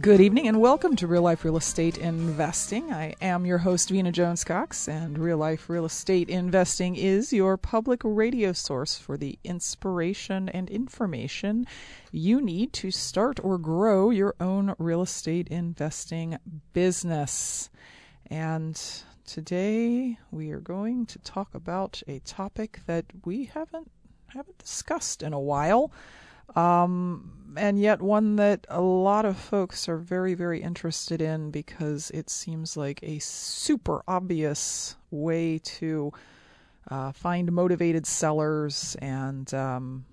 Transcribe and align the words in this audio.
Good 0.00 0.22
evening 0.22 0.48
and 0.48 0.58
welcome 0.58 0.96
to 0.96 1.06
Real 1.06 1.20
Life 1.20 1.44
Real 1.44 1.58
Estate 1.58 1.98
Investing. 1.98 2.90
I 2.92 3.14
am 3.20 3.44
your 3.44 3.58
host, 3.58 3.90
Vena 3.90 4.10
Jones 4.10 4.42
Cox, 4.42 4.88
and 4.88 5.18
Real 5.18 5.36
Life 5.36 5.68
Real 5.68 5.84
Estate 5.84 6.30
Investing 6.30 6.96
is 6.96 7.30
your 7.30 7.58
public 7.58 8.00
radio 8.02 8.52
source 8.52 8.96
for 8.96 9.18
the 9.18 9.38
inspiration 9.44 10.48
and 10.48 10.70
information 10.70 11.66
you 12.10 12.40
need 12.40 12.72
to 12.72 12.90
start 12.90 13.38
or 13.44 13.58
grow 13.58 14.08
your 14.08 14.34
own 14.40 14.74
real 14.78 15.02
estate 15.02 15.48
investing 15.48 16.38
business. 16.72 17.68
And 18.30 18.80
today 19.26 20.18
we 20.30 20.52
are 20.52 20.60
going 20.60 21.04
to 21.06 21.18
talk 21.18 21.54
about 21.54 22.02
a 22.08 22.20
topic 22.20 22.80
that 22.86 23.04
we 23.26 23.44
haven't 23.44 23.90
haven't 24.28 24.56
discussed 24.56 25.22
in 25.22 25.34
a 25.34 25.40
while. 25.40 25.92
Um, 26.56 27.32
and 27.56 27.78
yet 27.78 28.00
one 28.00 28.36
that 28.36 28.66
a 28.68 28.80
lot 28.80 29.24
of 29.24 29.36
folks 29.36 29.88
are 29.88 29.98
very, 29.98 30.34
very 30.34 30.62
interested 30.62 31.20
in 31.20 31.50
because 31.50 32.10
it 32.12 32.30
seems 32.30 32.76
like 32.76 33.00
a 33.02 33.18
super 33.18 34.02
obvious 34.08 34.96
way 35.10 35.58
to 35.58 36.12
uh, 36.90 37.12
find 37.12 37.52
motivated 37.52 38.06
sellers 38.06 38.96
and, 39.00 39.52
um, 39.54 40.04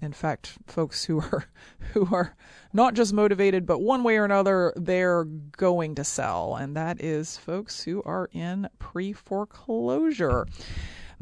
in 0.00 0.12
fact, 0.12 0.54
folks 0.66 1.04
who 1.04 1.20
are 1.20 1.44
who 1.92 2.12
are 2.12 2.34
not 2.72 2.94
just 2.94 3.12
motivated, 3.12 3.66
but 3.66 3.78
one 3.80 4.02
way 4.02 4.16
or 4.16 4.24
another, 4.24 4.72
they're 4.76 5.24
going 5.24 5.94
to 5.94 6.04
sell, 6.04 6.56
and 6.56 6.76
that 6.76 7.00
is 7.00 7.36
folks 7.36 7.84
who 7.84 8.02
are 8.04 8.28
in 8.32 8.68
pre 8.78 9.12
foreclosure. 9.12 10.46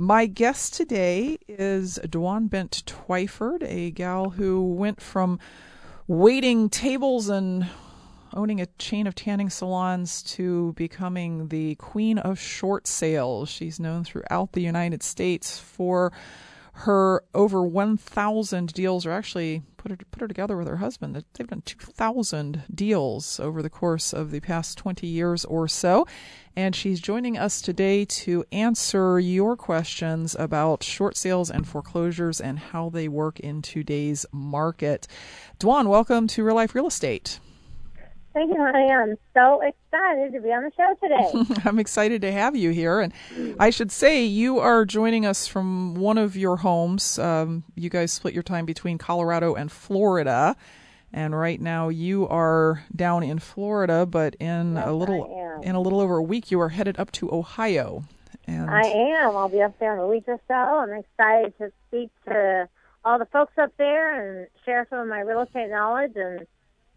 My 0.01 0.25
guest 0.25 0.73
today 0.73 1.37
is 1.47 1.99
Dwan 2.05 2.49
Bent 2.49 2.85
Twyford, 2.87 3.63
a 3.63 3.91
gal 3.91 4.31
who 4.31 4.73
went 4.73 4.99
from 4.99 5.39
waiting 6.09 6.71
tables 6.71 7.29
and 7.29 7.69
owning 8.33 8.63
a 8.63 8.67
chain 8.79 9.07
of 9.07 9.15
tanning 9.15 9.51
salons 9.51 10.23
to 10.23 10.73
becoming 10.73 11.49
the 11.49 11.75
queen 11.75 12.17
of 12.17 12.41
short 12.41 12.87
sales. 12.87 13.51
She's 13.51 13.79
known 13.79 14.05
throughout 14.05 14.53
the 14.53 14.63
United 14.63 15.03
States 15.03 15.59
for 15.59 16.13
her 16.81 17.25
over 17.35 17.63
1,000 17.63 18.73
deals, 18.73 19.05
or 19.05 19.13
actually 19.13 19.63
put 19.77 19.91
her 19.91 19.99
put 20.11 20.21
her 20.21 20.29
together 20.29 20.57
with 20.57 20.67
her 20.67 20.77
husband. 20.77 21.25
They've 21.35 21.47
done 21.47 21.63
2,000 21.63 22.65
deals 22.75 23.41
over 23.41 23.63
the 23.63 23.71
course 23.71 24.13
of 24.13 24.31
the 24.31 24.41
past 24.41 24.79
20 24.79 25.07
years 25.07 25.45
or 25.45 25.69
so, 25.69 26.07
and 26.57 26.75
she's 26.75 27.01
joining 27.01 27.37
us 27.37 27.61
today 27.61 28.05
to 28.05 28.45
answer 28.53 29.19
your 29.19 29.57
questions 29.57 30.37
about 30.39 30.83
short 30.83 31.17
sales 31.17 31.51
and 31.51 31.67
foreclosures 31.67 32.41
and 32.41 32.59
how 32.59 32.89
they 32.89 33.09
work 33.09 33.41
in 33.41 33.63
today's 33.63 34.27
market. 34.33 35.07
Dwan, 35.59 35.87
welcome 35.87 36.27
to 36.29 36.45
Real 36.45 36.57
Life 36.57 36.75
Real 36.75 36.87
Estate. 36.87 37.41
Thank 38.33 38.55
you, 38.55 38.61
honey. 38.61 38.91
I'm 38.91 39.17
so 39.35 39.61
excited 39.61 40.33
to 40.33 40.41
be 40.41 40.51
on 40.53 40.63
the 40.63 40.71
show 40.77 40.95
today. 41.03 41.61
I'm 41.69 41.81
excited 41.81 42.23
to 42.23 42.31
have 42.31 42.55
you 42.55 42.71
here. 42.71 43.01
And 43.01 43.13
I 43.59 43.71
should 43.71 43.91
say, 43.91 44.25
you 44.25 44.61
are 44.61 44.85
joining 44.85 45.27
us 45.27 45.49
from 45.49 45.97
one 45.97 46.17
of 46.17 46.37
your 46.37 46.59
homes. 46.59 47.19
Um, 47.19 47.65
you 47.75 47.91
guys 47.91 48.13
split 48.13 48.33
your 48.33 48.45
time 48.45 48.67
between 48.67 48.99
Colorado 48.99 49.55
and 49.55 49.71
Florida. 49.71 50.57
And 51.13 51.37
right 51.37 51.61
now 51.61 51.89
you 51.89 52.29
are 52.29 52.85
down 52.95 53.25
in 53.25 53.41
Florida, 53.41 54.07
but 54.07 54.37
in 54.37 54.77
yes, 54.77 54.87
a 54.87 54.93
little 54.93 55.61
in 55.63 55.75
a 55.75 55.81
little 55.81 56.01
over 56.01 56.19
a 56.19 56.23
week 56.23 56.53
you 56.53 56.61
are 56.61 56.69
headed 56.69 57.01
up 57.01 57.11
to 57.13 57.33
Ohio. 57.33 58.05
And 58.47 58.71
I 58.71 58.83
am. 58.83 59.37
I'll 59.37 59.49
be 59.49 59.61
up 59.61 59.77
there 59.81 59.95
in 59.95 59.99
a 59.99 60.07
week 60.07 60.25
or 60.29 60.41
so. 60.47 60.55
I'm 60.55 60.93
excited 60.93 61.59
to 61.59 61.73
speak 61.89 62.11
to 62.27 62.69
all 63.05 63.19
the 63.19 63.27
folks 63.27 63.55
up 63.59 63.73
there 63.77 64.39
and 64.39 64.47
share 64.65 64.87
some 64.89 65.01
of 65.01 65.09
my 65.09 65.21
real 65.21 65.41
estate 65.41 65.71
knowledge 65.71 66.13
and 66.15 66.47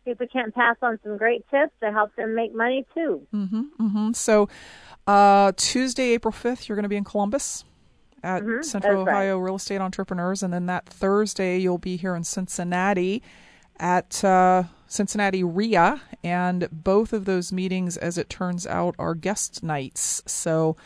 people 0.05 0.27
can't 0.31 0.53
pass 0.53 0.75
on 0.81 0.99
some 1.03 1.17
great 1.17 1.45
tips 1.49 1.73
to 1.81 1.91
help 1.91 2.15
them 2.15 2.35
make 2.35 2.55
money 2.55 2.85
too. 2.93 3.25
Mm-hmm, 3.33 3.61
mm-hmm. 3.79 4.11
So, 4.13 4.49
uh, 5.07 5.51
Tuesday, 5.57 6.13
April 6.13 6.33
5th, 6.33 6.67
you're 6.67 6.75
going 6.75 6.83
to 6.83 6.89
be 6.89 6.95
in 6.95 7.03
Columbus 7.03 7.65
at 8.23 8.43
mm-hmm, 8.43 8.61
Central 8.61 9.01
Ohio 9.01 9.37
right. 9.37 9.45
Real 9.45 9.55
Estate 9.55 9.81
Entrepreneurs. 9.81 10.43
And 10.43 10.53
then 10.53 10.65
that 10.67 10.85
Thursday, 10.85 11.57
you'll 11.57 11.77
be 11.77 11.97
here 11.97 12.15
in 12.15 12.23
Cincinnati 12.23 13.21
at 13.79 14.23
uh, 14.23 14.63
Cincinnati 14.87 15.43
REIA. 15.43 16.01
And 16.23 16.67
both 16.71 17.11
of 17.11 17.25
those 17.25 17.51
meetings, 17.51 17.97
as 17.97 18.17
it 18.17 18.29
turns 18.29 18.65
out, 18.65 18.95
are 18.97 19.15
guest 19.15 19.61
nights. 19.63 20.21
So, 20.25 20.77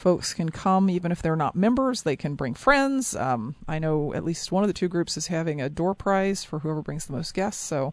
folks 0.00 0.32
can 0.32 0.48
come 0.48 0.88
even 0.88 1.12
if 1.12 1.20
they're 1.20 1.36
not 1.36 1.54
members 1.54 2.04
they 2.04 2.16
can 2.16 2.34
bring 2.34 2.54
friends 2.54 3.14
um, 3.16 3.54
i 3.68 3.78
know 3.78 4.14
at 4.14 4.24
least 4.24 4.50
one 4.50 4.64
of 4.64 4.68
the 4.68 4.72
two 4.72 4.88
groups 4.88 5.14
is 5.18 5.26
having 5.26 5.60
a 5.60 5.68
door 5.68 5.94
prize 5.94 6.42
for 6.42 6.60
whoever 6.60 6.80
brings 6.80 7.04
the 7.04 7.12
most 7.12 7.34
guests 7.34 7.62
so 7.62 7.92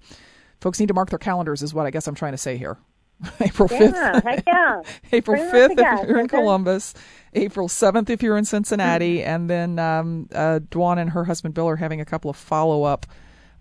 folks 0.59 0.79
need 0.79 0.87
to 0.87 0.93
mark 0.93 1.09
their 1.09 1.19
calendars 1.19 1.63
is 1.63 1.73
what 1.73 1.85
I 1.85 1.91
guess 1.91 2.07
I'm 2.07 2.15
trying 2.15 2.33
to 2.33 2.37
say 2.37 2.57
here. 2.57 2.77
April 3.39 3.67
5th. 3.67 3.93
Yeah, 3.93 4.21
heck 4.23 4.43
yeah. 4.45 4.81
April 5.11 5.37
5th 5.37 5.71
if 5.71 6.07
you're 6.07 6.19
in 6.19 6.27
Columbus, 6.27 6.93
April 7.33 7.67
7th 7.67 8.09
if 8.09 8.21
you're 8.21 8.37
in 8.37 8.45
Cincinnati, 8.45 9.17
mm-hmm. 9.17 9.29
and 9.29 9.49
then 9.49 9.79
um, 9.79 10.29
uh, 10.33 10.59
Dwan 10.69 10.99
and 10.99 11.09
her 11.11 11.23
husband 11.23 11.53
Bill 11.53 11.67
are 11.67 11.75
having 11.75 11.99
a 11.99 12.05
couple 12.05 12.29
of 12.29 12.37
follow 12.37 12.83
up 12.83 13.07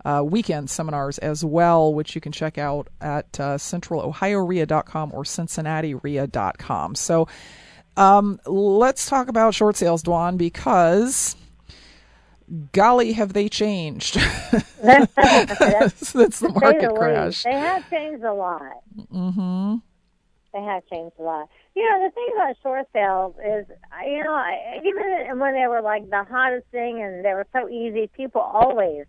uh, 0.04 0.22
weekend 0.22 0.70
seminars 0.70 1.18
as 1.18 1.44
well, 1.44 1.92
which 1.92 2.14
you 2.14 2.20
can 2.20 2.32
check 2.32 2.58
out 2.58 2.88
at 3.00 3.40
uh, 3.40 3.56
centralohioria.com 3.56 5.10
or 5.12 5.24
cincinnatiria.com. 5.24 6.94
So 6.94 7.26
um, 7.96 8.38
let's 8.46 9.06
talk 9.06 9.28
about 9.28 9.54
short 9.54 9.76
sales, 9.76 10.02
Dwan, 10.02 10.36
because 10.36 11.34
golly, 12.72 13.12
have 13.12 13.32
they 13.32 13.48
changed? 13.48 14.14
that's, 14.82 15.12
that's, 16.12 16.40
the 16.40 16.48
market 16.48 16.94
crash. 16.94 17.42
They 17.42 17.52
have 17.52 17.88
changed 17.90 18.24
a 18.24 18.32
lot. 18.32 18.82
Mm-hmm. 19.12 19.76
They 20.52 20.62
have 20.62 20.86
changed 20.86 21.16
a 21.18 21.22
lot. 21.22 21.48
You 21.74 21.82
know, 21.82 22.04
the 22.04 22.10
thing 22.14 22.28
about 22.34 22.56
short 22.62 22.86
sales 22.92 23.34
is, 23.44 23.66
you 24.06 24.24
know, 24.24 24.42
even 24.84 25.38
when 25.38 25.54
they 25.54 25.66
were 25.66 25.82
like 25.82 26.08
the 26.08 26.24
hottest 26.24 26.66
thing 26.70 27.02
and 27.02 27.24
they 27.24 27.34
were 27.34 27.46
so 27.52 27.68
easy, 27.68 28.08
people 28.16 28.40
always, 28.40 29.04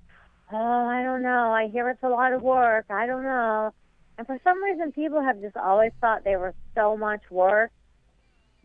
oh, 0.51 0.87
I 0.87 1.03
don't 1.03 1.21
know. 1.21 1.51
I 1.51 1.69
hear 1.69 1.89
it's 1.89 2.03
a 2.03 2.09
lot 2.09 2.33
of 2.33 2.41
work. 2.41 2.85
I 2.89 3.05
don't 3.05 3.23
know. 3.23 3.71
And 4.17 4.25
for 4.25 4.39
some 4.43 4.61
reason, 4.63 4.91
people 4.91 5.21
have 5.21 5.39
just 5.41 5.55
always 5.55 5.91
thought 6.01 6.23
they 6.23 6.35
were 6.35 6.55
so 6.75 6.97
much 6.97 7.21
work. 7.29 7.71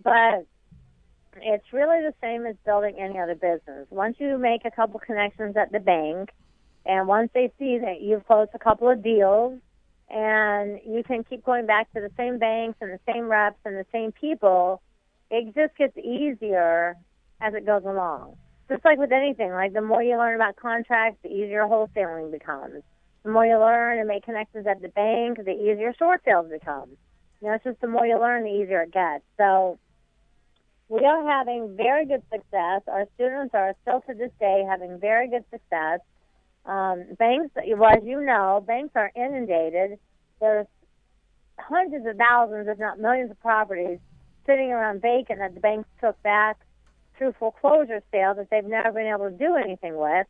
But 0.03 0.47
it's 1.37 1.73
really 1.73 2.02
the 2.02 2.14
same 2.20 2.46
as 2.46 2.56
building 2.64 2.96
any 2.99 3.19
other 3.19 3.34
business. 3.34 3.87
Once 3.90 4.17
you 4.19 4.38
make 4.38 4.64
a 4.64 4.70
couple 4.70 5.00
connections 5.00 5.56
at 5.56 5.73
the 5.73 5.81
bank, 5.81 6.31
and 6.84 7.06
once 7.06 7.31
they 7.34 7.52
see 7.58 7.79
that 7.79 8.00
you've 8.00 8.26
closed 8.26 8.50
a 8.55 8.58
couple 8.58 8.88
of 8.88 9.02
deals, 9.02 9.58
and 10.11 10.79
you 10.84 11.02
can 11.02 11.25
keep 11.25 11.44
going 11.44 11.67
back 11.67 11.93
to 11.94 12.00
the 12.00 12.11
same 12.17 12.38
banks 12.38 12.76
and 12.81 12.90
the 12.90 13.00
same 13.12 13.29
reps 13.29 13.58
and 13.64 13.76
the 13.76 13.87
same 13.93 14.12
people, 14.12 14.82
it 15.31 15.55
just 15.55 15.76
gets 15.76 15.96
easier 15.96 16.96
as 17.40 17.55
it 17.55 17.64
goes 17.64 17.82
along. 17.84 18.37
Just 18.69 18.84
like 18.84 18.99
with 18.99 19.12
anything, 19.12 19.50
like 19.50 19.73
the 19.73 19.81
more 19.81 20.02
you 20.02 20.17
learn 20.17 20.34
about 20.34 20.56
contracts, 20.56 21.19
the 21.23 21.31
easier 21.31 21.62
wholesaling 21.62 22.31
becomes. 22.31 22.82
The 23.23 23.31
more 23.31 23.46
you 23.46 23.58
learn 23.58 23.99
and 23.99 24.08
make 24.08 24.25
connections 24.25 24.67
at 24.67 24.82
the 24.82 24.88
bank, 24.88 25.38
the 25.44 25.52
easier 25.52 25.94
short 25.99 26.23
sales 26.25 26.50
become. 26.50 26.90
You 27.40 27.49
know, 27.49 27.55
it's 27.55 27.64
just 27.64 27.81
the 27.81 27.87
more 27.87 28.06
you 28.06 28.19
learn, 28.19 28.44
the 28.44 28.50
easier 28.50 28.82
it 28.82 28.93
gets. 28.93 29.25
So 29.38 29.79
we 30.93 31.06
are 31.06 31.27
having 31.27 31.75
very 31.75 32.05
good 32.05 32.23
success. 32.31 32.83
Our 32.87 33.06
students 33.15 33.55
are 33.55 33.75
still 33.81 34.03
to 34.03 34.12
this 34.12 34.31
day 34.39 34.62
having 34.69 35.00
very 35.00 35.27
good 35.27 35.44
success. 35.50 36.00
Um, 36.67 37.05
banks, 37.19 37.49
well, 37.79 37.97
as 37.97 38.05
you 38.05 38.21
know, 38.21 38.62
banks 38.67 38.93
are 38.94 39.11
inundated. 39.17 39.99
There's 40.39 40.67
hundreds 41.59 42.05
of 42.06 42.19
thousands, 42.19 42.69
if 42.69 42.79
not 42.79 43.00
millions, 43.00 43.31
of 43.31 43.41
properties 43.41 44.00
sitting 44.44 44.71
around 44.71 45.00
vacant 45.00 45.39
that 45.39 45.55
the 45.55 45.61
banks 45.61 45.89
took 45.99 46.23
back 46.23 46.59
through 47.17 47.33
foreclosure 47.39 48.03
sales 48.12 48.37
that 48.37 48.49
they've 48.50 48.62
never 48.62 48.93
been 48.93 49.06
able 49.06 49.31
to 49.31 49.37
do 49.37 49.56
anything 49.56 49.97
with. 49.97 50.27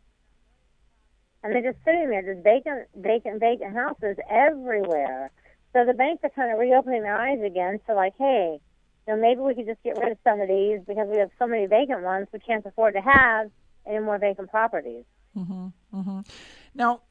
And 1.43 1.53
they're 1.53 1.73
just 1.73 1.85
sitting 1.85 2.09
there, 2.09 2.23
just 2.23 2.45
vacant, 2.45 2.87
vacant, 2.95 3.41
vacant 3.41 3.75
houses 3.75 4.17
everywhere. 4.31 5.33
So 5.73 5.85
the 5.85 5.93
banks 5.93 6.23
are 6.23 6.31
kind 6.31 6.53
of 6.53 6.61
reopening 6.61 7.03
their 7.03 7.19
eyes 7.19 7.41
again. 7.45 7.81
So 7.89 7.95
like, 7.95 8.15
hey, 8.17 8.61
you 9.07 9.15
know, 9.15 9.21
maybe 9.21 9.41
we 9.41 9.55
could 9.55 9.67
just 9.67 9.83
get 9.83 9.99
rid 9.99 10.13
of 10.13 10.19
some 10.25 10.41
of 10.41 10.49
these 10.49 10.81
because 10.87 11.09
we 11.11 11.19
have 11.19 11.31
so 11.39 11.47
many 11.47 11.67
vacant 11.67 12.03
ones 12.03 12.29
we 12.33 12.39
can't 12.39 12.65
afford 12.65 12.95
to 12.95 13.01
have 13.01 13.51
any 13.87 13.99
more 13.99 14.19
vacant 14.19 14.51
properties. 14.51 15.05
Mm-hmm, 15.37 15.69
mm-hmm. 15.95 16.21
Now, 16.75 17.03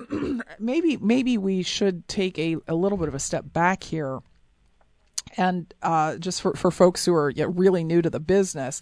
maybe 0.59 0.97
maybe 0.97 1.37
we 1.37 1.63
should 1.63 2.07
take 2.07 2.37
a, 2.39 2.57
a 2.67 2.75
little 2.75 2.97
bit 2.97 3.07
of 3.07 3.15
a 3.15 3.19
step 3.19 3.45
back 3.51 3.83
here, 3.83 4.19
and 5.37 5.73
uh, 5.81 6.17
just 6.17 6.41
for, 6.41 6.53
for 6.53 6.71
folks 6.71 7.05
who 7.05 7.13
are 7.13 7.33
really 7.35 7.83
new 7.83 8.01
to 8.01 8.09
the 8.09 8.19
business, 8.19 8.81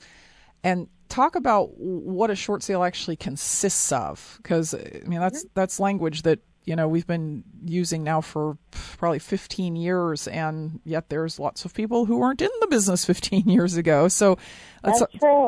and 0.64 0.88
talk 1.08 1.36
about 1.36 1.78
what 1.78 2.30
a 2.30 2.36
short 2.36 2.64
sale 2.64 2.84
actually 2.84 3.16
consists 3.16 3.92
of. 3.92 4.40
Because 4.42 4.74
I 4.74 5.02
mean 5.06 5.20
that's 5.20 5.40
mm-hmm. 5.40 5.52
that's 5.54 5.80
language 5.80 6.24
that 6.24 6.40
you 6.70 6.76
know 6.76 6.88
we've 6.88 7.08
been 7.08 7.44
using 7.66 8.04
now 8.04 8.22
for 8.22 8.56
probably 8.98 9.18
15 9.18 9.76
years, 9.76 10.28
and 10.28 10.80
yet 10.86 11.10
there's 11.10 11.40
lots 11.40 11.66
of 11.66 11.74
people 11.74 12.06
who 12.06 12.20
weren't 12.20 12.44
in 12.44 12.50
the 12.62 12.68
business 12.68 13.04
15 13.06 13.44
years 13.50 13.76
ago. 13.76 14.08
So 14.08 14.38
let's 14.84 15.02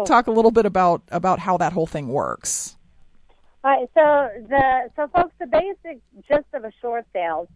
talk 0.07 0.25
a 0.25 0.31
little 0.31 0.50
bit 0.50 0.65
about 0.65 1.03
about 1.12 1.38
how 1.38 1.57
that 1.57 1.73
whole 1.73 1.85
thing 1.85 2.07
works. 2.07 2.75
All 3.63 3.69
right, 3.69 3.88
so 3.94 4.47
the 4.50 4.89
so 4.95 5.07
folks, 5.15 5.35
the 5.39 5.45
basic 5.45 6.01
gist 6.27 6.47
of 6.56 6.65
a 6.65 6.71
short 6.81 7.06
sale 7.13 7.47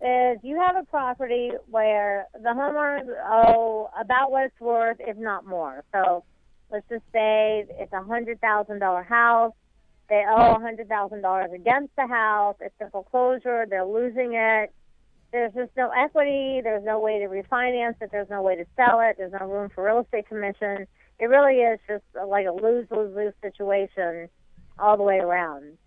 is 0.00 0.38
you 0.42 0.60
have 0.60 0.74
a 0.74 0.84
property 0.84 1.52
where 1.70 2.26
the 2.34 2.48
homeowners 2.48 3.06
owe 3.24 3.88
about 3.96 4.32
what 4.32 4.46
it's 4.46 4.60
worth, 4.60 4.96
if 4.98 5.16
not 5.16 5.46
more. 5.46 5.84
So 5.94 6.24
let's 6.72 6.88
just 6.88 7.04
say 7.12 7.66
it's 7.78 7.92
a 7.92 8.02
hundred 8.02 8.40
thousand 8.40 8.80
dollar 8.80 9.04
house. 9.04 9.52
They 10.08 10.24
owe 10.28 10.56
a 10.56 10.60
hundred 10.60 10.88
thousand 10.88 11.22
dollars 11.22 11.50
against 11.54 11.94
the 11.96 12.06
house. 12.06 12.56
It's 12.60 12.74
a 12.80 12.90
foreclosure. 12.90 13.66
They're 13.68 13.84
losing 13.84 14.34
it. 14.34 14.72
There's 15.32 15.54
just 15.54 15.70
no 15.76 15.90
equity. 15.90 16.60
There's 16.62 16.84
no 16.84 17.00
way 17.00 17.18
to 17.20 17.26
refinance 17.26 17.94
it. 18.02 18.10
There's 18.12 18.28
no 18.28 18.42
way 18.42 18.56
to 18.56 18.66
sell 18.76 19.00
it. 19.00 19.16
There's 19.16 19.32
no 19.32 19.46
room 19.46 19.70
for 19.74 19.84
real 19.84 20.00
estate 20.00 20.28
commission. 20.28 20.86
It 21.18 21.26
really 21.26 21.60
is 21.60 21.80
just 21.88 22.04
like 22.26 22.46
a 22.46 22.52
lose 22.52 22.86
lose 22.90 23.14
lose 23.14 23.32
situation 23.40 24.28
all 24.78 24.96
the 24.96 25.02
way 25.02 25.18
around. 25.18 25.78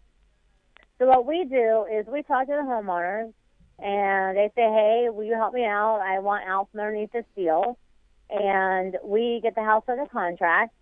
So 0.98 1.06
what 1.06 1.26
we 1.26 1.44
do 1.44 1.86
is 1.92 2.08
we 2.08 2.24
talk 2.24 2.48
to 2.48 2.54
the 2.54 2.64
homeowners 2.64 3.34
and 3.80 4.38
they 4.38 4.50
say, 4.56 4.62
hey, 4.62 5.08
will 5.12 5.26
you 5.26 5.36
help 5.36 5.54
me 5.54 5.66
out? 5.66 6.00
I 6.02 6.20
want 6.20 6.48
out 6.48 6.70
from 6.72 6.80
underneath 6.80 7.12
this 7.12 7.26
deal. 7.36 7.78
And 8.30 8.98
we 9.04 9.40
get 9.44 9.56
the 9.56 9.64
house 9.64 9.84
under 9.88 10.06
contract 10.06 10.74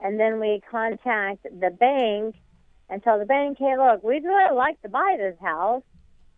and 0.00 0.20
then 0.20 0.38
we 0.40 0.60
contact 0.70 1.42
the 1.44 1.70
bank 1.70 2.36
and 2.88 3.02
tell 3.02 3.18
the 3.18 3.24
bank, 3.24 3.58
hey, 3.58 3.76
look, 3.76 4.02
we'd 4.02 4.24
really 4.24 4.54
like 4.54 4.80
to 4.82 4.88
buy 4.88 5.16
this 5.18 5.36
house, 5.40 5.82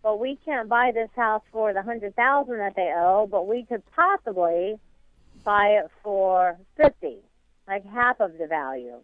but 0.03 0.19
we 0.19 0.39
can't 0.45 0.69
buy 0.69 0.93
this 0.93 1.11
house 1.15 1.43
for 1.53 1.73
the 1.73 1.83
hundred 1.83 2.15
thousand 2.17 2.59
that 2.59 2.75
they 2.77 2.93
owe, 2.97 3.29
but 3.31 3.47
we 3.47 3.65
could 3.65 3.83
possibly 3.95 4.77
buy 5.45 5.81
it 5.83 5.91
for 6.03 6.59
fifty, 6.77 7.19
like 7.67 7.85
half 7.87 8.21
of 8.21 8.39
the 8.39 8.47
value. 8.47 9.01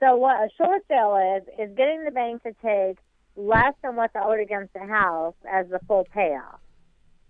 So 0.00 0.16
what 0.16 0.36
a 0.36 0.48
short 0.56 0.82
sale 0.88 1.36
is 1.36 1.48
is 1.58 1.76
getting 1.76 2.04
the 2.04 2.10
bank 2.10 2.42
to 2.44 2.52
take 2.62 2.98
less 3.36 3.74
than 3.82 3.96
what's 3.96 4.14
owed 4.16 4.40
against 4.40 4.72
the 4.72 4.86
house 4.86 5.34
as 5.48 5.68
the 5.68 5.78
full 5.86 6.06
payoff. 6.12 6.60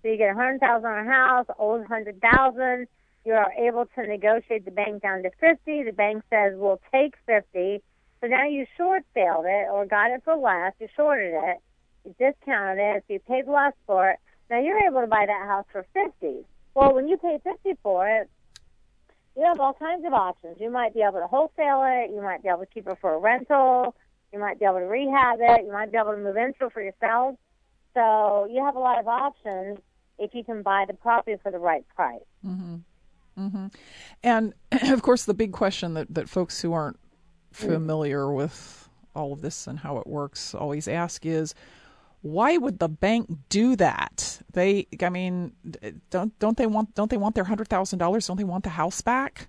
So 0.02 0.08
you 0.08 0.16
get 0.16 0.30
a 0.30 0.34
hundred 0.34 0.60
thousand 0.60 0.88
on 0.88 1.06
a 1.06 1.10
house, 1.10 1.46
owes 1.58 1.82
a 1.84 1.88
hundred 1.88 2.20
thousand. 2.20 2.86
You 3.24 3.34
are 3.34 3.52
able 3.58 3.86
to 3.94 4.06
negotiate 4.06 4.64
the 4.64 4.70
bank 4.70 5.02
down 5.02 5.22
to 5.24 5.30
fifty. 5.40 5.82
The 5.82 5.92
bank 5.92 6.22
says 6.30 6.54
we'll 6.56 6.80
take 6.92 7.14
fifty. 7.26 7.82
So 8.20 8.26
now 8.26 8.46
you 8.46 8.66
short 8.76 9.04
saled 9.14 9.46
it 9.46 9.68
or 9.70 9.86
got 9.86 10.10
it 10.10 10.22
for 10.24 10.36
less. 10.36 10.72
You 10.80 10.88
shorted 10.96 11.34
it. 11.34 11.58
You 12.04 12.14
discounted 12.18 12.78
it. 12.78 13.04
So 13.06 13.14
you 13.14 13.20
paid 13.20 13.46
less 13.46 13.74
for 13.86 14.10
it. 14.10 14.18
Now 14.50 14.60
you're 14.60 14.84
able 14.86 15.00
to 15.00 15.06
buy 15.06 15.26
that 15.26 15.46
house 15.46 15.66
for 15.70 15.86
fifty. 15.94 16.44
Well, 16.74 16.94
when 16.94 17.08
you 17.08 17.16
pay 17.16 17.38
fifty 17.44 17.78
for 17.82 18.08
it, 18.08 18.28
you 19.36 19.44
have 19.44 19.60
all 19.60 19.74
kinds 19.74 20.04
of 20.04 20.12
options. 20.12 20.56
You 20.60 20.70
might 20.70 20.94
be 20.94 21.02
able 21.02 21.20
to 21.20 21.26
wholesale 21.26 21.84
it. 21.86 22.10
You 22.10 22.20
might 22.22 22.42
be 22.42 22.48
able 22.48 22.60
to 22.60 22.66
keep 22.66 22.88
it 22.88 22.98
for 23.00 23.14
a 23.14 23.18
rental. 23.18 23.94
You 24.32 24.40
might 24.40 24.58
be 24.58 24.64
able 24.64 24.80
to 24.80 24.86
rehab 24.86 25.38
it. 25.40 25.64
You 25.64 25.72
might 25.72 25.92
be 25.92 25.98
able 25.98 26.12
to 26.12 26.18
move 26.18 26.36
into 26.36 26.66
it 26.66 26.72
for 26.72 26.82
yourself. 26.82 27.36
So 27.94 28.46
you 28.50 28.64
have 28.64 28.76
a 28.76 28.80
lot 28.80 28.98
of 28.98 29.08
options 29.08 29.78
if 30.18 30.34
you 30.34 30.44
can 30.44 30.62
buy 30.62 30.84
the 30.86 30.94
property 30.94 31.36
for 31.42 31.50
the 31.52 31.58
right 31.58 31.84
price. 31.94 32.20
Mm-hmm. 32.44 32.76
Mm-hmm. 33.38 33.66
And 34.22 34.54
of 34.90 35.02
course, 35.02 35.24
the 35.24 35.34
big 35.34 35.52
question 35.52 35.94
that, 35.94 36.12
that 36.14 36.28
folks 36.28 36.60
who 36.60 36.72
aren't 36.72 36.98
familiar 37.58 38.32
with 38.32 38.88
all 39.14 39.32
of 39.32 39.40
this 39.40 39.66
and 39.66 39.80
how 39.80 39.98
it 39.98 40.06
works 40.06 40.54
always 40.54 40.86
ask 40.86 41.26
is 41.26 41.54
why 42.22 42.56
would 42.56 42.78
the 42.78 42.88
bank 42.88 43.30
do 43.48 43.76
that? 43.76 44.40
They, 44.52 44.86
I 45.00 45.08
mean, 45.08 45.52
don't 46.10 46.36
don't 46.38 46.56
they 46.56 46.66
want 46.66 46.94
don't 46.94 47.10
they 47.10 47.16
want 47.16 47.34
their 47.34 47.44
hundred 47.44 47.68
thousand 47.68 47.98
dollars? 47.98 48.26
Don't 48.26 48.36
they 48.36 48.44
want 48.44 48.64
the 48.64 48.70
house 48.70 49.00
back? 49.00 49.48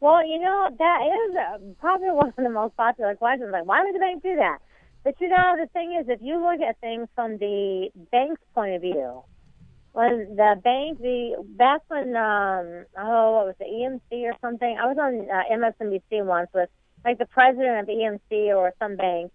Well, 0.00 0.26
you 0.26 0.38
know 0.40 0.68
that 0.78 0.98
is 1.02 1.36
uh, 1.36 1.58
probably 1.80 2.10
one 2.10 2.28
of 2.28 2.36
the 2.36 2.50
most 2.50 2.76
popular 2.76 3.14
questions. 3.16 3.50
Like, 3.52 3.66
why 3.66 3.82
would 3.84 3.94
the 3.94 3.98
bank 3.98 4.22
do 4.22 4.36
that? 4.36 4.58
But 5.04 5.14
you 5.20 5.28
know, 5.28 5.56
the 5.58 5.66
thing 5.72 5.96
is, 6.00 6.08
if 6.08 6.20
you 6.22 6.40
look 6.40 6.60
at 6.60 6.80
things 6.80 7.08
from 7.14 7.38
the 7.38 7.90
bank's 8.12 8.40
point 8.54 8.74
of 8.74 8.82
view, 8.82 9.22
when 9.92 10.36
the 10.36 10.60
bank, 10.62 11.00
the 11.00 11.44
back 11.56 11.82
when 11.88 12.16
um 12.16 12.86
oh, 12.98 13.32
what 13.32 13.46
was 13.46 13.54
the 13.58 13.64
EMC 13.64 14.22
or 14.24 14.34
something? 14.40 14.76
I 14.80 14.86
was 14.86 14.96
on 14.98 15.28
uh, 15.30 15.42
MSNBC 15.52 16.24
once 16.24 16.48
with 16.54 16.70
like 17.04 17.18
the 17.18 17.26
president 17.26 17.80
of 17.80 17.86
EMC 17.88 18.54
or 18.54 18.72
some 18.78 18.96
bank 18.96 19.32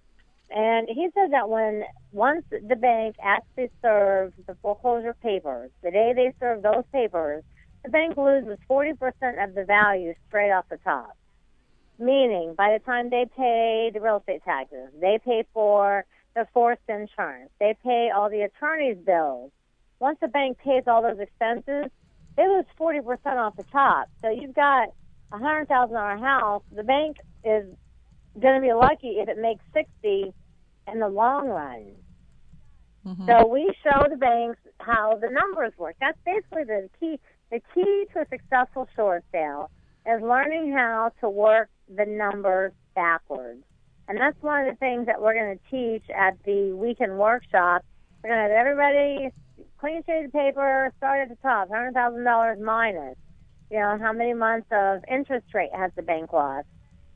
and 0.50 0.88
he 0.88 1.10
said 1.14 1.32
that 1.32 1.50
when 1.50 1.84
once 2.12 2.46
the 2.50 2.76
bank 2.76 3.16
actually 3.22 3.70
serves 3.82 4.34
the 4.46 4.56
foreclosure 4.62 5.14
papers, 5.22 5.72
the 5.84 5.92
day 5.92 6.14
they 6.16 6.34
serve 6.40 6.62
those 6.62 6.84
papers, 6.92 7.44
the 7.84 7.90
bank 7.90 8.16
loses 8.18 8.58
40% 8.70 8.94
of 9.44 9.56
the 9.56 9.66
value 9.66 10.14
straight 10.28 10.52
off 10.52 10.66
the 10.70 10.78
top. 10.78 11.18
Meaning, 12.00 12.54
by 12.56 12.74
the 12.74 12.80
time 12.80 13.10
they 13.10 13.26
pay 13.36 13.92
the 13.94 14.00
real 14.00 14.18
estate 14.18 14.44
taxes, 14.46 14.90
they 15.02 15.20
pay 15.24 15.44
for 15.54 16.06
the 16.36 16.48
forced 16.54 16.82
insurance, 16.88 17.50
they 17.60 17.76
pay 17.84 18.12
all 18.16 18.30
the 18.30 18.42
attorney's 18.42 18.98
bills. 18.98 19.52
Once 20.00 20.18
the 20.22 20.28
bank 20.28 20.58
pays 20.60 20.84
all 20.88 21.02
those 21.02 21.20
expenses, 21.20 21.92
they 22.36 22.48
lose 22.48 22.66
40% 22.80 23.02
off 23.38 23.56
the 23.56 23.64
top. 23.72 24.10
So 24.22 24.30
you've 24.30 24.56
got 24.56 24.90
a 25.32 25.38
$100,000 25.38 26.20
house. 26.20 26.64
The 26.76 26.84
bank 26.84 27.18
is 27.44 27.66
going 28.40 28.56
to 28.56 28.62
be 28.62 28.74
lucky 28.74 29.18
if 29.20 29.28
it 29.28 29.38
makes 29.38 29.64
60 29.74 30.34
in 30.92 31.00
the 31.00 31.08
long 31.08 31.48
run. 31.50 31.94
Mm-hmm. 33.06 33.26
So 33.28 33.48
we 33.48 33.74
show 33.84 34.06
the 34.10 34.18
banks 34.18 34.60
how 34.80 35.18
the 35.20 35.30
numbers 35.30 35.74
work. 35.78 35.96
That's 36.00 36.18
basically 36.26 36.66
the 36.66 36.90
key. 37.00 37.20
The 37.52 37.62
key 37.74 38.06
to 38.14 38.22
a 38.22 38.26
successful 38.30 38.88
short 38.96 39.24
sale 39.32 39.72
is 40.06 40.22
learning 40.22 40.74
how 40.74 41.12
to 41.22 41.30
work 41.30 41.70
the 41.88 42.06
numbers 42.06 42.74
backwards. 42.94 43.64
And 44.08 44.20
that's 44.20 44.42
one 44.42 44.68
of 44.68 44.74
the 44.74 44.78
things 44.78 45.06
that 45.08 45.22
we're 45.22 45.34
going 45.34 45.58
to 45.58 45.72
teach 45.72 46.10
at 46.10 46.38
the 46.44 46.74
weekend 46.74 47.18
workshop. 47.18 47.84
We're 48.22 48.30
going 48.30 48.48
to 48.48 48.54
have 48.54 48.68
everybody 48.68 49.32
clean 49.80 50.04
sheet 50.06 50.26
of 50.26 50.34
paper, 50.34 50.92
start 50.98 51.22
at 51.22 51.30
the 51.30 51.36
top, 51.42 51.70
$100,000 51.70 52.60
minus. 52.60 53.18
You 53.70 53.80
know, 53.80 53.98
how 54.02 54.14
many 54.14 54.34
months 54.34 54.68
of 54.72 55.04
interest 55.10 55.54
rate 55.54 55.72
has 55.74 55.92
the 55.96 56.02
bank 56.02 56.32
lost? 56.34 56.68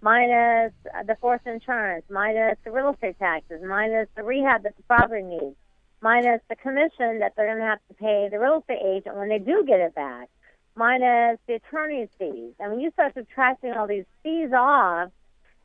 minus 0.02 0.74
the 1.06 1.16
forced 1.22 1.46
insurance, 1.46 2.04
minus 2.10 2.58
the 2.66 2.72
real 2.72 2.90
estate 2.90 3.18
taxes, 3.20 3.62
minus 3.66 4.08
the 4.16 4.24
rehab 4.24 4.64
that 4.64 4.76
the 4.76 4.84
property 4.84 5.24
needs, 5.24 5.56
minus 6.02 6.42
the 6.50 6.56
commission 6.56 7.20
that 7.20 7.34
they're 7.36 7.48
going 7.48 7.60
to 7.60 7.66
have 7.66 7.80
to 7.88 7.94
pay 7.94 8.28
the 8.30 8.40
real 8.40 8.60
estate 8.60 8.82
agent 8.84 9.16
when 9.16 9.30
they 9.30 9.40
do 9.40 9.64
get 9.66 9.80
it 9.80 9.94
back, 9.94 10.30
minus 10.76 11.38
the 11.48 11.54
attorney's 11.54 12.10
fees. 12.18 12.54
And 12.60 12.72
when 12.72 12.80
you 12.80 12.92
start 12.92 13.14
subtracting 13.14 13.74
all 13.74 13.88
these 13.88 14.06
fees 14.24 14.50
off, 14.54 15.12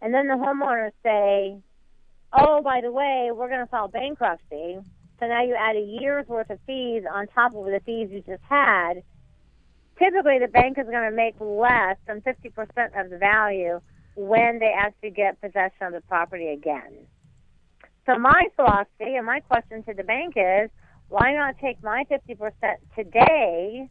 and 0.03 0.13
then 0.13 0.29
the 0.29 0.35
homeowners 0.35 0.93
say, 1.03 1.57
oh, 2.33 2.61
by 2.63 2.83
the 2.83 2.93
way, 2.93 3.31
we're 3.33 3.49
going 3.49 3.61
to 3.61 3.67
file 3.67 3.89
bankruptcy. 3.89 4.79
So 5.19 5.27
now 5.27 5.43
you 5.43 5.55
add 5.55 5.77
a 5.77 5.81
year's 5.81 6.27
worth 6.29 6.51
of 6.51 6.59
fees 6.67 7.05
on 7.11 7.27
top 7.29 7.55
of 7.55 7.65
the 7.65 7.81
fees 7.85 8.09
you 8.11 8.21
just 8.21 8.43
had. 8.49 9.03
Typically, 9.99 10.39
the 10.39 10.49
bank 10.49 10.77
is 10.79 10.85
going 10.85 11.09
to 11.11 11.17
make 11.17 11.35
less 11.41 11.97
than 12.07 12.21
50% 12.21 13.01
of 13.01 13.11
the 13.11 13.17
value 13.17 13.81
when 14.15 14.59
they 14.59 14.73
actually 14.77 15.11
get 15.11 15.41
possession 15.41 15.87
of 15.87 15.93
the 15.93 16.03
property 16.03 16.49
again. 16.49 17.07
So 18.05 18.19
my 18.19 18.45
philosophy 18.55 19.17
and 19.17 19.27
my 19.27 19.41
question 19.41 19.83
to 19.85 19.95
the 19.95 20.05
bank 20.05 20.35
is, 20.37 20.71
why 21.09 21.35
not 21.35 21.57
take 21.61 21.83
my 21.83 22.05
50% 22.11 22.53
today 22.95 23.89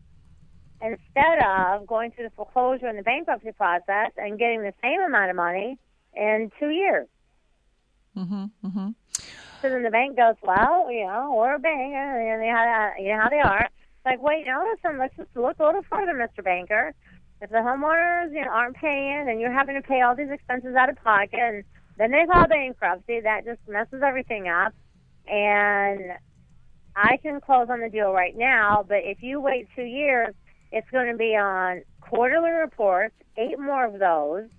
instead 0.82 1.40
of 1.46 1.88
going 1.88 2.12
through 2.12 2.26
the 2.26 2.36
foreclosure 2.36 2.88
and 2.88 2.98
the 2.98 3.04
bankruptcy 3.04 3.52
process 3.52 4.12
and 4.18 4.38
getting 4.38 4.62
the 4.62 4.74
same 4.82 5.02
amount 5.02 5.32
of 5.32 5.36
money 5.36 5.78
in 6.14 6.52
two 6.60 6.70
years? 6.70 7.08
Mm-hmm, 8.18 8.46
mm-hmm. 8.66 8.90
So 9.62 9.70
then 9.70 9.84
the 9.84 9.90
bank 9.90 10.18
goes, 10.18 10.36
well, 10.44 10.92
you 10.92 11.06
know, 11.06 11.34
we're 11.36 11.56
a 11.56 11.60
bank, 11.60 11.94
and 11.94 12.44
you 12.44 12.52
know 12.52 12.56
how, 12.56 12.92
you 13.00 13.10
know 13.10 13.22
how 13.22 13.30
they 13.30 13.40
are. 13.40 13.70
like, 14.06 14.22
wait, 14.22 14.46
now 14.46 14.64
listen, 14.64 15.00
let's 15.00 15.16
just 15.18 15.30
look 15.36 15.58
a 15.60 15.66
little 15.66 15.84
further, 15.90 16.14
Mr. 16.14 16.44
Banker. 16.44 16.94
If 17.42 17.50
the 17.50 17.58
homeowners, 17.58 18.34
you 18.34 18.42
know, 18.42 18.52
aren't 18.52 18.78
paying 18.78 19.26
and 19.28 19.42
you're 19.42 19.52
having 19.52 19.76
to 19.76 19.82
pay 19.82 20.02
all 20.02 20.16
these 20.16 20.30
expenses 20.32 20.76
out 20.76 20.90
of 20.90 20.96
pocket, 21.04 21.40
and 21.40 21.64
then 21.98 22.12
they 22.12 22.26
file 22.28 22.48
bankruptcy, 22.48 23.22
that 23.22 23.46
just 23.46 23.60
messes 23.68 24.02
everything 24.06 24.48
up. 24.48 24.74
And 25.28 26.12
I 26.96 27.18
can 27.18 27.42
close 27.42 27.68
on 27.70 27.82
the 27.82 27.90
deal 27.90 28.12
right 28.12 28.36
now, 28.38 28.86
but 28.88 29.00
if 29.04 29.22
you 29.22 29.42
wait 29.42 29.68
two 29.76 29.84
years, 29.84 30.34
it's 30.72 30.90
going 30.92 31.12
to 31.12 31.18
be 31.18 31.36
on 31.36 31.82
quarterly 32.02 32.52
reports, 32.52 33.16
eight 33.38 33.60
more 33.60 33.86
of 33.86 34.00
those. 34.00 34.50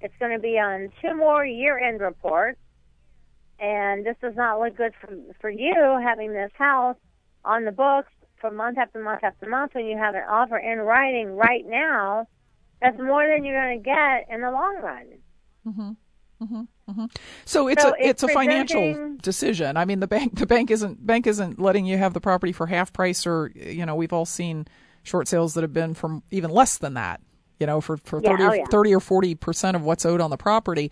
It's 0.00 0.14
going 0.18 0.32
to 0.32 0.40
be 0.40 0.58
on 0.58 0.90
two 1.00 1.16
more 1.16 1.44
year-end 1.44 2.00
reports, 2.00 2.58
and 3.58 4.04
this 4.04 4.16
does 4.20 4.34
not 4.36 4.60
look 4.60 4.76
good 4.76 4.92
for 5.00 5.14
for 5.40 5.50
you 5.50 6.00
having 6.02 6.32
this 6.32 6.50
house 6.54 6.96
on 7.44 7.64
the 7.64 7.72
books 7.72 8.10
for 8.40 8.50
month 8.50 8.78
after 8.78 9.02
month 9.02 9.22
after 9.22 9.48
month 9.48 9.74
when 9.74 9.86
you 9.86 9.96
have 9.96 10.14
an 10.14 10.22
offer 10.28 10.58
in 10.58 10.78
writing 10.80 11.36
right 11.36 11.64
now. 11.66 12.26
That's 12.82 12.98
more 12.98 13.26
than 13.26 13.44
you're 13.44 13.58
going 13.58 13.78
to 13.78 13.84
get 13.84 14.26
in 14.28 14.42
the 14.42 14.50
long 14.50 14.78
run. 14.82 15.06
Mm-hmm. 15.66 15.90
Mm-hmm. 16.42 16.90
Mm-hmm. 16.90 17.04
So 17.46 17.68
it's 17.68 17.82
so 17.82 17.90
a 17.90 17.92
it's, 17.98 18.22
it's 18.22 18.22
a 18.24 18.28
financial 18.28 19.16
decision. 19.22 19.76
I 19.76 19.84
mean, 19.84 20.00
the 20.00 20.06
bank 20.06 20.38
the 20.38 20.46
bank 20.46 20.70
isn't 20.70 21.04
bank 21.04 21.26
isn't 21.26 21.58
letting 21.58 21.86
you 21.86 21.96
have 21.96 22.12
the 22.12 22.20
property 22.20 22.52
for 22.52 22.66
half 22.66 22.92
price, 22.92 23.26
or 23.26 23.50
you 23.54 23.86
know, 23.86 23.94
we've 23.94 24.12
all 24.12 24.26
seen 24.26 24.66
short 25.02 25.28
sales 25.28 25.54
that 25.54 25.62
have 25.62 25.72
been 25.72 25.94
from 25.94 26.22
even 26.30 26.50
less 26.50 26.78
than 26.78 26.94
that. 26.94 27.20
You 27.58 27.66
know, 27.66 27.80
for 27.80 27.96
for 27.98 28.20
yeah, 28.22 28.36
30, 28.36 28.42
oh, 28.42 28.52
yeah. 28.52 28.64
30 28.70 28.94
or 28.94 29.00
forty 29.00 29.34
percent 29.34 29.76
of 29.76 29.82
what's 29.82 30.04
owed 30.04 30.20
on 30.20 30.30
the 30.30 30.36
property. 30.36 30.90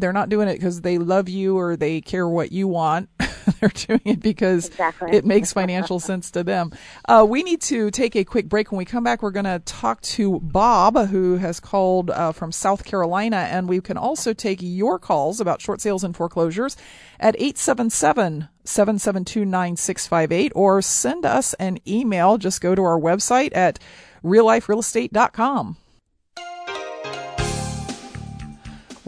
They're 0.00 0.12
not 0.12 0.28
doing 0.28 0.48
it 0.48 0.54
because 0.54 0.80
they 0.80 0.98
love 0.98 1.28
you 1.28 1.58
or 1.58 1.76
they 1.76 2.00
care 2.00 2.28
what 2.28 2.52
you 2.52 2.68
want. 2.68 3.08
They're 3.60 3.68
doing 3.70 4.00
it 4.04 4.20
because 4.20 4.68
exactly. 4.68 5.16
it 5.16 5.24
makes 5.24 5.52
financial 5.52 6.00
sense 6.10 6.30
to 6.32 6.42
them. 6.42 6.72
Uh, 7.08 7.26
we 7.28 7.42
need 7.42 7.60
to 7.62 7.90
take 7.90 8.16
a 8.16 8.24
quick 8.24 8.48
break. 8.48 8.70
When 8.70 8.78
we 8.78 8.84
come 8.84 9.04
back, 9.04 9.22
we're 9.22 9.30
going 9.30 9.44
to 9.44 9.60
talk 9.64 10.00
to 10.02 10.40
Bob, 10.40 11.08
who 11.08 11.36
has 11.36 11.60
called 11.60 12.10
uh, 12.10 12.32
from 12.32 12.52
South 12.52 12.84
Carolina, 12.84 13.36
and 13.36 13.68
we 13.68 13.80
can 13.80 13.96
also 13.96 14.32
take 14.32 14.58
your 14.60 14.98
calls 14.98 15.40
about 15.40 15.60
short 15.60 15.80
sales 15.80 16.04
and 16.04 16.16
foreclosures 16.16 16.76
at 17.18 17.34
877 17.36 18.48
772 18.64 19.44
9658 19.44 20.52
or 20.54 20.82
send 20.82 21.26
us 21.26 21.54
an 21.54 21.78
email. 21.86 22.38
Just 22.38 22.60
go 22.60 22.74
to 22.74 22.82
our 22.82 22.98
website 22.98 23.54
at 23.56 23.78
realliferealestate.com. 24.24 25.76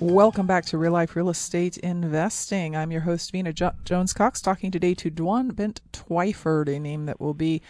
Welcome 0.03 0.49
back 0.49 0.65
to 0.67 0.79
Real 0.79 0.91
Life 0.91 1.15
Real 1.15 1.31
Estate 1.31 1.77
Investing. 1.79 2.75
I'm 2.75 2.91
your 2.91 3.03
host, 3.03 3.31
Vena 3.31 3.53
jo- 3.53 3.71
Jones 3.85 4.13
Cox, 4.13 4.41
talking 4.41 4.73
today 4.73 4.95
to 4.95 5.13
Dwan 5.13 5.55
Bent 5.55 5.81
Twyford, 5.93 6.67
a 6.69 6.81
name 6.81 7.07
that 7.07 7.21
will 7.21 7.35
be 7.35 7.63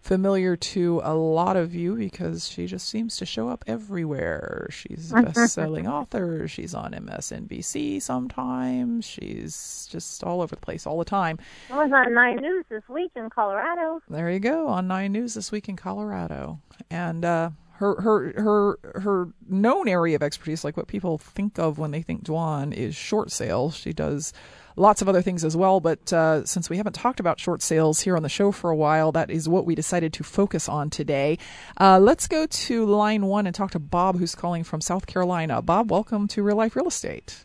familiar 0.00 0.54
to 0.54 1.00
a 1.02 1.12
lot 1.14 1.56
of 1.56 1.74
you 1.74 1.96
because 1.96 2.48
she 2.48 2.66
just 2.66 2.88
seems 2.88 3.16
to 3.16 3.26
show 3.26 3.48
up 3.48 3.64
everywhere. 3.66 4.68
She's 4.70 5.12
a 5.12 5.22
best 5.22 5.54
selling 5.54 5.88
author. 5.88 6.46
She's 6.46 6.74
on 6.76 6.92
MSNBC 6.92 8.00
sometimes. 8.00 9.04
She's 9.04 9.88
just 9.90 10.22
all 10.22 10.42
over 10.42 10.54
the 10.54 10.60
place 10.60 10.86
all 10.86 10.96
the 10.98 11.04
time. 11.04 11.40
I 11.72 11.82
was 11.82 11.92
on 11.92 12.14
Nine 12.14 12.36
News 12.36 12.66
this 12.70 12.84
week 12.88 13.10
in 13.16 13.28
Colorado. 13.30 14.00
There 14.08 14.30
you 14.30 14.38
go, 14.38 14.68
on 14.68 14.86
Nine 14.86 15.10
News 15.10 15.34
this 15.34 15.50
week 15.50 15.68
in 15.68 15.74
Colorado. 15.74 16.60
And, 16.88 17.24
uh, 17.24 17.50
her 17.80 17.98
her 18.02 18.32
her 18.36 19.00
her 19.00 19.28
known 19.48 19.88
area 19.88 20.14
of 20.14 20.22
expertise, 20.22 20.64
like 20.64 20.76
what 20.76 20.86
people 20.86 21.16
think 21.16 21.58
of 21.58 21.78
when 21.78 21.92
they 21.92 22.02
think 22.02 22.24
Dwan, 22.24 22.74
is 22.74 22.94
short 22.94 23.32
sales. 23.32 23.74
She 23.74 23.94
does 23.94 24.34
lots 24.76 25.00
of 25.00 25.08
other 25.08 25.22
things 25.22 25.44
as 25.44 25.56
well, 25.56 25.80
but 25.80 26.12
uh, 26.12 26.44
since 26.44 26.68
we 26.68 26.76
haven't 26.76 26.92
talked 26.92 27.20
about 27.20 27.40
short 27.40 27.62
sales 27.62 28.00
here 28.00 28.16
on 28.16 28.22
the 28.22 28.28
show 28.28 28.52
for 28.52 28.68
a 28.68 28.76
while, 28.76 29.12
that 29.12 29.30
is 29.30 29.48
what 29.48 29.64
we 29.64 29.74
decided 29.74 30.12
to 30.12 30.22
focus 30.22 30.68
on 30.68 30.90
today. 30.90 31.38
Uh, 31.80 31.98
let's 31.98 32.28
go 32.28 32.44
to 32.46 32.84
line 32.84 33.24
one 33.24 33.46
and 33.46 33.54
talk 33.54 33.70
to 33.70 33.78
Bob, 33.78 34.18
who's 34.18 34.34
calling 34.34 34.62
from 34.62 34.82
South 34.82 35.06
Carolina. 35.06 35.62
Bob, 35.62 35.90
welcome 35.90 36.28
to 36.28 36.42
Real 36.42 36.56
Life 36.56 36.76
Real 36.76 36.88
Estate. 36.88 37.44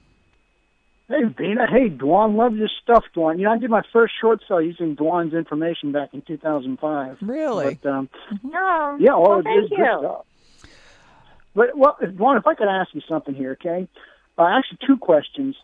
Hey, 1.07 1.21
Vena. 1.37 1.67
Hey, 1.69 1.89
Dwan. 1.89 2.35
Love 2.35 2.55
your 2.55 2.69
stuff, 2.81 3.03
Dwan. 3.15 3.37
You 3.37 3.45
know, 3.45 3.51
I 3.51 3.57
did 3.59 3.69
my 3.69 3.83
first 3.93 4.13
short 4.19 4.41
sale 4.47 4.61
using 4.61 4.95
Dwan's 4.95 5.33
information 5.33 5.91
back 5.91 6.13
in 6.13 6.21
2005. 6.23 7.17
Really? 7.21 7.79
But, 7.81 7.89
um, 7.89 8.09
No. 8.43 8.97
yeah, 8.99 9.13
all 9.13 9.29
well, 9.29 9.39
it 9.39 9.43
thank 9.43 9.65
is 9.65 9.71
you. 9.71 9.77
good 9.77 9.99
stuff. 9.99 10.25
But, 11.53 11.77
well, 11.77 11.97
Dwan, 12.01 12.39
if 12.39 12.47
I 12.47 12.55
could 12.55 12.67
ask 12.67 12.93
you 12.93 13.01
something 13.07 13.35
here, 13.35 13.51
okay? 13.51 13.87
Uh, 14.37 14.43
actually, 14.45 14.79
two 14.85 14.97
questions. 14.97 15.55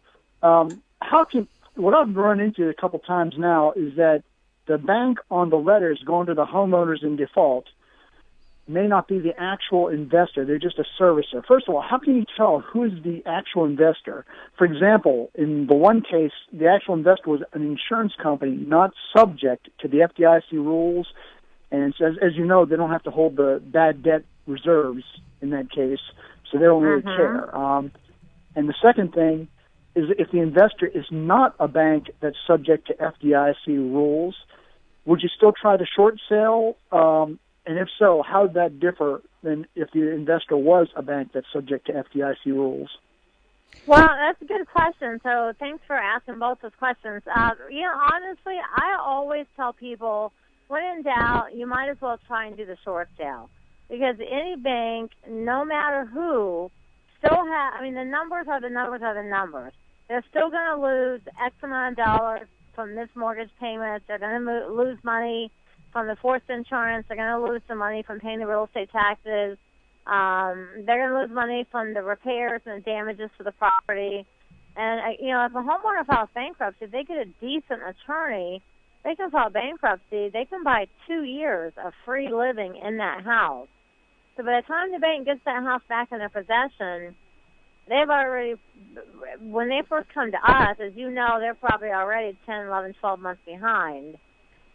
Um, 0.43 0.81
how 1.01 1.25
can, 1.25 1.47
what 1.75 1.93
I've 1.95 2.15
run 2.15 2.39
into 2.39 2.69
a 2.69 2.73
couple 2.73 2.99
times 2.99 3.33
now 3.37 3.71
is 3.71 3.95
that 3.95 4.23
the 4.67 4.77
bank 4.77 5.17
on 5.31 5.49
the 5.49 5.57
letters 5.57 6.01
going 6.05 6.27
to 6.27 6.35
the 6.35 6.45
homeowners 6.45 7.03
in 7.03 7.15
default 7.15 7.65
may 8.67 8.87
not 8.87 9.07
be 9.07 9.19
the 9.19 9.33
actual 9.39 9.87
investor. 9.87 10.45
They're 10.45 10.59
just 10.59 10.79
a 10.79 10.85
servicer. 10.99 11.43
First 11.45 11.67
of 11.67 11.75
all, 11.75 11.81
how 11.81 11.97
can 11.97 12.15
you 12.15 12.25
tell 12.37 12.59
who 12.59 12.83
is 12.83 12.91
the 13.03 13.23
actual 13.25 13.65
investor? 13.65 14.25
For 14.57 14.65
example, 14.65 15.29
in 15.35 15.67
the 15.67 15.73
one 15.73 16.01
case, 16.01 16.31
the 16.53 16.67
actual 16.67 16.93
investor 16.93 17.29
was 17.29 17.41
an 17.53 17.63
insurance 17.63 18.13
company 18.21 18.55
not 18.55 18.91
subject 19.15 19.69
to 19.79 19.87
the 19.87 19.97
FDIC 19.97 20.51
rules. 20.53 21.07
And 21.71 21.93
so 21.97 22.05
as, 22.05 22.13
as 22.21 22.35
you 22.35 22.45
know, 22.45 22.65
they 22.65 22.75
don't 22.75 22.91
have 22.91 23.03
to 23.03 23.11
hold 23.11 23.35
the 23.35 23.61
bad 23.65 24.03
debt 24.03 24.23
reserves 24.45 25.03
in 25.41 25.49
that 25.51 25.71
case, 25.71 25.99
so 26.49 26.57
they 26.57 26.65
don't 26.65 26.83
really 26.83 27.01
Mhm. 27.01 27.15
care. 27.15 27.55
Um, 27.55 27.91
and 28.55 28.69
the 28.69 28.75
second 28.81 29.13
thing 29.13 29.47
is 29.95 30.09
if 30.17 30.31
the 30.31 30.39
investor 30.39 30.85
is 30.85 31.05
not 31.11 31.55
a 31.59 31.67
bank 31.67 32.11
that's 32.19 32.37
subject 32.45 32.87
to 32.87 33.01
FDIC 33.01 33.77
rules, 33.77 34.35
would 35.05 35.23
you 35.23 35.29
still 35.29 35.51
try 35.51 35.77
the 35.77 35.85
short 35.85 36.19
sale? 36.29 36.77
Um, 36.91 37.39
and 37.65 37.77
if 37.77 37.87
so, 37.99 38.23
how 38.25 38.43
would 38.43 38.55
that 38.55 38.79
differ 38.79 39.21
than 39.43 39.67
if 39.75 39.91
the 39.91 40.11
investor 40.11 40.57
was 40.57 40.87
a 40.95 41.01
bank 41.01 41.31
that's 41.33 41.47
subject 41.53 41.87
to 41.87 41.93
FDIC 41.93 42.45
rules? 42.47 42.89
Well, 43.85 44.07
that's 44.07 44.41
a 44.41 44.45
good 44.45 44.67
question. 44.67 45.19
So 45.23 45.53
thanks 45.59 45.83
for 45.87 45.95
asking 45.95 46.39
both 46.39 46.59
those 46.61 46.71
questions. 46.77 47.23
Uh, 47.33 47.51
you 47.69 47.81
know, 47.81 47.93
honestly, 48.13 48.55
I 48.75 48.97
always 48.99 49.45
tell 49.55 49.73
people, 49.73 50.33
when 50.67 50.83
in 50.83 51.03
doubt, 51.03 51.55
you 51.55 51.67
might 51.67 51.89
as 51.89 51.97
well 52.01 52.19
try 52.27 52.45
and 52.45 52.57
do 52.57 52.65
the 52.65 52.77
short 52.83 53.09
sale 53.17 53.49
because 53.89 54.15
any 54.19 54.55
bank, 54.55 55.11
no 55.29 55.65
matter 55.65 56.05
who, 56.05 56.71
still 57.19 57.45
have. 57.45 57.73
I 57.73 57.81
mean, 57.81 57.93
the 57.93 58.05
numbers 58.05 58.47
are 58.49 58.61
the 58.61 58.69
numbers 58.69 59.01
are 59.03 59.13
the 59.13 59.29
numbers. 59.29 59.73
They're 60.07 60.23
still 60.29 60.49
going 60.49 60.75
to 60.75 60.81
lose 60.81 61.21
X 61.43 61.55
amount 61.63 61.97
of 61.99 62.05
dollars 62.05 62.47
from 62.75 62.95
this 62.95 63.09
mortgage 63.15 63.51
payment. 63.59 64.03
They're 64.07 64.19
going 64.19 64.33
to 64.33 64.39
mo- 64.39 64.73
lose 64.73 64.97
money 65.03 65.51
from 65.91 66.07
the 66.07 66.15
forced 66.21 66.49
insurance. 66.49 67.05
They're 67.07 67.17
going 67.17 67.41
to 67.41 67.51
lose 67.51 67.61
some 67.67 67.77
money 67.77 68.03
from 68.03 68.19
paying 68.19 68.39
the 68.39 68.47
real 68.47 68.65
estate 68.65 68.89
taxes. 68.91 69.57
Um, 70.07 70.85
they're 70.85 71.07
going 71.07 71.13
to 71.13 71.19
lose 71.21 71.31
money 71.31 71.65
from 71.71 71.93
the 71.93 72.01
repairs 72.01 72.61
and 72.65 72.81
the 72.81 72.85
damages 72.85 73.29
to 73.37 73.43
the 73.43 73.51
property. 73.51 74.25
And 74.75 75.01
uh, 75.01 75.17
you 75.19 75.29
know, 75.29 75.45
if 75.45 75.51
a 75.53 75.57
homeowner 75.57 76.05
files 76.05 76.29
bankruptcy, 76.33 76.85
they 76.85 77.03
get 77.03 77.17
a 77.17 77.25
decent 77.39 77.81
attorney, 77.85 78.61
they 79.03 79.15
can 79.15 79.29
file 79.31 79.49
bankruptcy. 79.49 80.29
They 80.29 80.45
can 80.45 80.63
buy 80.63 80.87
two 81.07 81.23
years 81.23 81.73
of 81.83 81.93
free 82.05 82.31
living 82.33 82.75
in 82.83 82.97
that 82.97 83.23
house. 83.23 83.67
So 84.37 84.43
by 84.43 84.61
the 84.61 84.67
time 84.67 84.91
the 84.91 84.99
bank 84.99 85.25
gets 85.25 85.41
that 85.45 85.63
house 85.63 85.81
back 85.89 86.11
in 86.11 86.19
their 86.19 86.29
possession, 86.29 87.15
they've 87.87 88.09
already. 88.09 88.55
When 89.41 89.69
they 89.69 89.81
first 89.89 90.07
come 90.13 90.31
to 90.31 90.37
us, 90.37 90.77
as 90.79 90.93
you 90.95 91.11
know, 91.11 91.37
they're 91.39 91.53
probably 91.53 91.89
already 91.89 92.37
ten, 92.45 92.67
eleven, 92.67 92.95
twelve 92.99 93.19
months 93.19 93.41
behind. 93.45 94.17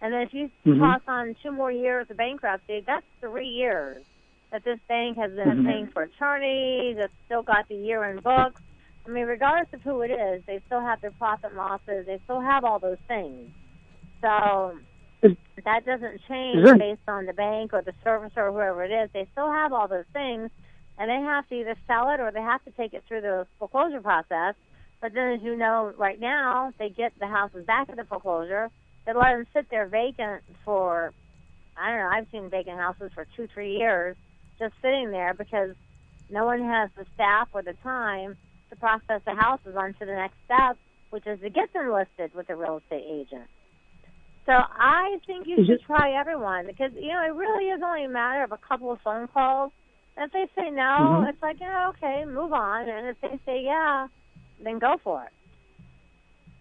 And 0.06 0.14
then 0.14 0.22
if 0.22 0.32
you 0.32 0.48
Mhm. 0.64 0.78
toss 0.78 1.02
on 1.08 1.34
two 1.42 1.50
more 1.50 1.72
years 1.72 2.08
of 2.08 2.16
bankruptcy, 2.16 2.78
that's 2.86 3.04
three 3.20 3.48
years 3.48 4.04
that 4.52 4.62
this 4.62 4.78
bank 4.86 5.16
has 5.16 5.32
been 5.32 5.48
Mhm. 5.48 5.66
paying 5.66 5.86
for 5.88 6.04
attorneys, 6.04 6.96
that's 6.96 7.12
still 7.24 7.42
got 7.42 7.66
the 7.66 7.74
year 7.74 8.04
in 8.04 8.20
books. 8.20 8.62
I 9.04 9.08
mean, 9.10 9.26
regardless 9.26 9.74
of 9.74 9.82
who 9.82 10.02
it 10.02 10.12
is, 10.12 10.44
they 10.44 10.60
still 10.60 10.78
have 10.78 11.00
their 11.00 11.10
profit 11.10 11.46
and 11.46 11.56
losses. 11.56 12.06
They 12.06 12.18
still 12.18 12.38
have 12.38 12.64
all 12.64 12.78
those 12.78 13.00
things. 13.08 13.50
So 14.20 14.78
Is- 15.22 15.36
that 15.64 15.84
doesn't 15.84 16.22
change 16.28 16.62
there- 16.64 16.76
based 16.76 17.08
on 17.08 17.26
the 17.26 17.32
bank 17.32 17.74
or 17.74 17.82
the 17.82 17.92
servicer 18.04 18.36
or 18.36 18.52
whoever 18.52 18.84
it 18.84 18.92
is. 18.92 19.10
They 19.10 19.24
still 19.32 19.50
have 19.50 19.72
all 19.72 19.88
those 19.88 20.06
things, 20.12 20.52
and 20.98 21.10
they 21.10 21.20
have 21.20 21.48
to 21.48 21.54
either 21.56 21.74
sell 21.88 22.10
it 22.10 22.20
or 22.20 22.30
they 22.30 22.42
have 22.42 22.62
to 22.62 22.70
take 22.70 22.94
it 22.94 23.02
through 23.08 23.22
the 23.22 23.48
foreclosure 23.58 24.00
process. 24.00 24.54
But 25.00 25.14
then, 25.14 25.32
as 25.32 25.42
you 25.42 25.56
know, 25.56 25.92
right 25.96 26.20
now 26.20 26.72
they 26.78 26.90
get 26.90 27.18
the 27.18 27.26
houses 27.26 27.66
back 27.66 27.88
at 27.88 27.96
the 27.96 28.04
foreclosure. 28.04 28.70
They 29.06 29.12
let 29.14 29.32
them 29.32 29.46
sit 29.54 29.66
there 29.70 29.86
vacant 29.86 30.42
for 30.64 31.12
I 31.76 31.90
don't 31.90 31.98
know. 31.98 32.10
I've 32.12 32.26
seen 32.32 32.50
vacant 32.50 32.78
houses 32.78 33.10
for 33.14 33.26
two, 33.36 33.46
three 33.52 33.76
years 33.76 34.16
just 34.58 34.72
sitting 34.82 35.10
there 35.10 35.34
because 35.34 35.76
no 36.30 36.44
one 36.46 36.60
has 36.60 36.90
the 36.96 37.04
staff 37.14 37.48
or 37.52 37.62
the 37.62 37.74
time 37.82 38.36
to 38.70 38.76
process 38.76 39.20
the 39.26 39.34
houses 39.34 39.76
onto 39.76 40.06
the 40.06 40.14
next 40.14 40.36
step, 40.44 40.76
which 41.10 41.26
is 41.26 41.38
to 41.40 41.50
get 41.50 41.72
them 41.72 41.92
listed 41.92 42.34
with 42.34 42.48
a 42.50 42.56
real 42.56 42.78
estate 42.78 43.04
agent. 43.06 43.46
So 44.46 44.52
I 44.52 45.18
think 45.26 45.46
you 45.46 45.64
should 45.66 45.82
try 45.82 46.18
everyone 46.18 46.66
because 46.66 46.92
you 46.94 47.08
know 47.12 47.22
it 47.26 47.34
really 47.34 47.66
is 47.70 47.82
only 47.84 48.04
a 48.04 48.08
matter 48.08 48.44
of 48.44 48.52
a 48.52 48.58
couple 48.58 48.90
of 48.92 49.00
phone 49.02 49.28
calls. 49.28 49.72
And 50.16 50.24
if 50.26 50.32
they 50.32 50.46
say 50.62 50.70
no, 50.70 51.20
Mhm. 51.22 51.28
it's 51.28 51.42
like 51.42 51.60
yeah, 51.60 51.88
okay, 51.90 52.24
move 52.24 52.52
on. 52.52 52.88
And 52.88 53.06
if 53.08 53.20
they 53.20 53.38
say 53.44 53.62
yeah, 53.62 54.08
then 54.58 54.78
go 54.78 54.96
for 55.02 55.24
it. 55.24 55.32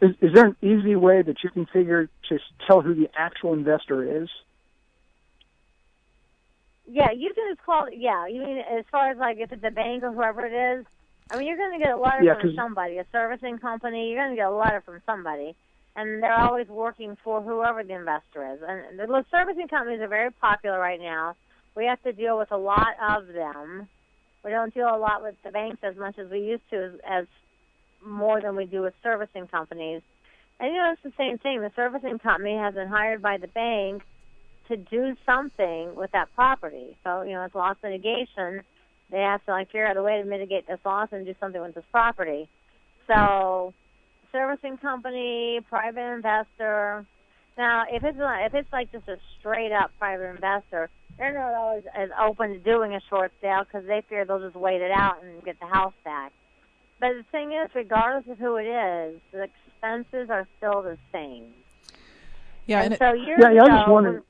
Is, 0.02 0.12
is 0.22 0.34
there 0.34 0.46
an 0.46 0.56
easy 0.62 0.96
way 0.96 1.22
that 1.22 1.44
you 1.44 1.50
can 1.50 1.66
figure 1.66 2.10
to 2.30 2.40
tell 2.68 2.82
who 2.82 2.94
the 2.94 3.10
actual 3.18 3.54
investor 3.54 4.24
is? 4.24 4.30
Yeah, 6.88 7.12
you 7.12 7.34
can 7.34 7.46
just 7.50 7.66
call. 7.66 7.88
Yeah, 7.92 8.28
you 8.28 8.42
mean 8.42 8.58
as 8.58 8.86
far 8.92 9.10
as 9.10 9.18
like 9.18 9.38
if 9.40 9.52
it's 9.52 9.64
a 9.64 9.72
bank 9.72 10.04
or 10.04 10.12
whoever 10.12 10.46
it 10.46 10.80
is. 10.80 10.86
I 11.32 11.38
mean, 11.38 11.48
you're 11.48 11.58
going 11.58 11.80
to 11.80 11.84
get 11.84 11.94
a 11.94 11.98
letter 11.98 12.24
Yeah, 12.24 12.40
from 12.40 12.54
somebody, 12.56 12.98
a 12.98 13.06
servicing 13.12 13.58
company. 13.58 14.10
You're 14.12 14.24
going 14.24 14.30
to 14.32 14.36
get 14.36 14.48
a 14.48 14.56
letter 14.56 14.82
from 14.86 15.02
somebody, 15.08 15.56
and 15.96 16.22
they're 16.22 16.40
always 16.40 16.68
working 16.68 17.18
for 17.24 17.42
whoever 17.42 17.84
the 17.84 17.96
investor 17.96 18.54
is. 18.54 18.60
And 18.68 19.00
the 19.00 19.08
the 19.08 19.26
servicing 19.32 19.68
companies 19.68 20.02
are 20.02 20.08
very 20.08 20.30
popular 20.30 20.78
right 20.78 21.00
now. 21.00 21.36
We 21.76 21.86
have 21.86 22.02
to 22.04 22.14
deal 22.14 22.38
with 22.38 22.52
a 22.52 22.58
lot 22.58 22.96
of 23.02 23.28
them. 23.28 23.90
We 24.44 24.52
don't 24.52 24.72
deal 24.72 24.88
a 24.88 24.98
lot 24.98 25.24
with 25.24 25.36
the 25.44 25.50
banks 25.50 25.80
as 25.82 25.96
much 25.96 26.20
as 26.20 26.30
we 26.30 26.42
used 26.42 26.70
to, 26.70 26.86
as, 26.86 26.92
as 27.10 27.26
more 28.06 28.42
than 28.42 28.56
we 28.56 28.66
do 28.66 28.82
with 28.82 28.94
servicing 29.04 29.48
companies. 29.48 30.02
And 30.60 30.74
you 30.74 30.78
know, 30.78 30.94
it's 30.94 31.04
the 31.04 31.12
same 31.18 31.38
thing. 31.38 31.62
The 31.62 31.72
servicing 31.76 32.20
company 32.20 32.56
has 32.56 32.74
been 32.74 32.88
hired 32.88 33.22
by 33.22 33.38
the 33.38 33.48
bank 33.48 34.04
to 34.68 34.78
do 34.78 35.16
something 35.26 35.96
with 35.96 36.12
that 36.12 36.34
property. 36.36 36.98
So, 37.04 37.22
you 37.22 37.34
know, 37.34 37.44
it's 37.44 37.56
loss 37.56 37.78
mitigation. 37.84 38.62
They 39.12 39.20
have 39.20 39.44
to 39.46 39.52
like 39.52 39.68
figure 39.68 39.88
out 39.88 39.98
a 39.98 40.04
way 40.04 40.22
to 40.22 40.28
mitigate 40.28 40.68
this 40.68 40.80
loss 40.86 41.10
and 41.12 41.26
do 41.26 41.36
something 41.40 41.62
with 41.62 41.76
this 41.76 41.84
property. 41.92 42.50
So, 43.08 43.74
servicing 44.32 44.78
company, 44.78 45.60
private 45.70 46.16
investor. 46.16 47.06
Now, 47.58 47.84
if 47.90 48.04
it's 48.04 48.18
not, 48.18 48.46
if 48.46 48.54
it's 48.54 48.72
like 48.74 48.92
just 48.92 49.08
a 49.08 49.18
straight 49.40 49.72
up 49.72 49.92
private 50.00 50.30
investor, 50.32 50.90
they're 51.18 51.34
not 51.34 51.54
always 51.54 51.84
as 51.96 52.10
open 52.22 52.54
to 52.54 52.60
doing 52.60 52.94
a 52.94 53.02
short 53.10 53.32
sale 53.42 53.64
because 53.64 53.88
they 53.88 54.04
fear 54.10 54.26
they'll 54.26 54.40
just 54.40 54.56
wait 54.56 54.82
it 54.82 54.92
out 54.92 55.24
and 55.24 55.44
get 55.44 55.60
the 55.60 55.68
house 55.68 55.94
back. 56.04 56.34
But 57.06 57.18
the 57.18 57.24
thing 57.32 57.52
is, 57.54 57.70
regardless 57.76 58.28
of 58.32 58.40
who 58.40 58.56
it 58.56 58.66
is, 58.66 59.22
the 59.32 59.44
expenses 59.44 60.30
are 60.32 60.48
still 60.58 60.82
the 60.82 60.98
same. 61.12 61.54
Yeah, 62.66 62.78
and 62.78 62.86
and 62.86 62.94
it, 62.94 63.00
so 63.00 63.14
years 63.14 63.40
Yeah, 63.40 63.52
yeah, 63.52 63.62
I 63.62 63.66
ago, 63.66 63.78
just 63.78 63.90
wondered- 63.90 64.24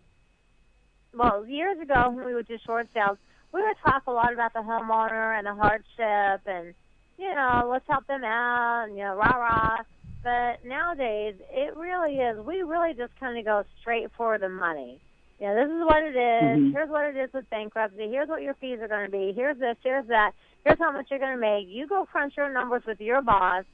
well, 1.13 1.45
years 1.47 1.79
ago 1.79 2.09
when 2.09 2.25
we 2.25 2.33
would 2.33 2.47
do 2.47 2.57
short 2.65 2.89
sales, 2.93 3.17
we 3.53 3.61
would 3.61 3.77
talk 3.77 4.03
a 4.07 4.11
lot 4.11 4.33
about 4.33 4.51
the 4.51 4.59
homeowner 4.59 5.37
and 5.37 5.47
the 5.47 5.55
hardship, 5.55 6.41
and 6.45 6.73
you 7.17 7.33
know, 7.33 7.65
let's 7.71 7.87
help 7.87 8.05
them 8.07 8.25
out, 8.25 8.87
and 8.89 8.97
you 8.97 9.03
know, 9.05 9.15
rah 9.15 9.37
rah. 9.37 9.77
But 10.21 10.65
nowadays, 10.65 11.35
it 11.51 11.77
really 11.77 12.17
is. 12.19 12.37
We 12.45 12.61
really 12.63 12.93
just 12.93 13.17
kind 13.21 13.37
of 13.37 13.45
go 13.45 13.63
straight 13.79 14.11
for 14.17 14.37
the 14.37 14.49
money. 14.49 14.99
You 15.39 15.47
know, 15.47 15.55
this 15.55 15.71
is 15.73 15.81
what 15.85 16.03
it 16.03 16.15
is. 16.17 16.57
Mhm. 16.59 16.71
Here's 16.73 16.89
what 16.89 17.05
it 17.05 17.15
is 17.15 17.31
with 17.31 17.49
bankruptcy. 17.49 18.09
Here's 18.09 18.27
what 18.27 18.41
your 18.41 18.55
fees 18.55 18.81
are 18.81 18.87
going 18.89 19.05
to 19.05 19.11
be. 19.11 19.31
Here's 19.31 19.57
this. 19.59 19.77
Here's 19.81 20.07
that. 20.07 20.33
Here's 20.65 20.79
how 20.79 20.91
much 20.91 21.07
you're 21.09 21.19
going 21.19 21.35
to 21.35 21.39
make. 21.39 21.67
You 21.67 21.87
go 21.87 22.05
crunch 22.11 22.33
your 22.35 22.51
numbers 22.51 22.81
with 22.87 22.99
your 22.99 23.21
boss, 23.21 23.65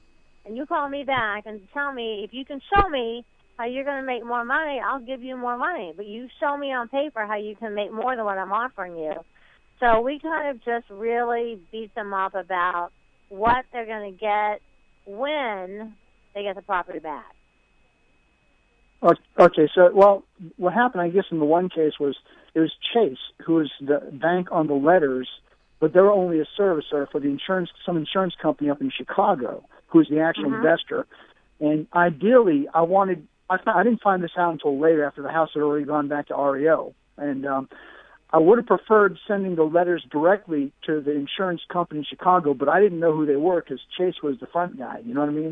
and 0.44 0.56
you 0.56 0.66
call 0.66 0.88
me 0.88 1.04
back 1.04 1.44
and 1.46 1.60
tell 1.72 1.92
me 1.92 2.22
if 2.24 2.34
you 2.34 2.44
can 2.44 2.60
show 2.74 2.88
me 2.88 3.24
how 3.56 3.64
you're 3.64 3.84
going 3.84 4.00
to 4.00 4.06
make 4.06 4.24
more 4.24 4.44
money, 4.44 4.80
I'll 4.84 5.00
give 5.00 5.22
you 5.22 5.36
more 5.36 5.56
money. 5.56 5.94
But 5.96 6.06
you 6.06 6.28
show 6.38 6.56
me 6.56 6.72
on 6.72 6.88
paper 6.88 7.26
how 7.26 7.36
you 7.36 7.56
can 7.56 7.74
make 7.74 7.92
more 7.92 8.14
than 8.14 8.24
what 8.24 8.36
I'm 8.38 8.52
offering 8.52 8.96
you. 8.96 9.14
So 9.80 10.00
we 10.02 10.20
kind 10.20 10.54
of 10.54 10.64
just 10.64 10.88
really 10.90 11.58
beat 11.72 11.94
them 11.94 12.12
up 12.12 12.34
about 12.34 12.90
what 13.30 13.64
they're 13.72 13.86
going 13.86 14.12
to 14.12 14.18
get 14.18 14.60
when 15.06 15.94
they 16.34 16.42
get 16.42 16.56
the 16.56 16.62
property 16.62 16.98
back. 16.98 17.26
Okay, 19.38 19.68
so 19.74 19.90
well, 19.92 20.22
what 20.56 20.74
happened, 20.74 21.02
I 21.02 21.08
guess, 21.08 21.24
in 21.32 21.40
the 21.40 21.44
one 21.44 21.68
case 21.68 21.94
was 21.98 22.16
it 22.54 22.60
was 22.60 22.70
Chase 22.94 23.18
who 23.44 23.54
was 23.54 23.70
the 23.80 23.98
bank 24.12 24.48
on 24.52 24.68
the 24.68 24.74
letters, 24.74 25.28
but 25.82 25.92
they're 25.92 26.12
only 26.12 26.38
a 26.38 26.46
servicer 26.56 27.10
for 27.10 27.18
the 27.18 27.26
insurance, 27.26 27.68
some 27.84 27.96
insurance 27.96 28.34
company 28.40 28.70
up 28.70 28.80
in 28.80 28.88
Chicago, 28.88 29.64
who's 29.88 30.08
the 30.08 30.20
actual 30.20 30.44
Mhm. 30.50 30.58
investor. 30.58 31.06
And 31.58 31.88
ideally, 31.92 32.68
I 32.72 32.82
wanted, 32.82 33.26
I, 33.50 33.58
I 33.66 33.82
didn't 33.82 34.00
find 34.00 34.22
this 34.22 34.30
out 34.38 34.52
until 34.52 34.78
later 34.78 35.04
after 35.04 35.22
the 35.22 35.28
house 35.32 35.50
had 35.52 35.60
already 35.62 35.84
gone 35.84 36.06
back 36.06 36.28
to 36.28 36.36
REO, 36.36 36.94
and 37.18 37.44
um, 37.44 37.68
I 38.32 38.38
would 38.38 38.58
have 38.58 38.66
preferred 38.68 39.18
sending 39.26 39.56
the 39.56 39.64
letters 39.64 40.04
directly 40.08 40.70
to 40.86 41.00
the 41.00 41.10
insurance 41.10 41.62
company 41.68 41.98
in 41.98 42.04
Chicago, 42.04 42.54
but 42.54 42.68
I 42.68 42.78
didn't 42.80 43.00
know 43.00 43.12
who 43.12 43.26
they 43.26 43.34
were 43.36 43.60
because 43.60 43.80
Chase 43.98 44.22
was 44.22 44.38
the 44.38 44.46
front 44.46 44.78
guy. 44.78 45.00
You 45.04 45.14
know 45.14 45.20
what 45.20 45.30
I 45.30 45.32
mean? 45.32 45.50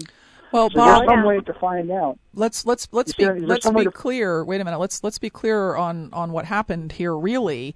well, 0.52 0.70
So 0.70 0.78
there's 0.84 0.98
Bob, 1.00 1.08
some 1.08 1.24
way 1.24 1.40
to 1.40 1.52
find 1.54 1.90
out. 1.90 2.18
let's 2.34 2.64
let's 2.64 2.86
let's 2.92 3.12
be 3.14 3.26
let's 3.28 3.68
be 3.68 3.84
to- 3.84 3.90
clear. 3.90 4.44
Wait 4.44 4.60
a 4.60 4.64
minute. 4.64 4.78
Let's 4.78 5.02
let's 5.02 5.18
be 5.18 5.28
clear 5.30 5.74
on 5.74 6.08
on 6.12 6.30
what 6.30 6.44
happened 6.44 6.92
here, 6.92 7.16
really, 7.16 7.74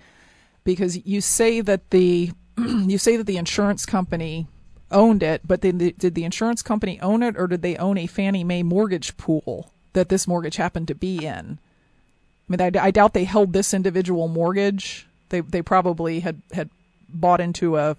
because 0.64 1.04
you 1.06 1.20
say 1.20 1.60
that 1.60 1.90
the 1.90 2.30
you 2.58 2.98
say 2.98 3.16
that 3.16 3.26
the 3.26 3.36
insurance 3.36 3.86
company 3.86 4.46
owned 4.90 5.22
it, 5.22 5.42
but 5.44 5.60
then 5.60 5.78
the, 5.78 5.92
did 5.92 6.14
the 6.14 6.24
insurance 6.24 6.62
company 6.62 7.00
own 7.00 7.22
it, 7.22 7.36
or 7.36 7.46
did 7.46 7.62
they 7.62 7.76
own 7.76 7.98
a 7.98 8.06
Fannie 8.06 8.44
Mae 8.44 8.62
mortgage 8.62 9.16
pool 9.16 9.72
that 9.92 10.08
this 10.08 10.26
mortgage 10.26 10.56
happened 10.56 10.88
to 10.88 10.94
be 10.94 11.24
in? 11.26 11.58
I 12.48 12.56
mean, 12.56 12.60
I, 12.60 12.86
I 12.86 12.90
doubt 12.90 13.14
they 13.14 13.24
held 13.24 13.52
this 13.52 13.74
individual 13.74 14.28
mortgage. 14.28 15.06
They 15.30 15.40
they 15.40 15.62
probably 15.62 16.20
had 16.20 16.42
had 16.52 16.70
bought 17.08 17.40
into 17.40 17.76
a 17.76 17.96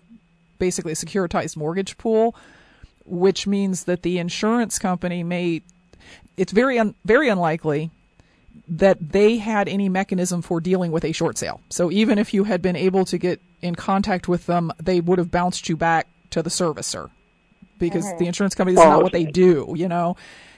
basically 0.59 0.91
a 0.91 0.95
securitized 0.95 1.57
mortgage 1.57 1.97
pool, 1.97 2.35
which 3.05 3.47
means 3.47 3.85
that 3.85 4.03
the 4.03 4.19
insurance 4.19 4.79
company 4.79 5.23
may. 5.23 5.63
It's 6.37 6.51
very 6.51 6.77
un, 6.77 6.95
very 7.05 7.27
unlikely 7.27 7.89
that 8.67 9.11
they 9.11 9.37
had 9.37 9.67
any 9.67 9.89
mechanism 9.89 10.41
for 10.41 10.59
dealing 10.59 10.91
with 10.91 11.03
a 11.03 11.11
short 11.11 11.37
sale. 11.37 11.61
So 11.69 11.91
even 11.91 12.17
if 12.17 12.33
you 12.33 12.45
had 12.45 12.61
been 12.61 12.75
able 12.75 13.05
to 13.05 13.17
get 13.17 13.41
in 13.65 13.75
contact 13.75 14.27
with 14.27 14.45
them, 14.45 14.71
they 14.81 15.01
would 15.01 15.17
have 15.17 15.31
bounced 15.31 15.67
you 15.67 15.75
back 15.75 16.07
to 16.29 16.41
the 16.43 16.49
servicer 16.49 17.09
because 17.79 18.05
the 18.19 18.27
insurance 18.27 18.55
company 18.55 18.77
is 18.77 18.85
Oh, 18.85 18.89
not 18.89 19.03
what 19.03 19.11
they 19.11 19.25
do, 19.25 19.73
you 19.75 19.87
know. 19.87 20.15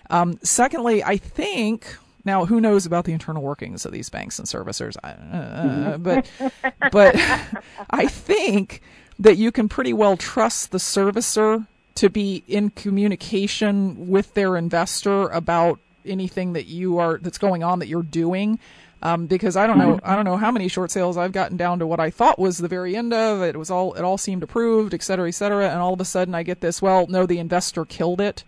Um, 0.10 0.40
secondly, 0.44 1.04
I 1.04 1.18
think 1.18 1.98
now 2.26 2.46
who 2.46 2.60
knows 2.62 2.86
about 2.86 3.06
the 3.06 3.14
internal 3.14 3.42
workings 3.42 3.86
of 3.86 3.92
these 3.92 4.10
banks 4.10 4.38
and 4.38 4.48
servicers, 4.48 4.96
I, 5.04 5.12
uh, 5.12 5.98
but 5.98 6.30
but 6.92 7.16
I 7.90 8.08
think 8.08 8.82
that 9.20 9.38
you 9.38 9.52
can 9.52 9.68
pretty 9.70 9.94
well 9.94 10.18
trust 10.18 10.72
the 10.72 10.78
servicer 10.78 11.66
to 11.96 12.10
be 12.10 12.44
in 12.48 12.70
communication 12.70 14.10
with 14.10 14.34
their 14.36 14.56
investor 14.56 15.28
about 15.30 15.80
anything 16.06 16.54
that 16.54 16.66
you 16.68 17.00
are 17.00 17.18
that's 17.18 17.38
going 17.40 17.64
on 17.64 17.80
that 17.80 17.88
you're 17.88 18.04
doing. 18.04 18.60
Um, 19.02 19.28
because 19.28 19.56
I 19.56 19.68
don't 19.68 19.78
know, 19.78 20.00
I 20.04 20.16
don't 20.16 20.26
know 20.26 20.38
how 20.38 20.52
many 20.52 20.68
short 20.68 20.90
sales 20.90 21.18
I've 21.18 21.32
gotten 21.32 21.56
down 21.56 21.80
to 21.80 21.88
what 21.88 22.00
I 22.00 22.10
thought 22.10 22.40
was 22.40 22.58
the 22.58 22.68
very 22.68 22.96
end 22.96 23.14
of 23.14 23.44
it. 23.44 23.56
Was 23.56 23.70
all, 23.70 23.94
it 23.94 24.02
all 24.02 24.18
seemed 24.18 24.42
approved, 24.42 24.94
et 24.94 25.04
cetera, 25.04 25.28
et 25.28 25.34
cetera. 25.34 25.70
And 25.70 25.80
all 25.80 25.94
of 25.94 26.02
a 26.02 26.06
sudden 26.06 26.34
I 26.34 26.42
get 26.44 26.62
this, 26.62 26.82
well, 26.82 27.06
no, 27.08 27.26
the 27.28 27.38
investor 27.38 27.86
killed 27.86 28.20
it 28.20 28.44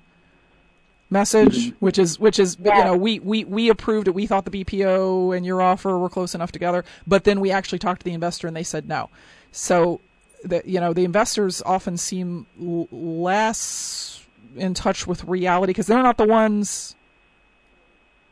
message, 1.11 1.73
which 1.79 1.97
is, 1.99 2.19
which 2.19 2.39
is, 2.39 2.57
you 2.63 2.71
know, 2.71 2.95
we, 2.95 3.19
we, 3.19 3.43
we 3.43 3.69
approved 3.69 4.07
it. 4.07 4.13
We 4.13 4.27
thought 4.27 4.45
the 4.45 4.63
BPO 4.63 5.35
and 5.35 5.45
your 5.45 5.61
offer 5.61 5.97
were 5.97 6.09
close 6.09 6.35
enough 6.35 6.51
together, 6.51 6.85
but 7.07 7.23
then 7.23 7.39
we 7.39 7.51
actually 7.51 7.79
talked 7.79 8.01
to 8.01 8.05
the 8.05 8.13
investor 8.13 8.47
and 8.47 8.55
they 8.55 8.63
said 8.63 8.87
no. 8.87 9.09
So 9.51 10.01
that, 10.43 10.67
you 10.67 10.79
know, 10.79 10.93
the 10.93 11.05
investors 11.05 11.61
often 11.65 11.97
seem 11.97 12.45
l- 12.61 12.87
less 12.91 14.23
in 14.55 14.73
touch 14.73 15.05
with 15.07 15.23
reality 15.23 15.71
because 15.71 15.87
they're 15.87 16.03
not 16.03 16.17
the 16.17 16.27
ones 16.27 16.95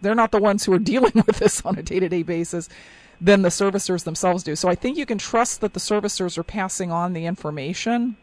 they're 0.01 0.15
not 0.15 0.31
the 0.31 0.39
ones 0.39 0.65
who 0.65 0.73
are 0.73 0.79
dealing 0.93 1.23
with 1.25 1.37
this 1.37 1.61
on 1.65 1.77
a 1.77 1.83
day-to-day 1.83 2.23
basis 2.23 2.69
than 3.19 3.41
the 3.41 3.49
servicers 3.49 4.03
themselves 4.03 4.43
do. 4.43 4.55
So 4.55 4.69
I 4.69 4.75
think 4.75 4.97
you 4.97 5.05
can 5.05 5.17
trust 5.17 5.61
that 5.61 5.73
the 5.73 5.79
servicers 5.79 6.37
are 6.37 6.43
passing 6.43 6.91
on 6.91 7.13
the 7.13 7.25
information. 7.25 8.15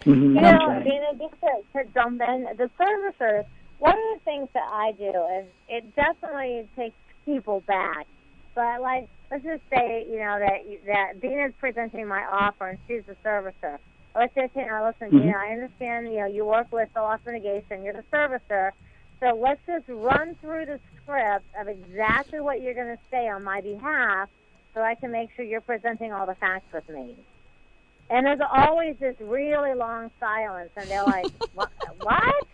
Mm-hmm. 0.00 0.36
You 0.36 0.40
know, 0.40 0.82
Dana, 0.84 1.06
just 1.18 1.34
to, 1.40 1.84
to 1.84 1.90
jump 1.94 2.20
in, 2.20 2.46
the 2.56 2.70
servicers, 2.78 3.44
one 3.78 3.92
of 3.92 4.18
the 4.18 4.20
things 4.24 4.48
that 4.54 4.68
I 4.70 4.92
do 4.92 5.12
is 5.38 5.46
it 5.68 5.94
definitely 5.96 6.68
takes 6.76 6.96
people 7.24 7.60
back. 7.66 8.06
But 8.54 8.80
like, 8.80 9.08
let's 9.30 9.44
just 9.44 9.62
say, 9.70 10.06
you 10.08 10.18
know, 10.18 10.38
that 10.38 10.64
that 10.86 11.20
Dina's 11.20 11.52
presenting 11.58 12.06
my 12.06 12.24
offer 12.24 12.68
and 12.68 12.78
she's 12.88 13.02
the 13.06 13.16
servicer. 13.24 13.78
Let's 14.14 14.34
just 14.34 14.52
say, 14.54 14.66
now 14.66 14.86
listen, 14.86 15.10
Mhm. 15.10 15.22
Dina, 15.22 15.38
I 15.38 15.52
understand, 15.52 16.12
you 16.12 16.20
know, 16.20 16.26
you 16.26 16.44
work 16.44 16.72
with 16.72 16.88
the 16.94 17.00
loss 17.00 17.20
mitigation, 17.24 17.84
you're 17.84 17.94
the 17.94 18.04
servicer. 18.12 18.72
So 19.20 19.36
let's 19.36 19.60
just 19.66 19.84
run 19.88 20.36
through 20.40 20.66
the 20.66 20.78
script 21.02 21.44
of 21.60 21.68
exactly 21.68 22.40
what 22.40 22.62
you're 22.62 22.74
going 22.74 22.96
to 22.96 23.02
say 23.10 23.28
on 23.28 23.42
my 23.42 23.60
behalf 23.60 24.28
so 24.74 24.80
I 24.80 24.94
can 24.94 25.10
make 25.10 25.30
sure 25.34 25.44
you're 25.44 25.60
presenting 25.60 26.12
all 26.12 26.26
the 26.26 26.36
facts 26.36 26.72
with 26.72 26.88
me. 26.88 27.16
And 28.10 28.24
there's 28.24 28.40
always 28.50 28.96
this 29.00 29.16
really 29.20 29.74
long 29.74 30.10
silence, 30.20 30.70
and 30.76 30.88
they're 30.88 31.04
like, 31.04 31.26
what? 31.54 31.70
what? 32.00 32.44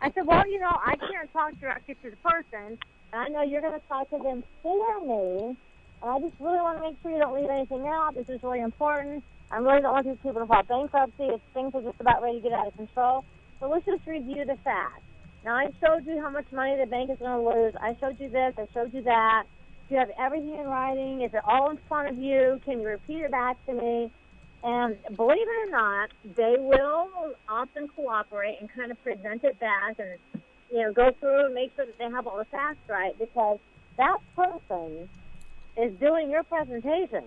I 0.00 0.10
said, 0.12 0.26
well, 0.26 0.46
you 0.48 0.60
know, 0.60 0.70
I 0.70 0.96
can't 0.96 1.30
talk 1.32 1.58
directly 1.60 1.96
to 2.02 2.10
the 2.10 2.16
person, 2.16 2.78
and 3.12 3.20
I 3.20 3.28
know 3.28 3.42
you're 3.42 3.60
going 3.60 3.78
to 3.78 3.86
talk 3.88 4.08
to 4.10 4.18
them 4.18 4.44
for 4.62 5.00
me, 5.00 5.56
and 6.02 6.10
I 6.10 6.18
just 6.20 6.40
really 6.40 6.58
want 6.58 6.78
to 6.78 6.82
make 6.88 6.96
sure 7.02 7.10
you 7.10 7.18
don't 7.18 7.34
leave 7.34 7.50
anything 7.50 7.86
out. 7.86 8.14
This 8.14 8.28
is 8.28 8.42
really 8.42 8.60
important. 8.60 9.24
I 9.50 9.56
really 9.56 9.82
don't 9.82 9.92
want 9.92 10.06
these 10.06 10.16
people 10.22 10.40
to 10.40 10.46
file 10.46 10.62
bankruptcy 10.62 11.24
if 11.24 11.40
things 11.52 11.74
are 11.74 11.82
just 11.82 12.00
about 12.00 12.22
ready 12.22 12.40
to 12.40 12.48
get 12.48 12.52
out 12.52 12.68
of 12.68 12.76
control. 12.76 13.24
So 13.60 13.68
let's 13.68 13.84
just 13.84 14.06
review 14.06 14.44
the 14.46 14.56
facts. 14.64 15.02
Now, 15.44 15.56
I 15.56 15.70
showed 15.80 16.06
you 16.06 16.20
how 16.20 16.30
much 16.30 16.46
money 16.52 16.76
the 16.78 16.86
bank 16.86 17.10
is 17.10 17.18
going 17.18 17.32
to 17.32 17.60
lose. 17.60 17.74
I 17.80 17.96
showed 18.00 18.20
you 18.20 18.28
this. 18.30 18.54
I 18.56 18.66
showed 18.72 18.94
you 18.94 19.02
that. 19.02 19.44
Do 19.88 19.94
you 19.94 20.00
have 20.00 20.10
everything 20.18 20.54
in 20.54 20.66
writing? 20.66 21.22
Is 21.22 21.34
it 21.34 21.42
all 21.44 21.70
in 21.70 21.78
front 21.88 22.08
of 22.08 22.16
you? 22.16 22.60
Can 22.64 22.80
you 22.80 22.88
repeat 22.88 23.22
it 23.22 23.30
back 23.30 23.64
to 23.66 23.72
me? 23.72 24.12
And 24.62 24.96
believe 25.16 25.42
it 25.42 25.68
or 25.68 25.70
not, 25.70 26.10
they 26.36 26.54
will 26.58 27.08
often 27.48 27.88
cooperate 27.88 28.58
and 28.60 28.70
kind 28.72 28.92
of 28.92 29.02
present 29.02 29.42
it 29.42 29.58
back 29.58 29.98
and, 29.98 30.42
you 30.70 30.82
know, 30.82 30.92
go 30.92 31.10
through 31.18 31.46
and 31.46 31.54
make 31.54 31.74
sure 31.74 31.86
that 31.86 31.98
they 31.98 32.04
have 32.04 32.28
all 32.28 32.38
the 32.38 32.44
facts 32.44 32.78
right 32.88 33.18
because 33.18 33.58
that 33.96 34.18
person 34.36 35.08
is 35.76 35.92
doing 35.98 36.30
your 36.30 36.44
presentation. 36.44 37.24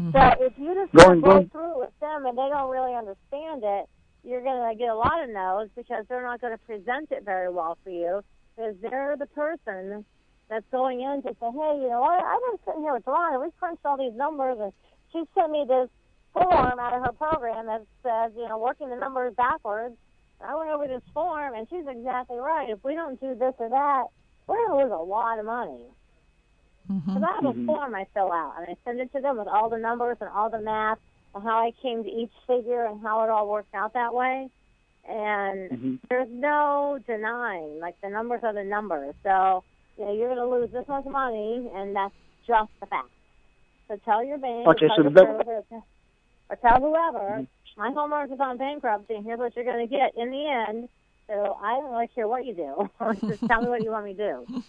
Mm-hmm. 0.00 0.10
So 0.10 0.44
if 0.44 0.52
you 0.58 0.74
just 0.74 0.92
going, 0.92 1.20
go 1.20 1.48
through 1.52 1.78
with 1.78 1.92
them 2.00 2.26
and 2.26 2.36
they 2.36 2.48
don't 2.50 2.70
really 2.70 2.96
understand 2.96 3.62
it, 3.64 3.88
you're 4.24 4.42
going 4.42 4.68
to 4.68 4.78
get 4.78 4.88
a 4.88 4.94
lot 4.94 5.22
of 5.22 5.30
no's 5.30 5.68
because 5.76 6.04
they're 6.08 6.22
not 6.22 6.40
going 6.40 6.52
to 6.52 6.64
present 6.64 7.10
it 7.10 7.24
very 7.24 7.50
well 7.50 7.78
for 7.82 7.90
you 7.90 8.22
because 8.56 8.74
they're 8.82 9.16
the 9.18 9.26
person 9.26 10.04
that's 10.48 10.66
going 10.72 11.00
in 11.00 11.22
to 11.22 11.28
say, 11.28 11.46
hey, 11.46 11.74
you 11.80 11.88
know 11.88 12.00
what, 12.00 12.22
I've 12.22 12.40
been 12.50 12.58
sitting 12.66 12.82
here 12.82 12.94
with 12.94 13.04
Dwan 13.04 13.34
and 13.34 13.42
we 13.42 13.48
crunched 13.58 13.84
all 13.84 13.96
these 13.96 14.16
numbers 14.16 14.58
and 14.60 14.72
she 15.12 15.22
sent 15.34 15.50
me 15.52 15.64
this 15.66 15.88
form 16.32 16.78
out 16.78 16.92
of 16.92 17.04
her 17.04 17.12
program 17.12 17.66
that 17.66 17.86
says, 18.02 18.32
you 18.36 18.48
know, 18.48 18.58
working 18.58 18.90
the 18.90 18.96
numbers 18.96 19.34
backwards. 19.36 19.94
I 20.40 20.56
went 20.56 20.70
over 20.70 20.86
this 20.86 21.02
form 21.12 21.54
and 21.54 21.66
she's 21.68 21.86
exactly 21.86 22.38
right. 22.38 22.68
If 22.70 22.82
we 22.82 22.94
don't 22.94 23.20
do 23.20 23.34
this 23.34 23.54
or 23.58 23.68
that, 23.68 24.04
we're 24.46 24.66
going 24.66 24.70
to 24.70 24.84
lose 24.84 24.92
a 24.92 25.02
lot 25.02 25.38
of 25.38 25.44
money. 25.44 25.84
Because 26.88 27.02
mm-hmm. 27.06 27.24
I 27.24 27.34
have 27.34 27.44
a 27.44 27.52
mm-hmm. 27.52 27.66
form 27.66 27.94
I 27.94 28.06
fill 28.14 28.32
out 28.32 28.54
and 28.58 28.66
I 28.68 28.76
send 28.84 29.00
it 29.00 29.12
to 29.12 29.20
them 29.20 29.38
with 29.38 29.46
all 29.46 29.68
the 29.68 29.78
numbers 29.78 30.16
and 30.20 30.30
all 30.30 30.50
the 30.50 30.60
math 30.60 30.98
and 30.98 30.98
how 31.34 31.58
I 31.58 31.72
came 31.82 32.02
to 32.02 32.10
each 32.10 32.32
figure 32.46 32.84
and 32.86 33.00
how 33.00 33.22
it 33.24 33.30
all 33.30 33.48
worked 33.48 33.74
out 33.74 33.94
that 33.94 34.14
way. 34.14 34.48
And 35.08 35.70
mm-hmm. 35.70 35.94
there's 36.08 36.28
no 36.30 36.98
denying, 37.06 37.80
like 37.80 38.00
the 38.00 38.10
numbers 38.10 38.40
are 38.42 38.52
the 38.52 38.64
numbers. 38.64 39.14
So, 39.22 39.64
you 39.98 40.04
know, 40.04 40.12
you're 40.12 40.34
going 40.34 40.38
to 40.38 40.48
lose 40.48 40.70
this 40.72 40.86
much 40.88 41.04
money, 41.06 41.70
and 41.74 41.96
that's 41.96 42.14
just 42.46 42.70
the 42.80 42.86
fact. 42.86 43.08
So 43.88 43.96
tell 44.04 44.24
your 44.24 44.38
bank, 44.38 44.66
okay, 44.68 44.88
so 44.96 45.02
the 45.02 45.10
servicer, 45.10 45.82
or 46.48 46.56
tell 46.56 46.80
whoever, 46.80 47.40
mm-hmm. 47.40 47.80
my 47.80 47.90
homeowner 47.90 48.32
is 48.32 48.40
on 48.40 48.56
bankruptcy, 48.56 49.14
and 49.14 49.24
here's 49.24 49.38
what 49.38 49.56
you're 49.56 49.64
going 49.64 49.86
to 49.86 49.92
get 49.92 50.12
in 50.16 50.30
the 50.30 50.46
end. 50.68 50.88
So 51.26 51.56
I 51.62 51.74
don't 51.74 51.90
really 51.90 52.08
care 52.08 52.28
what 52.28 52.44
you 52.44 52.54
do. 52.54 52.90
just 53.28 53.46
tell 53.46 53.62
me 53.62 53.68
what 53.68 53.82
you 53.82 53.90
want 53.90 54.04
me 54.04 54.14
to 54.14 54.44
do. 54.46 54.62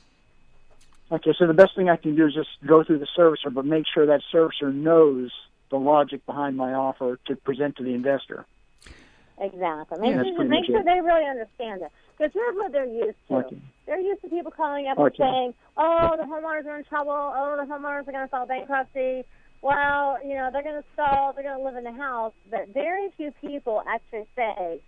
Okay, 1.11 1.33
so 1.37 1.45
the 1.45 1.53
best 1.53 1.75
thing 1.75 1.89
I 1.89 1.97
can 1.97 2.15
do 2.15 2.27
is 2.27 2.33
just 2.33 2.49
go 2.65 2.83
through 2.83 2.99
the 2.99 3.07
servicer, 3.17 3.53
but 3.53 3.65
make 3.65 3.83
sure 3.93 4.05
that 4.05 4.21
servicer 4.33 4.73
knows 4.73 5.31
the 5.71 5.77
logic 5.77 6.25
behind 6.25 6.55
my 6.55 6.73
offer 6.73 7.17
to 7.25 7.35
present 7.35 7.77
to 7.77 7.83
the 7.83 7.93
investor. 7.93 8.45
Exactly. 9.39 9.99
Make, 9.99 10.15
yeah, 10.15 10.23
sure, 10.23 10.45
make 10.45 10.65
sure 10.65 10.83
they 10.83 11.01
really 11.01 11.25
understand 11.25 11.81
it. 11.81 11.91
Because 12.15 12.31
here's 12.33 12.55
what 12.55 12.71
they're 12.71 12.85
used 12.85 13.17
to. 13.29 13.35
Okay. 13.37 13.57
They're 13.87 13.99
used 13.99 14.21
to 14.21 14.29
people 14.29 14.51
calling 14.51 14.87
up 14.87 14.99
okay. 14.99 15.05
and 15.05 15.15
saying, 15.17 15.53
oh, 15.77 16.11
the 16.15 16.23
homeowners 16.23 16.65
are 16.67 16.77
in 16.77 16.83
trouble. 16.83 17.11
Oh, 17.11 17.57
the 17.57 17.65
homeowners 17.65 18.07
are 18.07 18.11
going 18.11 18.25
to 18.25 18.27
file 18.27 18.45
bankruptcy. 18.45 19.23
Well, 19.63 20.19
you 20.23 20.35
know, 20.35 20.49
they're 20.53 20.61
going 20.61 20.81
to 20.81 20.87
stall. 20.93 21.33
They're 21.33 21.43
going 21.43 21.57
to 21.57 21.63
live 21.63 21.75
in 21.75 21.83
the 21.83 21.91
house. 21.91 22.33
But 22.51 22.69
very 22.73 23.09
few 23.17 23.31
people 23.41 23.81
actually 23.87 24.27
say, 24.35 24.79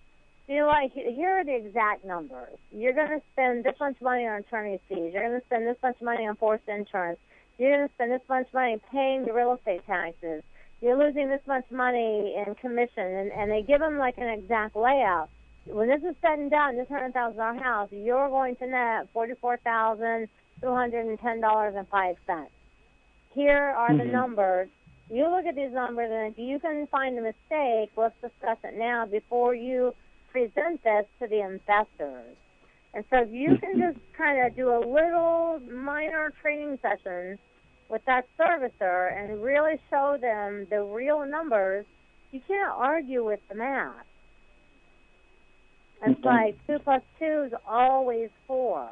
you 0.48 0.58
know 0.58 0.68
what, 0.68 0.92
here 0.92 1.40
are 1.40 1.44
the 1.44 1.56
exact 1.56 2.06
numbers. 2.06 2.58
You're 2.72 2.94
going 2.94 3.10
to 3.10 3.22
spend 3.32 3.64
this 3.64 3.76
much 3.80 3.96
money 4.02 4.28
on 4.28 4.42
attorney's 4.42 4.82
fees. 4.88 5.14
You're 5.14 5.28
going 5.28 5.40
to 5.40 5.46
spend 5.46 5.66
this 5.66 5.78
much 5.82 6.00
money 6.02 6.28
on 6.28 6.36
forced 6.36 6.68
insurance. 6.68 7.18
You're 7.58 7.78
going 7.78 7.88
to 7.88 7.94
spend 7.94 8.12
this 8.12 8.28
much 8.30 8.48
money 8.54 8.80
paying 8.92 9.26
the 9.26 9.34
real 9.34 9.54
estate 9.54 9.86
taxes 9.88 10.44
you're 10.84 10.98
losing 10.98 11.30
this 11.30 11.40
much 11.48 11.64
money 11.72 12.36
in 12.46 12.56
commission, 12.56 13.06
and, 13.06 13.32
and 13.32 13.50
they 13.50 13.62
give 13.62 13.80
them 13.80 13.98
like 13.98 14.18
an 14.18 14.28
exact 14.28 14.76
layout. 14.76 15.30
When 15.66 15.88
this 15.88 16.02
is 16.02 16.14
said 16.22 16.40
and 16.40 16.52
done, 16.52 16.76
this 16.76 16.90
hundred 16.90 17.14
thousand 17.14 17.38
dollar 17.38 17.64
house, 17.64 17.88
you're 17.92 18.28
going 18.28 18.58
to 18.58 18.68
net 18.68 19.08
forty 19.14 19.34
four 19.40 19.56
thousand 19.64 20.28
two 20.62 20.74
hundred 20.74 21.06
and 21.06 21.18
ten 21.22 21.40
dollars 21.40 21.74
and 21.78 21.88
five 21.88 22.18
cents. 22.28 22.52
Here 23.34 23.74
are 23.78 23.92
mm-hmm. 23.92 24.00
the 24.00 24.06
numbers. 24.06 24.68
You 25.10 25.30
look 25.30 25.46
at 25.46 25.56
these 25.56 25.72
numbers, 25.72 26.10
and 26.12 26.34
if 26.34 26.38
you 26.38 26.60
can 26.60 26.86
find 26.88 27.18
a 27.18 27.22
mistake, 27.22 27.92
let's 27.96 28.16
discuss 28.22 28.58
it 28.66 28.78
now 28.78 29.06
before 29.06 29.56
you 29.56 29.94
present 30.34 30.84
this 30.84 31.06
to 31.22 31.28
the 31.28 31.46
investors. 31.46 32.36
And 32.94 33.06
so 33.10 33.20
if 33.22 33.32
you 33.32 33.58
can 33.58 33.80
mm-hmm. 33.80 33.94
just 33.94 34.00
kind 34.18 34.46
of 34.46 34.54
do 34.54 34.68
a 34.68 34.80
little 34.80 35.62
minor 35.72 36.34
training 36.42 36.78
session 36.82 37.40
with 37.90 38.04
that 38.06 38.26
servicer 38.40 39.18
and 39.18 39.42
really 39.42 39.80
show 39.90 40.18
them 40.20 40.68
the 40.70 40.84
real 40.84 41.26
numbers, 41.26 41.86
you 42.32 42.42
can't 42.48 42.72
argue 42.76 43.26
with 43.26 43.40
the 43.50 43.56
math. 43.56 43.94
It's 46.06 46.20
mm-hmm. 46.20 46.28
like 46.28 46.56
two 46.68 46.80
plus 46.84 47.02
two 47.20 47.44
is 47.48 47.54
always 47.68 48.30
4 48.48 48.90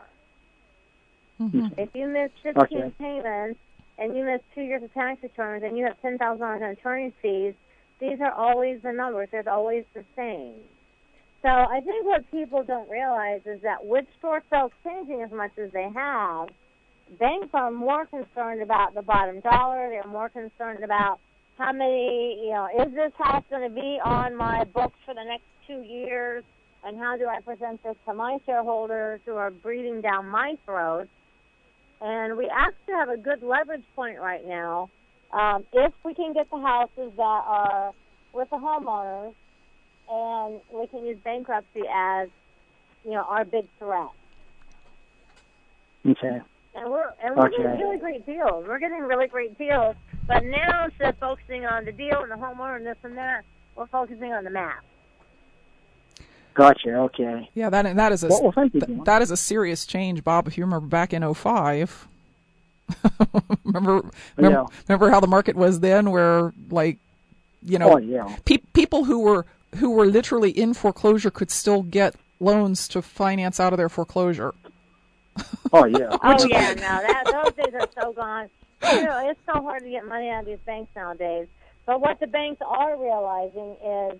mm-hmm. 1.41 1.67
If 1.77 1.89
you 1.93 2.07
miss 2.07 2.31
15 2.43 2.63
okay. 2.63 2.93
payments 2.97 3.59
and 3.97 4.15
you 4.15 4.23
miss 4.23 4.41
two 4.55 4.61
years 4.61 4.83
of 4.83 4.93
tax 4.93 5.21
returns 5.21 5.63
and 5.63 5.77
you 5.77 5.85
have 5.85 5.97
$10,000 6.03 6.57
in 6.57 6.63
attorney 6.63 7.13
fees, 7.21 7.53
these 7.99 8.19
are 8.21 8.31
always 8.31 8.81
the 8.81 8.91
numbers. 8.91 9.29
They're 9.31 9.47
always 9.49 9.83
the 9.93 10.05
same. 10.15 10.55
So 11.41 11.49
I 11.49 11.81
think 11.83 12.05
what 12.05 12.29
people 12.31 12.63
don't 12.63 12.89
realize 12.89 13.41
is 13.45 13.61
that 13.63 13.85
with 13.85 14.05
short 14.21 14.43
sales 14.49 14.71
changing 14.83 15.21
as 15.21 15.31
much 15.31 15.51
as 15.57 15.71
they 15.71 15.89
have, 15.93 16.49
banks 17.19 17.49
are 17.53 17.71
more 17.71 18.05
concerned 18.05 18.61
about 18.61 18.93
the 18.93 19.01
bottom 19.01 19.39
dollar. 19.41 19.89
They're 19.89 20.11
more 20.11 20.29
concerned 20.29 20.83
about 20.83 21.19
how 21.57 21.71
many, 21.73 22.39
you 22.43 22.51
know, 22.51 22.67
is 22.79 22.93
this 22.93 23.11
house 23.17 23.43
going 23.49 23.67
to 23.67 23.73
be 23.73 23.99
on 24.03 24.35
my 24.35 24.63
books 24.65 24.97
for 25.05 25.13
the 25.13 25.23
next 25.23 25.43
two 25.67 25.81
years? 25.81 26.43
And 26.83 26.97
how 26.97 27.15
do 27.17 27.27
I 27.27 27.41
present 27.41 27.83
this 27.83 27.95
to 28.07 28.13
my 28.13 28.39
shareholders 28.45 29.19
who 29.25 29.35
are 29.35 29.51
breathing 29.51 30.01
down 30.01 30.27
my 30.27 30.57
throat? 30.65 31.07
And 32.01 32.37
we 32.37 32.49
actually 32.49 32.95
have 32.95 33.09
a 33.09 33.17
good 33.17 33.43
leverage 33.43 33.83
point 33.95 34.19
right 34.19 34.45
now. 34.47 34.89
Um, 35.31 35.63
if 35.71 35.93
we 36.03 36.13
can 36.15 36.33
get 36.33 36.49
the 36.49 36.59
houses 36.59 37.11
that 37.15 37.21
are 37.21 37.93
with 38.33 38.49
the 38.49 38.57
homeowners, 38.57 39.33
and 40.09 40.59
we 40.73 40.87
can 40.87 41.05
use 41.05 41.17
bankruptcy 41.23 41.83
as, 41.93 42.27
you 43.05 43.11
know, 43.11 43.23
our 43.27 43.45
big 43.45 43.65
threat. 43.77 44.09
Okay. 46.05 46.41
And 46.73 46.89
we're 46.89 47.11
and 47.23 47.35
we're 47.35 47.47
okay. 47.47 47.57
getting 47.57 47.79
really 47.79 47.97
great 47.97 48.25
deals. 48.25 48.65
We're 48.67 48.79
getting 48.79 49.01
really 49.01 49.27
great 49.27 49.57
deals. 49.57 49.95
But 50.27 50.45
now 50.45 50.85
instead 50.85 51.09
of 51.09 51.17
focusing 51.19 51.65
on 51.65 51.85
the 51.85 51.91
deal 51.91 52.21
and 52.21 52.31
the 52.31 52.35
homeowner 52.35 52.77
and 52.77 52.85
this 52.85 52.97
and 53.03 53.17
that, 53.17 53.43
we're 53.75 53.87
focusing 53.87 54.31
on 54.31 54.43
the 54.43 54.49
map. 54.49 54.83
Gotcha. 56.53 56.95
Okay. 56.95 57.49
Yeah, 57.53 57.69
that 57.69 57.95
that 57.95 58.11
is 58.11 58.23
a 58.23 58.27
well, 58.27 58.53
well, 58.55 58.69
th- 58.69 58.85
that 59.05 59.21
is 59.21 59.31
a 59.31 59.37
serious 59.37 59.85
change, 59.85 60.23
Bob. 60.23 60.47
If 60.47 60.57
you 60.57 60.63
remember 60.63 60.87
back 60.87 61.13
in 61.13 61.33
05. 61.33 62.07
remember 63.63 64.03
remember, 64.35 64.59
yeah. 64.59 64.65
remember 64.87 65.09
how 65.09 65.21
the 65.21 65.27
market 65.27 65.55
was 65.55 65.79
then 65.79 66.11
where 66.11 66.53
like 66.69 66.97
you 67.63 67.79
know 67.79 67.93
oh, 67.93 67.97
yeah. 67.97 68.35
pe- 68.43 68.57
people 68.73 69.05
who 69.05 69.19
were 69.19 69.45
who 69.77 69.91
were 69.91 70.05
literally 70.05 70.51
in 70.51 70.73
foreclosure 70.73 71.31
could 71.31 71.49
still 71.49 71.83
get 71.83 72.15
loans 72.41 72.87
to 72.89 73.01
finance 73.01 73.59
out 73.59 73.71
of 73.71 73.77
their 73.77 73.87
foreclosure. 73.87 74.53
Oh 75.73 75.85
yeah. 75.85 76.17
oh 76.23 76.45
yeah. 76.47 76.73
No, 76.73 77.01
that 77.01 77.23
those 77.25 77.53
days 77.53 77.73
are 77.79 77.87
so 78.01 78.13
gone. 78.13 78.49
You 78.83 79.03
know, 79.03 79.29
it's 79.29 79.39
so 79.45 79.61
hard 79.61 79.83
to 79.83 79.89
get 79.89 80.07
money 80.07 80.29
out 80.29 80.41
of 80.41 80.45
these 80.47 80.59
banks 80.65 80.91
nowadays. 80.95 81.47
But 81.85 82.01
what 82.01 82.19
the 82.19 82.27
banks 82.27 82.61
are 82.65 82.99
realizing 82.99 83.75
is 83.83 84.19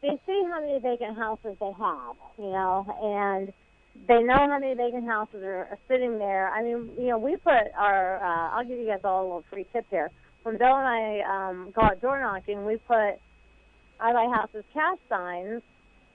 they 0.00 0.18
see 0.26 0.42
how 0.48 0.60
many 0.60 0.78
vacant 0.78 1.16
houses 1.16 1.56
they 1.60 1.72
have, 1.78 2.16
you 2.38 2.50
know, 2.50 2.86
and 3.02 3.52
they 4.06 4.22
know 4.22 4.36
how 4.36 4.58
many 4.58 4.74
vacant 4.74 5.06
houses 5.06 5.42
are, 5.42 5.66
are 5.70 5.78
sitting 5.88 6.18
there. 6.18 6.50
I 6.50 6.62
mean, 6.62 6.90
you 6.98 7.08
know, 7.08 7.18
we 7.18 7.36
put 7.36 7.72
our. 7.76 8.22
Uh, 8.22 8.56
I'll 8.56 8.64
give 8.64 8.78
you 8.78 8.86
guys 8.86 9.00
all 9.04 9.22
a 9.22 9.24
little 9.24 9.44
free 9.50 9.66
tip 9.72 9.86
here. 9.90 10.10
When 10.44 10.56
Bill 10.56 10.76
and 10.76 10.86
I 10.86 11.48
um, 11.48 11.72
go 11.74 11.82
out 11.82 12.00
door 12.00 12.20
knocking, 12.20 12.64
we 12.64 12.76
put 12.76 13.18
I 14.00 14.12
buy 14.12 14.32
houses 14.32 14.64
cash 14.72 14.98
signs 15.08 15.62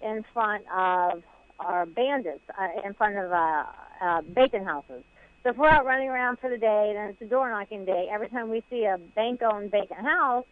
in 0.01 0.23
front 0.33 0.63
of 0.73 1.23
our 1.59 1.85
bandits, 1.85 2.41
uh, 2.57 2.85
in 2.85 2.93
front 2.93 3.17
of 3.17 3.31
uh, 3.31 3.65
uh, 4.03 4.21
bacon 4.21 4.65
houses. 4.65 5.03
So 5.43 5.49
if 5.49 5.57
we're 5.57 5.69
out 5.69 5.85
running 5.85 6.09
around 6.09 6.39
for 6.39 6.49
the 6.49 6.57
day, 6.57 6.91
then 6.95 7.09
it's 7.09 7.21
a 7.21 7.25
door 7.25 7.49
knocking 7.49 7.85
day. 7.85 8.07
Every 8.11 8.29
time 8.29 8.49
we 8.49 8.63
see 8.69 8.85
a 8.85 8.97
bank 9.15 9.41
owned 9.41 9.71
vacant 9.71 9.99
house, 10.01 10.45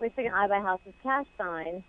we 0.00 0.10
stick 0.10 0.26
an 0.26 0.32
I 0.32 0.48
buy 0.48 0.60
houses 0.60 0.92
cash 1.02 1.26
sign 1.38 1.82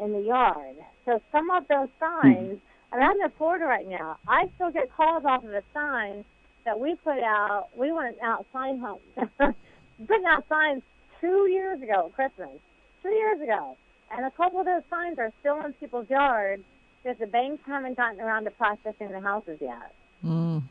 in 0.00 0.12
the 0.12 0.20
yard. 0.20 0.76
So 1.04 1.20
some 1.30 1.50
of 1.50 1.68
those 1.68 1.88
signs, 2.00 2.58
I 2.92 2.96
mean, 2.96 3.06
I'm 3.06 3.20
in 3.20 3.30
Florida 3.38 3.64
right 3.66 3.88
now. 3.88 4.18
I 4.26 4.50
still 4.56 4.70
get 4.70 4.92
calls 4.96 5.24
off 5.24 5.44
of 5.44 5.50
a 5.50 5.62
sign 5.72 6.24
that 6.64 6.80
we 6.80 6.96
put 6.96 7.22
out. 7.22 7.68
We 7.76 7.92
went 7.92 8.16
out 8.22 8.46
sign 8.52 8.80
hunt, 8.80 9.00
putting 9.38 10.26
out 10.26 10.44
signs 10.48 10.82
two 11.20 11.48
years 11.50 11.80
ago, 11.80 12.10
Christmas, 12.14 12.58
two 13.02 13.10
years 13.10 13.40
ago, 13.40 13.76
and 14.10 14.26
a 14.26 14.30
couple 14.32 14.60
of 14.60 14.66
those 14.66 14.82
signs 14.90 15.18
are 15.18 15.32
still 15.40 15.60
in 15.64 15.72
people's 15.74 16.10
yards 16.10 16.62
because 17.02 17.18
the 17.18 17.26
banks 17.26 17.62
haven't 17.66 17.96
gotten 17.96 18.20
around 18.20 18.44
to 18.44 18.50
processing 18.50 19.10
the 19.10 19.20
houses 19.20 19.58
yet. 19.60 19.92
Mm. 20.24 20.62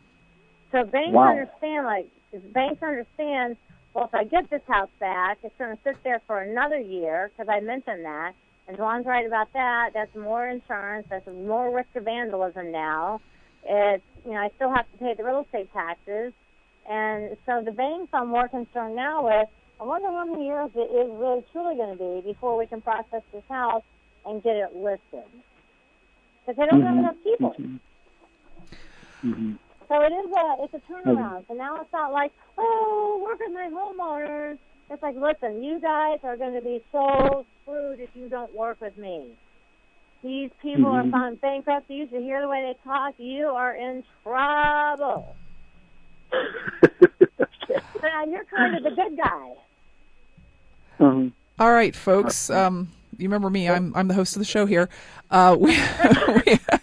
So 0.71 0.83
banks 0.83 1.13
wow. 1.13 1.29
understand, 1.29 1.85
like, 1.85 2.07
if 2.31 2.41
banks 2.51 2.81
understand, 2.81 3.57
well, 3.93 4.05
if 4.05 4.15
I 4.15 4.23
get 4.23 4.49
this 4.49 4.61
house 4.67 4.89
back, 4.99 5.37
it's 5.43 5.53
going 5.59 5.75
to 5.75 5.83
sit 5.83 5.97
there 6.03 6.21
for 6.25 6.41
another 6.41 6.79
year, 6.79 7.29
because 7.29 7.47
I 7.49 7.59
mentioned 7.59 8.05
that. 8.05 8.33
And 8.67 8.77
Dwan's 8.77 9.05
right 9.05 9.25
about 9.25 9.51
that. 9.53 9.91
That's 9.93 10.15
more 10.15 10.47
insurance. 10.47 11.05
That's 11.09 11.27
more 11.27 11.75
risk 11.75 11.89
of 11.95 12.05
vandalism 12.05 12.71
now. 12.71 13.21
It's, 13.65 14.03
you 14.25 14.31
know, 14.31 14.37
I 14.37 14.49
still 14.55 14.73
have 14.73 14.89
to 14.91 14.97
pay 14.97 15.13
the 15.15 15.23
real 15.23 15.41
estate 15.41 15.71
taxes. 15.73 16.33
And 16.89 17.37
so 17.45 17.61
the 17.63 17.71
banks 17.71 18.09
I'm 18.13 18.29
more 18.29 18.47
concerned 18.47 18.95
now 18.95 19.25
with, 19.25 19.47
I 19.79 19.83
wonder 19.83 20.07
how 20.07 20.25
many 20.25 20.45
years 20.45 20.71
it 20.75 20.79
is 20.79 21.11
really 21.19 21.43
truly 21.51 21.75
going 21.75 21.97
to 21.97 22.03
be 22.03 22.31
before 22.31 22.57
we 22.57 22.65
can 22.65 22.81
process 22.81 23.21
this 23.31 23.43
house 23.49 23.83
and 24.25 24.41
get 24.41 24.55
it 24.55 24.75
listed. 24.75 25.27
Because 26.45 26.57
they 26.57 26.65
don't 26.65 26.81
mm-hmm. 26.81 26.87
have 26.87 26.97
enough 26.97 27.15
people. 27.23 27.51
Mm-hmm. 27.59 27.75
Mm-hmm. 29.23 29.53
So 29.89 30.01
it 30.01 30.11
is 30.13 30.31
a 30.31 30.63
it's 30.63 30.73
a 30.73 30.91
turnaround. 30.91 31.43
Mm-hmm. 31.43 31.47
So 31.49 31.53
now 31.53 31.75
it's 31.81 31.91
not 31.93 32.11
like 32.11 32.31
oh 32.57 33.21
work 33.25 33.39
with 33.39 33.53
my 33.53 33.69
homeowners 33.69 34.57
It's 34.89 35.01
like, 35.01 35.15
listen, 35.15 35.63
you 35.63 35.79
guys 35.79 36.19
are 36.23 36.35
going 36.37 36.53
to 36.53 36.61
be 36.61 36.81
so 36.91 37.45
screwed 37.63 37.99
if 37.99 38.09
you 38.15 38.27
don't 38.29 38.53
work 38.55 38.79
with 38.81 38.97
me. 38.97 39.29
These 40.23 40.51
people 40.61 40.91
Mhm. 40.91 41.07
are 41.07 41.11
filing 41.11 41.35
bankruptcy. 41.35 41.95
You 41.95 42.07
should 42.09 42.21
hear 42.21 42.41
the 42.41 42.47
way 42.47 42.61
they 42.61 42.75
talk. 42.89 43.15
You 43.17 43.47
are 43.47 43.73
in 43.73 44.03
trouble. 44.23 45.35
But 47.67 48.27
you're 48.29 48.43
kind 48.45 48.75
of 48.75 48.83
the 48.83 48.91
good 48.91 49.17
guy. 49.17 49.53
um, 50.99 51.33
All 51.59 51.71
right, 51.71 51.95
folks. 51.95 52.49
Um, 52.49 52.89
you 53.17 53.27
remember 53.29 53.49
me? 53.49 53.69
I'm 53.69 53.93
I'm 53.95 54.07
the 54.09 54.13
host 54.13 54.35
of 54.35 54.39
the 54.39 54.45
show 54.45 54.65
here. 54.65 54.89
Uh, 55.31 55.55
we 55.59 55.71
we, 55.71 55.79
Vena 55.79 56.59
who? 56.59 56.82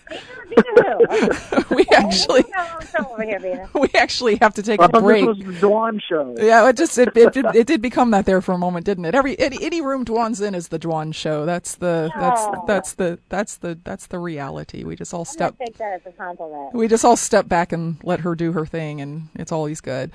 we 1.71 1.87
actually 1.95 2.43
show 2.91 3.11
over 3.11 3.23
here, 3.23 3.39
Vena. 3.39 3.69
we 3.75 3.89
actually 3.95 4.37
have 4.37 4.55
to 4.55 4.63
take 4.63 4.81
I 4.81 4.87
a 4.87 4.89
thought 4.89 5.03
break. 5.03 5.25
this 5.27 5.37
was 5.47 5.61
the 5.61 5.67
Dwan 5.67 6.01
show. 6.03 6.35
Yeah, 6.39 6.69
it 6.69 6.77
just 6.77 6.99
it, 6.99 7.17
it 7.17 7.33
did 7.33 7.45
it 7.55 7.67
did 7.67 7.81
become 7.83 8.11
that 8.13 8.27
there 8.27 8.41
for 8.41 8.53
a 8.53 8.59
moment, 8.59 8.87
didn't 8.87 9.05
it? 9.05 9.15
Every 9.15 9.39
any, 9.39 9.63
any 9.63 9.81
room 9.81 10.05
Dwan's 10.05 10.41
in 10.41 10.55
is 10.55 10.69
the 10.69 10.79
Dwan 10.79 11.15
show. 11.15 11.47
That's 11.47 11.75
the 11.77 12.11
that's 12.17 12.41
Oh. 12.43 12.65
that's 12.67 12.95
the 12.95 13.19
that's 13.29 13.57
the 13.57 13.79
that's 13.85 14.07
the 14.07 14.19
reality. 14.19 14.85
We 14.85 14.97
just 14.97 15.13
all 15.15 15.25
step 15.25 15.57
take 15.59 15.77
that 15.79 15.95
as 15.95 16.01
a 16.07 16.13
compliment. 16.13 16.75
we 16.75 16.89
just 16.89 17.05
all 17.05 17.17
step 17.17 17.49
back 17.49 17.73
and 17.73 17.97
let 18.03 18.21
her 18.21 18.35
do 18.35 18.53
her 18.53 18.67
thing, 18.67 19.01
and 19.01 19.29
it's 19.35 19.53
always 19.53 19.81
good. 19.81 20.11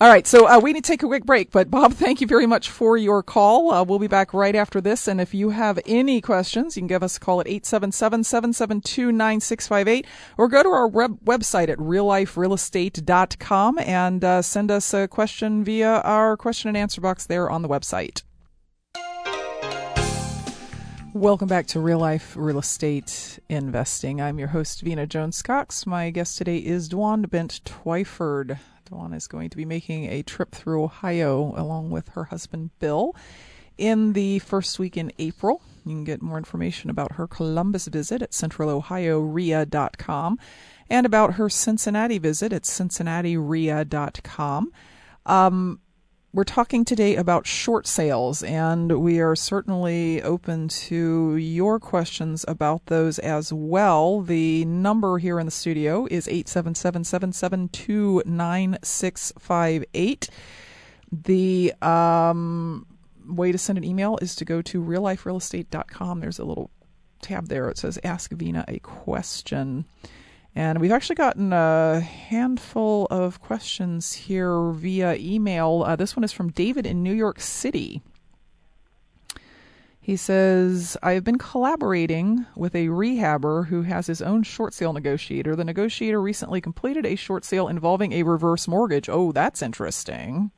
All 0.00 0.08
right, 0.08 0.26
so 0.26 0.48
uh, 0.48 0.58
we 0.58 0.72
need 0.72 0.82
to 0.82 0.88
take 0.88 1.04
a 1.04 1.06
quick 1.06 1.24
break. 1.24 1.52
But 1.52 1.70
Bob, 1.70 1.92
thank 1.94 2.20
you 2.20 2.26
very 2.26 2.46
much 2.46 2.68
for 2.68 2.96
your 2.96 3.22
call. 3.22 3.70
Uh, 3.70 3.84
we'll 3.84 4.00
be 4.00 4.08
back 4.08 4.34
right 4.34 4.56
after 4.56 4.80
this. 4.80 5.06
And 5.06 5.20
if 5.20 5.32
you 5.32 5.50
have 5.50 5.78
any 5.86 6.20
questions, 6.20 6.76
you 6.76 6.80
can 6.80 6.88
give 6.88 7.04
us 7.04 7.16
a 7.16 7.20
call 7.20 7.40
at 7.40 7.46
877-772-9658 7.46 10.04
or 10.36 10.48
go 10.48 10.64
to 10.64 10.68
our 10.68 10.88
web- 10.88 11.24
website 11.24 11.68
at 11.68 11.78
realliferealestate.com 11.78 13.78
and 13.78 14.24
uh, 14.24 14.42
send 14.42 14.72
us 14.72 14.92
a 14.92 15.06
question 15.06 15.62
via 15.62 16.00
our 16.00 16.36
question 16.36 16.66
and 16.68 16.76
answer 16.76 17.00
box 17.00 17.26
there 17.26 17.48
on 17.48 17.62
the 17.62 17.68
website. 17.68 18.24
Welcome 21.12 21.46
back 21.46 21.68
to 21.68 21.78
Real 21.78 22.00
Life 22.00 22.36
Real 22.36 22.58
Estate 22.58 23.38
Investing. 23.48 24.20
I'm 24.20 24.40
your 24.40 24.48
host, 24.48 24.82
Vena 24.82 25.06
Jones 25.06 25.40
Cox. 25.42 25.86
My 25.86 26.10
guest 26.10 26.36
today 26.36 26.58
is 26.58 26.88
Dwan 26.88 27.30
Bent 27.30 27.60
Twyford. 27.64 28.58
Dwan 28.84 29.14
is 29.14 29.26
going 29.26 29.50
to 29.50 29.56
be 29.56 29.64
making 29.64 30.04
a 30.06 30.22
trip 30.22 30.52
through 30.52 30.84
Ohio 30.84 31.54
along 31.56 31.90
with 31.90 32.10
her 32.10 32.24
husband, 32.24 32.70
Bill, 32.78 33.16
in 33.76 34.12
the 34.12 34.38
first 34.40 34.78
week 34.78 34.96
in 34.96 35.12
April. 35.18 35.62
You 35.84 35.92
can 35.92 36.04
get 36.04 36.22
more 36.22 36.38
information 36.38 36.90
about 36.90 37.12
her 37.12 37.26
Columbus 37.26 37.88
visit 37.88 38.22
at 38.22 38.30
centralohiorea.com 38.30 40.38
and 40.88 41.06
about 41.06 41.34
her 41.34 41.48
Cincinnati 41.48 42.18
visit 42.18 42.52
at 42.52 42.64
cincinnatirea.com. 42.64 44.72
Um, 45.26 45.80
we're 46.34 46.42
talking 46.42 46.84
today 46.84 47.14
about 47.14 47.46
short 47.46 47.86
sales, 47.86 48.42
and 48.42 49.00
we 49.00 49.20
are 49.20 49.36
certainly 49.36 50.20
open 50.22 50.66
to 50.66 51.36
your 51.36 51.78
questions 51.78 52.44
about 52.48 52.86
those 52.86 53.20
as 53.20 53.52
well. 53.52 54.20
The 54.20 54.64
number 54.64 55.18
here 55.18 55.38
in 55.38 55.46
the 55.46 55.52
studio 55.52 56.08
is 56.10 56.26
877 56.26 57.04
772 57.04 58.24
9658. 58.26 60.28
The 61.12 61.72
um, 61.80 62.84
way 63.28 63.52
to 63.52 63.58
send 63.58 63.78
an 63.78 63.84
email 63.84 64.18
is 64.20 64.34
to 64.34 64.44
go 64.44 64.60
to 64.60 64.82
realliferealestate.com. 64.82 66.18
There's 66.18 66.40
a 66.40 66.44
little 66.44 66.72
tab 67.22 67.46
there. 67.46 67.68
It 67.68 67.78
says 67.78 67.96
Ask 68.02 68.32
Vena 68.32 68.64
a 68.66 68.80
Question. 68.80 69.84
And 70.56 70.80
we've 70.80 70.92
actually 70.92 71.16
gotten 71.16 71.52
a 71.52 72.00
handful 72.00 73.08
of 73.10 73.40
questions 73.40 74.12
here 74.12 74.70
via 74.70 75.16
email. 75.16 75.82
Uh, 75.84 75.96
this 75.96 76.14
one 76.14 76.22
is 76.22 76.32
from 76.32 76.52
David 76.52 76.86
in 76.86 77.02
New 77.02 77.12
York 77.12 77.40
City. 77.40 78.02
He 80.00 80.16
says, 80.16 80.96
I 81.02 81.12
have 81.12 81.24
been 81.24 81.38
collaborating 81.38 82.44
with 82.54 82.74
a 82.74 82.88
rehabber 82.88 83.66
who 83.68 83.82
has 83.82 84.06
his 84.06 84.20
own 84.20 84.42
short 84.42 84.74
sale 84.74 84.92
negotiator. 84.92 85.56
The 85.56 85.64
negotiator 85.64 86.20
recently 86.20 86.60
completed 86.60 87.06
a 87.06 87.16
short 87.16 87.44
sale 87.44 87.68
involving 87.68 88.12
a 88.12 88.22
reverse 88.22 88.68
mortgage. 88.68 89.08
Oh, 89.08 89.32
that's 89.32 89.62
interesting. 89.62 90.52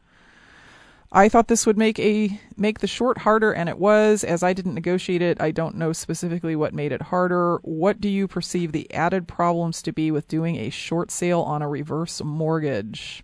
I 1.12 1.28
thought 1.28 1.48
this 1.48 1.66
would 1.66 1.78
make 1.78 1.98
a 1.98 2.40
make 2.56 2.80
the 2.80 2.86
short 2.86 3.18
harder 3.18 3.52
and 3.52 3.68
it 3.68 3.78
was 3.78 4.24
as 4.24 4.42
I 4.42 4.52
didn't 4.52 4.74
negotiate 4.74 5.22
it. 5.22 5.40
I 5.40 5.50
don't 5.50 5.76
know 5.76 5.92
specifically 5.92 6.56
what 6.56 6.74
made 6.74 6.92
it 6.92 7.02
harder. 7.02 7.58
What 7.62 8.00
do 8.00 8.08
you 8.08 8.26
perceive 8.26 8.72
the 8.72 8.92
added 8.92 9.28
problems 9.28 9.82
to 9.82 9.92
be 9.92 10.10
with 10.10 10.26
doing 10.28 10.56
a 10.56 10.70
short 10.70 11.10
sale 11.10 11.42
on 11.42 11.62
a 11.62 11.68
reverse 11.68 12.22
mortgage? 12.22 13.22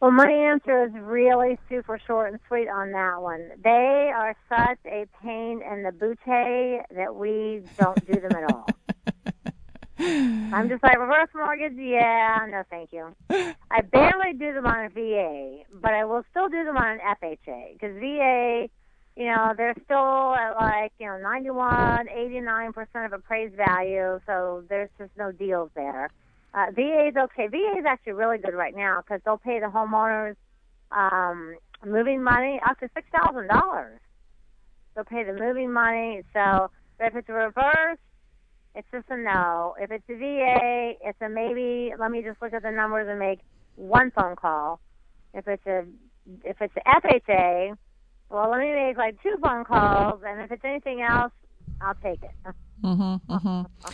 Well, 0.00 0.10
my 0.10 0.28
answer 0.28 0.86
is 0.86 0.92
really 0.94 1.58
super 1.68 2.00
short 2.04 2.32
and 2.32 2.40
sweet 2.48 2.68
on 2.68 2.90
that 2.90 3.22
one. 3.22 3.50
They 3.62 4.10
are 4.12 4.34
such 4.48 4.78
a 4.84 5.06
pain 5.22 5.62
in 5.62 5.84
the 5.84 5.92
booty 5.92 6.80
that 6.96 7.14
we 7.14 7.62
don't 7.78 8.04
do 8.04 8.20
them 8.20 8.32
at 8.32 8.52
all. 8.52 8.66
I'm 10.52 10.68
just 10.68 10.82
like 10.82 10.98
reverse 10.98 11.28
mortgage, 11.34 11.74
yeah, 11.78 12.46
no, 12.50 12.62
thank 12.70 12.92
you. 12.92 13.14
I 13.30 13.82
barely 13.82 14.32
do 14.38 14.52
them 14.52 14.66
on 14.66 14.86
a 14.86 14.88
VA, 14.88 15.62
but 15.80 15.92
I 15.92 16.04
will 16.04 16.24
still 16.30 16.48
do 16.48 16.64
them 16.64 16.76
on 16.76 16.98
FHA 16.98 17.74
because 17.74 17.94
VA, 17.98 18.68
you 19.16 19.26
know, 19.26 19.52
they're 19.56 19.76
still 19.84 20.34
at 20.34 20.54
like 20.60 20.92
you 20.98 21.06
know 21.06 21.18
91, 21.18 22.08
89 22.08 22.72
percent 22.72 23.06
of 23.06 23.12
appraised 23.12 23.54
value, 23.54 24.18
so 24.26 24.64
there's 24.68 24.90
just 24.98 25.10
no 25.16 25.30
deals 25.30 25.70
there. 25.74 26.10
Uh, 26.54 26.66
VA 26.74 27.08
is 27.08 27.16
okay. 27.16 27.46
VA 27.46 27.78
is 27.78 27.84
actually 27.86 28.14
really 28.14 28.38
good 28.38 28.54
right 28.54 28.74
now 28.74 29.00
because 29.00 29.20
they'll 29.24 29.38
pay 29.38 29.60
the 29.60 29.66
homeowners 29.66 30.36
um, 30.90 31.56
moving 31.86 32.22
money 32.22 32.60
up 32.68 32.78
to 32.80 32.88
six 32.94 33.06
thousand 33.14 33.48
dollars. 33.48 34.00
They'll 34.94 35.04
pay 35.04 35.24
the 35.24 35.32
moving 35.32 35.72
money. 35.72 36.22
So, 36.32 36.70
if 37.00 37.14
it's 37.14 37.28
a 37.28 37.32
reverse, 37.32 37.98
it's 38.74 38.88
just 38.90 39.06
a 39.10 39.16
no. 39.16 39.74
If 39.78 39.90
it's 39.90 40.04
a 40.08 40.14
VA, 40.14 40.92
it's 41.02 41.20
a 41.20 41.28
maybe. 41.28 41.92
Let 41.98 42.10
me 42.10 42.22
just 42.22 42.40
look 42.40 42.52
at 42.52 42.62
the 42.62 42.70
numbers 42.70 43.06
and 43.08 43.18
make 43.18 43.40
one 43.76 44.10
phone 44.10 44.36
call. 44.36 44.80
If 45.34 45.46
it's 45.46 45.66
a 45.66 45.84
if 46.44 46.56
it's 46.60 46.74
a 46.76 47.00
FHA, 47.00 47.76
well, 48.30 48.50
let 48.50 48.60
me 48.60 48.72
make 48.72 48.96
like 48.96 49.22
two 49.22 49.36
phone 49.42 49.64
calls, 49.64 50.22
and 50.26 50.40
if 50.40 50.50
it's 50.50 50.64
anything 50.64 51.02
else, 51.02 51.32
I'll 51.80 51.94
take 52.02 52.22
it. 52.22 52.54
Mm-hmm, 52.82 53.32
mm-hmm. 53.32 53.90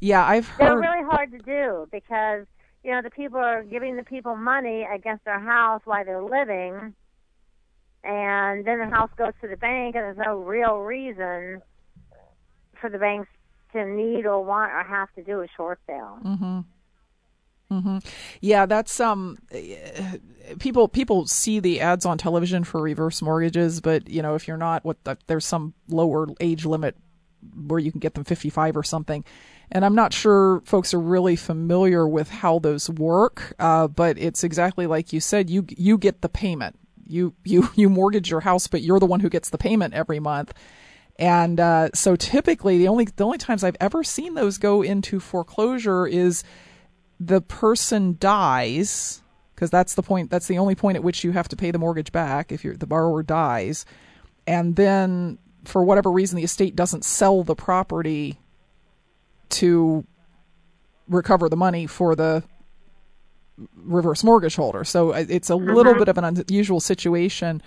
Yeah, 0.00 0.26
I've 0.26 0.50
They're 0.58 0.76
really 0.76 1.04
hard 1.04 1.30
to 1.32 1.38
do 1.38 1.86
because 1.92 2.46
you 2.82 2.90
know 2.90 3.02
the 3.02 3.10
people 3.10 3.38
are 3.38 3.62
giving 3.62 3.96
the 3.96 4.04
people 4.04 4.36
money 4.36 4.86
against 4.92 5.24
their 5.24 5.40
house 5.40 5.82
while 5.84 6.04
they're 6.04 6.22
living, 6.22 6.94
and 8.02 8.64
then 8.64 8.78
the 8.80 8.90
house 8.90 9.10
goes 9.16 9.32
to 9.40 9.48
the 9.48 9.56
bank, 9.56 9.94
and 9.94 10.04
there's 10.04 10.18
no 10.26 10.38
real 10.38 10.78
reason 10.78 11.62
for 12.80 12.90
the 12.90 12.98
banks 12.98 13.28
to 13.72 13.84
need 13.84 14.26
or 14.26 14.42
want 14.42 14.72
or 14.72 14.82
have 14.82 15.12
to 15.14 15.22
do 15.22 15.40
a 15.40 15.46
short 15.56 15.80
sale. 15.86 16.18
Mm-hmm. 16.24 16.60
Mm-hmm. 17.70 17.98
Yeah, 18.40 18.66
that's 18.66 19.00
um, 19.00 19.38
people 20.60 20.86
people 20.86 21.26
see 21.26 21.58
the 21.58 21.80
ads 21.80 22.06
on 22.06 22.16
television 22.16 22.62
for 22.62 22.80
reverse 22.80 23.20
mortgages, 23.20 23.80
but 23.80 24.08
you 24.08 24.22
know 24.22 24.36
if 24.36 24.46
you're 24.46 24.56
not, 24.56 24.84
what 24.84 25.02
the, 25.04 25.18
there's 25.26 25.44
some 25.44 25.74
lower 25.88 26.28
age 26.40 26.64
limit 26.64 26.96
where 27.54 27.80
you 27.80 27.90
can 27.90 28.00
get 28.00 28.14
them 28.14 28.24
55 28.24 28.76
or 28.76 28.82
something. 28.82 29.24
And 29.70 29.84
I'm 29.84 29.94
not 29.94 30.12
sure 30.12 30.62
folks 30.64 30.94
are 30.94 31.00
really 31.00 31.34
familiar 31.34 32.06
with 32.06 32.30
how 32.30 32.60
those 32.60 32.88
work, 32.88 33.54
uh, 33.58 33.88
but 33.88 34.16
it's 34.16 34.44
exactly 34.44 34.86
like 34.86 35.12
you 35.12 35.20
said. 35.20 35.50
You 35.50 35.66
you 35.68 35.98
get 35.98 36.22
the 36.22 36.28
payment. 36.28 36.78
You 37.04 37.34
you 37.44 37.68
you 37.74 37.88
mortgage 37.88 38.30
your 38.30 38.40
house, 38.40 38.68
but 38.68 38.82
you're 38.82 39.00
the 39.00 39.06
one 39.06 39.20
who 39.20 39.28
gets 39.28 39.50
the 39.50 39.58
payment 39.58 39.92
every 39.92 40.20
month. 40.20 40.54
And 41.18 41.58
uh, 41.58 41.88
so 41.94 42.14
typically, 42.14 42.78
the 42.78 42.88
only 42.88 43.06
the 43.06 43.24
only 43.24 43.38
times 43.38 43.64
I've 43.64 43.76
ever 43.80 44.04
seen 44.04 44.34
those 44.34 44.58
go 44.58 44.82
into 44.82 45.18
foreclosure 45.18 46.06
is 46.06 46.44
the 47.18 47.40
person 47.40 48.16
dies 48.20 49.22
because 49.54 49.70
that's 49.70 49.94
the 49.94 50.02
point. 50.02 50.30
That's 50.30 50.46
the 50.46 50.58
only 50.58 50.74
point 50.74 50.96
at 50.96 51.02
which 51.02 51.24
you 51.24 51.32
have 51.32 51.48
to 51.48 51.56
pay 51.56 51.70
the 51.70 51.78
mortgage 51.78 52.12
back 52.12 52.52
if 52.52 52.62
you're, 52.64 52.76
the 52.76 52.86
borrower 52.86 53.22
dies, 53.22 53.86
and 54.46 54.76
then 54.76 55.38
for 55.64 55.82
whatever 55.82 56.10
reason 56.10 56.36
the 56.36 56.44
estate 56.44 56.76
doesn't 56.76 57.04
sell 57.04 57.42
the 57.42 57.54
property 57.54 58.38
to 59.48 60.04
recover 61.08 61.48
the 61.48 61.56
money 61.56 61.86
for 61.86 62.14
the 62.14 62.42
reverse 63.74 64.22
mortgage 64.22 64.56
holder. 64.56 64.84
So 64.84 65.12
uh, 65.12 65.24
it's 65.28 65.50
a 65.50 65.56
little 65.56 65.94
bit 65.94 66.08
of 66.08 66.18
an 66.18 66.24
unusual 66.24 66.80
situation 66.80 67.62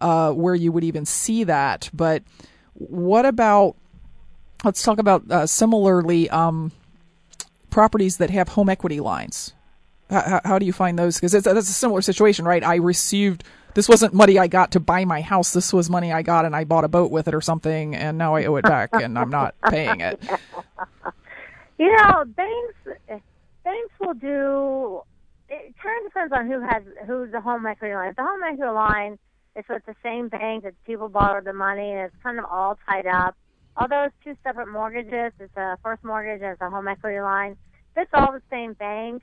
uh, 0.00 0.32
where 0.32 0.54
you 0.54 0.70
would 0.72 0.84
even 0.84 1.06
see 1.06 1.44
that. 1.44 1.88
But 1.92 2.22
what 2.80 3.26
about? 3.26 3.76
Let's 4.64 4.82
talk 4.82 4.98
about 4.98 5.30
uh, 5.30 5.46
similarly 5.46 6.28
um, 6.30 6.72
properties 7.70 8.18
that 8.18 8.30
have 8.30 8.48
home 8.48 8.68
equity 8.68 9.00
lines. 9.00 9.54
How, 10.10 10.40
how 10.44 10.58
do 10.58 10.66
you 10.66 10.72
find 10.72 10.98
those? 10.98 11.16
Because 11.16 11.32
that's 11.32 11.46
a 11.46 11.72
similar 11.72 12.02
situation, 12.02 12.44
right? 12.44 12.64
I 12.64 12.76
received 12.76 13.44
this 13.74 13.88
wasn't 13.88 14.12
money 14.12 14.38
I 14.38 14.48
got 14.48 14.72
to 14.72 14.80
buy 14.80 15.04
my 15.04 15.20
house. 15.20 15.52
This 15.52 15.72
was 15.72 15.88
money 15.88 16.12
I 16.12 16.22
got 16.22 16.44
and 16.44 16.56
I 16.56 16.64
bought 16.64 16.84
a 16.84 16.88
boat 16.88 17.10
with 17.10 17.28
it 17.28 17.34
or 17.34 17.40
something, 17.40 17.94
and 17.94 18.18
now 18.18 18.34
I 18.34 18.44
owe 18.44 18.56
it 18.56 18.62
back 18.62 18.90
and 18.92 19.18
I'm 19.18 19.30
not 19.30 19.54
paying 19.70 20.00
it. 20.00 20.20
You 21.78 21.90
know, 21.96 22.26
banks 22.26 23.24
banks 23.64 23.94
will 24.00 24.12
do. 24.12 25.00
It 25.48 25.74
kind 25.82 26.04
of 26.04 26.12
depends 26.12 26.32
on 26.34 26.46
who 26.46 26.60
has 26.60 26.82
who's 27.06 27.32
the 27.32 27.40
home 27.40 27.64
equity 27.64 27.94
line. 27.94 28.12
The 28.18 28.22
home 28.22 28.40
equity 28.42 28.70
line 28.70 29.18
It's 29.56 29.68
with 29.68 29.84
the 29.86 29.96
same 30.02 30.28
bank 30.28 30.64
that 30.64 30.74
people 30.84 31.08
borrowed 31.08 31.44
the 31.44 31.52
money, 31.52 31.90
and 31.90 32.00
it's 32.00 32.22
kind 32.22 32.38
of 32.38 32.44
all 32.44 32.78
tied 32.88 33.06
up. 33.06 33.36
Although 33.76 34.04
it's 34.04 34.14
two 34.24 34.36
separate 34.42 34.68
mortgages, 34.68 35.32
it's 35.38 35.56
a 35.56 35.78
first 35.82 36.04
mortgage 36.04 36.42
and 36.42 36.52
it's 36.52 36.60
a 36.60 36.70
home 36.70 36.88
equity 36.88 37.20
line. 37.20 37.56
It's 37.96 38.10
all 38.12 38.32
the 38.32 38.42
same 38.50 38.74
bank. 38.74 39.22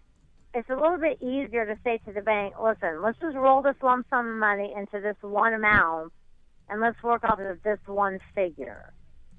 It's 0.53 0.69
a 0.69 0.75
little 0.75 0.97
bit 0.97 1.21
easier 1.21 1.65
to 1.65 1.77
say 1.83 1.99
to 2.05 2.13
the 2.13 2.21
bank, 2.21 2.55
listen, 2.61 3.01
let's 3.01 3.19
just 3.19 3.35
roll 3.35 3.61
this 3.61 3.75
lump 3.81 4.07
sum 4.09 4.27
of 4.27 4.35
money 4.35 4.73
into 4.75 4.99
this 4.99 5.15
one 5.21 5.53
amount, 5.53 6.11
and 6.69 6.81
let's 6.81 7.01
work 7.03 7.23
off 7.23 7.39
of 7.39 7.61
this 7.63 7.79
one 7.85 8.19
figure. 8.33 8.93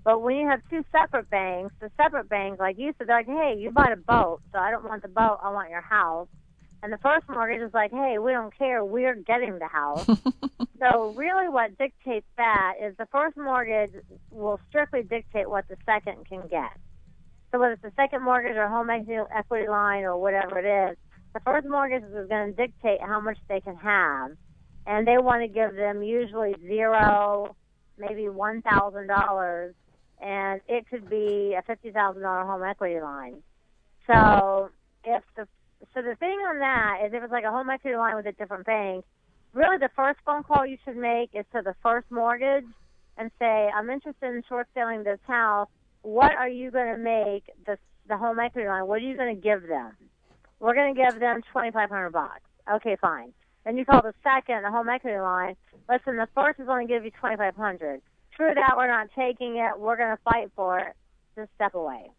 But 0.05 0.22
when 0.22 0.37
you 0.37 0.48
have 0.48 0.61
two 0.70 0.85
separate 0.92 1.29
banks, 1.29 1.74
the 1.81 1.90
separate 1.96 2.29
banks, 2.29 2.61
like 2.61 2.79
you 2.79 2.94
said, 2.96 3.09
they're 3.09 3.16
like, 3.16 3.27
hey, 3.27 3.57
you 3.59 3.70
bought 3.70 3.92
a 3.92 3.96
boat, 3.96 4.40
so 4.53 4.59
I 4.59 4.70
don't 4.70 4.85
want 4.85 5.03
the 5.03 5.09
boat, 5.09 5.38
I 5.42 5.51
want 5.51 5.70
your 5.70 5.81
house. 5.81 6.29
And 6.83 6.93
the 6.93 6.99
first 6.99 7.29
mortgage 7.29 7.61
is 7.61 7.75
like, 7.75 7.91
hey, 7.91 8.19
we 8.19 8.33
don't 8.33 8.57
care, 8.57 8.85
we're 8.85 9.17
getting 9.17 9.59
the 9.59 9.67
house. 9.67 10.07
so 10.81 11.12
really 11.17 11.49
what 11.49 11.77
dictates 11.77 12.27
that 12.37 12.75
is 12.81 12.97
the 12.99 13.07
first 13.11 13.37
mortgage 13.37 13.93
will 14.31 14.61
strictly 14.69 15.03
dictate 15.03 15.51
what 15.51 15.67
the 15.69 15.77
second 15.85 16.29
can 16.29 16.47
get. 16.49 16.71
So 17.51 17.59
whether 17.59 17.73
it's 17.73 17.83
the 17.83 17.93
second 17.97 18.23
mortgage 18.23 18.57
or 18.57 18.69
home 18.69 18.91
equity 18.91 19.69
line 19.69 20.05
or 20.05 20.19
whatever 20.19 20.59
it 20.59 20.91
is, 20.91 20.97
the 21.35 21.41
first 21.41 21.67
mortgage 21.67 22.05
is 22.05 22.29
going 22.29 22.55
to 22.55 22.67
dictate 22.67 23.01
how 23.01 23.21
much 23.21 23.38
they 23.49 23.61
can 23.61 23.77
have. 23.77 24.33
And 24.87 25.07
they 25.07 25.19
want 25.19 25.43
to 25.43 25.49
give 25.49 25.75
them 25.75 26.03
usually 26.03 26.55
zero, 26.67 27.57
maybe 27.99 28.29
one 28.29 28.62
thousand 28.62 29.07
dollars, 29.07 29.75
and 30.21 30.62
it 30.67 30.88
could 30.88 31.11
be 31.11 31.55
a 31.59 31.62
fifty 31.62 31.91
thousand 31.91 32.23
dollar 32.23 32.45
home 32.47 32.62
equity 32.62 32.99
line. 33.01 33.43
So 34.07 34.71
if 35.05 35.23
the 35.37 35.47
so 35.95 36.03
the 36.03 36.17
thing 36.17 36.38
on 36.49 36.59
that 36.59 37.01
is 37.07 37.12
if 37.12 37.23
it's 37.23 37.33
like 37.33 37.45
a 37.45 37.51
home 37.51 37.71
equity 37.71 37.97
line 37.97 38.17
with 38.17 38.27
a 38.27 38.33
different 38.33 38.67
bank, 38.67 39.05
really 39.53 39.79
the 39.79 39.91
first 39.95 40.19
phone 40.25 40.43
call 40.43 40.67
you 40.67 40.77
should 40.85 40.97
make 40.97 41.31
is 41.35 41.45
to 41.55 41.62
the 41.62 41.75
first 41.83 42.11
mortgage 42.11 42.64
and 43.17 43.31
say, 43.38 43.71
I'm 43.75 43.91
interested 43.91 44.27
in 44.27 44.43
short 44.49 44.69
selling 44.75 45.05
this 45.05 45.21
house. 45.27 45.69
What 46.03 46.33
are 46.33 46.49
you 46.49 46.71
going 46.71 46.95
to 46.95 46.99
make 46.99 47.45
the 47.67 47.79
the 48.09 48.17
home 48.17 48.38
equity 48.38 48.67
line? 48.69 48.87
What 48.87 48.97
are 48.97 49.07
you 49.07 49.17
going 49.17 49.35
to 49.35 49.41
give 49.41 49.69
them? 49.69 49.93
We're 50.61 50.75
going 50.75 50.95
to 50.95 51.01
give 51.01 51.21
them 51.21 51.43
twenty 51.53 51.71
five 51.71 51.91
hundred 51.91 52.11
bucks. 52.11 52.41
Okay, 52.73 52.97
fine. 53.01 53.33
Then 53.64 53.77
you 53.77 53.85
call 53.85 54.01
the 54.03 54.14
second, 54.23 54.62
the 54.62 54.71
home 54.71 54.88
equity 54.88 55.19
line. 55.19 55.57
Listen, 55.88 56.17
the 56.17 56.29
first 56.35 56.61
is 56.61 56.69
only 56.69 56.87
give 56.87 57.05
you 57.05 57.11
twenty 57.11 57.37
five 57.37 57.57
hundred. 57.57 58.01
True 58.35 58.55
that 58.55 58.75
we're 58.77 58.87
not 58.87 59.09
taking 59.17 59.57
it. 59.57 59.79
We're 59.79 59.97
going 59.97 60.17
to 60.17 60.23
fight 60.23 60.51
for 60.55 60.79
it. 60.79 60.95
Just 61.37 61.51
step 61.57 61.75
away. 61.75 62.11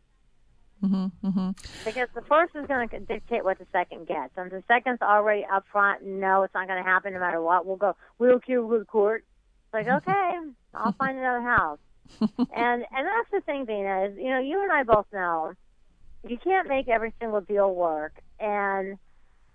Mm-hmm, 0.84 1.28
mm-hmm. 1.28 1.50
Because 1.84 2.08
the 2.16 2.22
first 2.22 2.56
is 2.56 2.66
going 2.68 2.90
to 2.90 3.00
dictate 3.00 3.44
what 3.44 3.60
the 3.60 3.66
second 3.72 4.08
gets, 4.08 4.32
and 4.38 4.50
the 4.50 4.64
second's 4.68 5.02
already 5.02 5.46
up 5.52 5.66
front. 5.72 6.06
No, 6.06 6.44
it's 6.44 6.54
not 6.54 6.68
going 6.68 6.82
to 6.82 6.90
happen 6.90 7.14
no 7.14 7.20
matter 7.20 7.42
what. 7.42 7.66
We'll 7.66 7.76
go. 7.76 7.96
We'll 8.18 8.40
go 8.40 8.78
to 8.80 8.86
court. 8.86 9.26
It's 9.66 9.74
like 9.74 9.88
okay, 10.04 10.32
I'll 10.74 10.94
find 10.94 11.18
another 11.18 11.42
house. 11.42 11.80
and 12.22 12.30
and 12.50 12.86
that's 13.08 13.32
the 13.32 13.42
thing, 13.46 13.66
Vena 13.66 14.06
is 14.06 14.18
you 14.18 14.30
know 14.30 14.40
you 14.40 14.64
and 14.64 14.72
I 14.72 14.84
both 14.84 15.06
know 15.12 15.54
you 16.28 16.38
can't 16.38 16.68
make 16.68 16.88
every 16.88 17.14
single 17.20 17.42
deal 17.42 17.74
work, 17.74 18.14
and 18.40 18.98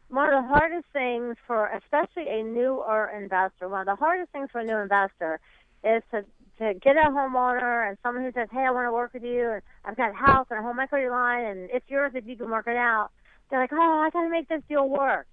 one 0.08 0.32
of 0.32 0.44
the 0.44 0.48
hardest 0.48 0.86
things 0.92 1.36
for 1.46 1.66
especially 1.68 2.28
a 2.28 2.42
newer 2.42 3.10
investor, 3.16 3.68
one 3.68 3.80
of 3.80 3.86
the 3.86 3.96
hardest 3.96 4.30
things 4.32 4.48
for 4.52 4.60
a 4.60 4.64
new 4.64 4.76
investor 4.76 5.40
is 5.82 6.02
to 6.10 6.24
to 6.58 6.74
get 6.74 6.96
a 6.96 7.10
homeowner 7.10 7.88
and 7.88 7.98
someone 8.02 8.24
who 8.24 8.32
says, 8.32 8.48
"Hey, 8.50 8.60
I 8.60 8.70
want 8.70 8.86
to 8.86 8.92
work 8.92 9.12
with 9.12 9.24
you, 9.24 9.50
and 9.50 9.62
I've 9.84 9.96
got 9.96 10.10
a 10.10 10.14
house 10.14 10.46
and 10.50 10.58
a 10.58 10.62
home 10.62 10.78
equity 10.78 11.08
line, 11.08 11.44
and 11.44 11.70
it's 11.70 11.88
yours 11.88 12.12
if 12.14 12.26
you 12.26 12.36
can 12.36 12.50
work 12.50 12.66
it 12.66 12.76
out." 12.76 13.10
They're 13.50 13.60
like, 13.60 13.72
"Oh, 13.72 14.00
I 14.00 14.10
got 14.10 14.22
to 14.22 14.28
make 14.28 14.48
this 14.48 14.62
deal 14.68 14.88
work." 14.88 15.26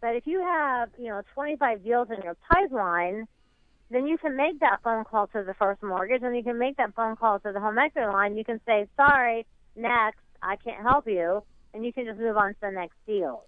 But 0.00 0.14
if 0.14 0.26
you 0.26 0.40
have, 0.40 0.90
you 0.96 1.08
know, 1.08 1.22
25 1.34 1.82
deals 1.82 2.10
in 2.10 2.22
your 2.22 2.36
pipeline, 2.48 3.26
then 3.90 4.06
you 4.06 4.18
can 4.18 4.36
make 4.36 4.60
that 4.60 4.80
phone 4.82 5.04
call 5.04 5.26
to 5.28 5.42
the 5.42 5.54
first 5.54 5.82
mortgage, 5.82 6.22
and 6.22 6.36
you 6.36 6.44
can 6.44 6.58
make 6.58 6.76
that 6.76 6.94
phone 6.94 7.16
call 7.16 7.40
to 7.40 7.52
the 7.52 7.60
home 7.60 7.78
equity 7.78 8.06
line. 8.06 8.36
You 8.36 8.44
can 8.44 8.60
say, 8.64 8.86
"Sorry, 8.96 9.46
next, 9.74 10.20
I 10.42 10.56
can't 10.56 10.82
help 10.82 11.08
you," 11.08 11.42
and 11.74 11.84
you 11.84 11.92
can 11.92 12.04
just 12.04 12.20
move 12.20 12.36
on 12.36 12.54
to 12.54 12.60
the 12.60 12.70
next 12.70 12.96
deal. 13.06 13.44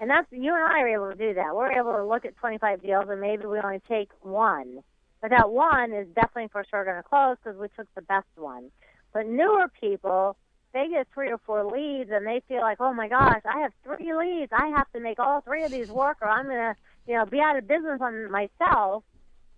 And 0.00 0.10
that's 0.10 0.30
you 0.32 0.54
and 0.54 0.64
I 0.64 0.80
are 0.80 0.88
able 0.88 1.10
to 1.10 1.16
do 1.16 1.34
that. 1.34 1.54
We're 1.54 1.72
able 1.72 1.92
to 1.92 2.04
look 2.04 2.24
at 2.24 2.36
25 2.36 2.82
deals, 2.82 3.08
and 3.08 3.20
maybe 3.20 3.46
we 3.46 3.60
only 3.60 3.80
take 3.80 4.10
one 4.22 4.82
but 5.24 5.30
that 5.30 5.50
one 5.50 5.94
is 5.94 6.06
definitely 6.08 6.50
for 6.52 6.66
sure 6.70 6.84
going 6.84 6.98
to 6.98 7.02
close 7.02 7.38
because 7.42 7.58
we 7.58 7.68
took 7.68 7.86
the 7.94 8.02
best 8.02 8.26
one. 8.36 8.70
But 9.14 9.26
newer 9.26 9.72
people, 9.80 10.36
they 10.74 10.86
get 10.90 11.08
three 11.14 11.30
or 11.32 11.38
four 11.46 11.64
leads 11.64 12.10
and 12.12 12.26
they 12.26 12.42
feel 12.46 12.60
like, 12.60 12.76
oh 12.78 12.92
my 12.92 13.08
gosh, 13.08 13.40
I 13.46 13.60
have 13.60 13.72
three 13.82 14.14
leads. 14.14 14.52
I 14.52 14.66
have 14.76 14.86
to 14.92 15.00
make 15.00 15.18
all 15.18 15.40
three 15.40 15.64
of 15.64 15.70
these 15.70 15.88
work 15.88 16.18
or 16.20 16.28
I'm 16.28 16.44
going 16.44 16.58
to, 16.58 16.76
you 17.08 17.14
know, 17.14 17.24
be 17.24 17.40
out 17.40 17.56
of 17.56 17.66
business 17.66 18.02
on 18.02 18.30
myself. 18.30 19.02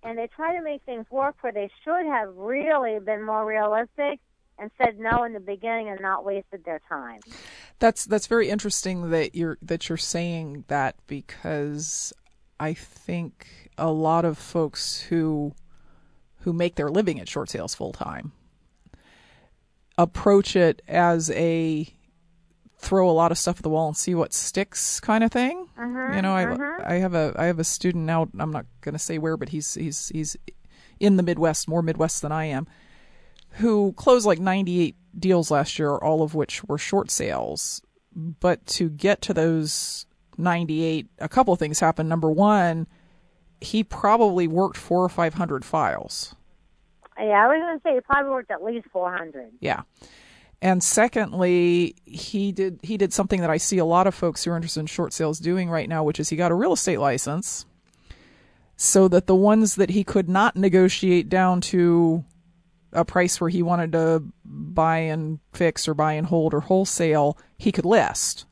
And 0.05 0.16
they 0.16 0.29
try 0.29 0.57
to 0.57 0.62
make 0.62 0.83
things 0.87 1.07
work 1.11 1.35
where 1.40 1.52
they 1.52 1.68
should 1.83 2.07
have 2.07 2.33
really 2.37 3.00
been 3.00 3.24
more 3.24 3.44
realistic 3.44 4.20
and 4.61 4.70
said 4.79 5.00
no 5.00 5.24
in 5.24 5.33
the 5.33 5.40
beginning 5.40 5.88
and 5.88 6.00
not 6.00 6.24
wasted 6.24 6.64
their 6.64 6.81
time. 6.88 7.18
That's 7.81 8.05
that's 8.05 8.29
very 8.29 8.50
interesting 8.50 9.11
that 9.11 9.35
you're 9.35 9.59
that 9.62 9.88
you're 9.88 9.98
saying 9.98 10.62
that 10.68 10.94
because 11.09 12.12
I 12.61 12.72
think 12.72 13.65
a 13.79 13.91
lot 13.91 14.25
of 14.25 14.39
folks 14.39 15.01
who 15.03 15.55
who 16.41 16.53
make 16.53 16.77
their 16.77 16.91
living 16.91 17.19
at 17.21 17.29
short 17.29 17.51
sales 17.51 17.75
full 17.75 17.93
time 17.93 18.33
approach 19.99 20.57
it 20.57 20.83
as 20.87 21.31
a 21.31 21.89
throw 22.79 23.09
a 23.09 23.12
lot 23.12 23.33
of 23.33 23.39
stuff 23.39 23.59
at 23.59 23.62
the 23.62 23.71
wall 23.71 23.89
and 23.89 23.97
see 23.97 24.15
what 24.15 24.35
sticks 24.35 25.01
kind 25.01 25.25
of 25.25 25.33
thing. 25.33 25.69
Uh-huh, 25.79 26.15
you 26.15 26.23
know, 26.23 26.35
I 26.35 26.45
uh-huh. 26.47 26.83
I 26.85 26.95
have 26.95 27.15
a 27.15 27.35
I 27.37 27.47
have 27.47 27.59
a 27.59 27.65
student 27.65 28.05
now. 28.05 28.29
I'm 28.39 28.53
not 28.53 28.67
going 28.81 28.93
to 28.95 28.99
say 28.99 29.19
where, 29.19 29.37
but 29.37 29.49
he's 29.51 29.75
he's 29.75 30.09
he's 30.09 30.37
in 31.01 31.17
the 31.17 31.23
Midwest, 31.23 31.69
more 31.69 31.83
Midwest 31.83 32.23
than 32.23 32.33
I 32.33 32.47
am, 32.47 32.67
who 33.53 33.93
closed 33.95 34.27
like 34.27 34.39
98 34.39 34.97
deals 35.19 35.51
last 35.51 35.79
year, 35.79 35.97
all 35.97 36.23
of 36.23 36.35
which 36.35 36.65
were 36.65 36.79
short 36.79 37.11
sales. 37.11 37.83
But 38.15 38.65
to 38.67 38.89
get 38.89 39.21
to 39.23 39.35
those 39.35 40.07
98, 40.39 41.07
a 41.19 41.29
couple 41.29 41.53
of 41.53 41.59
things 41.59 41.81
happened. 41.81 42.09
Number 42.09 42.31
one, 42.31 42.87
he 43.61 43.85
probably 43.85 44.47
worked 44.47 44.77
four 44.77 45.03
or 45.05 45.09
five 45.09 45.35
hundred 45.35 45.64
files. 45.64 46.35
Yeah, 47.19 47.45
I 47.45 47.47
was 47.47 47.61
going 47.61 47.79
to 47.79 47.83
say 47.83 47.95
he 47.95 48.01
probably 48.01 48.31
worked 48.31 48.51
at 48.51 48.62
least 48.62 48.87
four 48.92 49.14
hundred. 49.16 49.51
Yeah. 49.61 49.83
And 50.62 50.83
secondly, 50.83 51.97
he 52.05 52.53
did 52.53 52.81
he 52.83 52.97
did 52.97 53.12
something 53.12 53.40
that 53.40 53.51
I 53.51 53.59
see 53.59 53.79
a 53.79 53.85
lot 53.85 54.07
of 54.07 54.14
folks 54.14 54.45
who 54.45 54.51
are 54.51 54.57
interested 54.57 54.81
in 54.81 54.87
short 54.87 55.12
sales 55.12 55.38
doing 55.38 55.69
right 55.69 55.88
now, 55.88 56.03
which 56.03 56.19
is 56.19 56.29
he 56.29 56.37
got 56.37 56.51
a 56.51 56.55
real 56.55 56.73
estate 56.73 56.99
license 56.99 57.66
so 58.77 59.09
that 59.09 59.27
the 59.27 59.35
ones 59.35 59.77
that 59.77 59.90
he 59.90 60.05
could 60.05 60.29
not 60.29 60.57
negotiate 60.57 61.29
down 61.29 61.61
to 61.62 62.25
a 62.92 63.05
price 63.05 63.40
where 63.40 63.51
he 63.51 63.62
wanted 63.62 63.92
to 63.92 64.23
buy 64.45 64.99
and 64.99 65.38
fix 65.53 65.88
or 65.88 65.95
buy 65.95 66.12
and 66.12 66.27
hold 66.27 66.55
or 66.55 66.61
wholesale, 66.61 67.38
he 67.59 67.73
could 67.73 67.85
list 67.85 68.47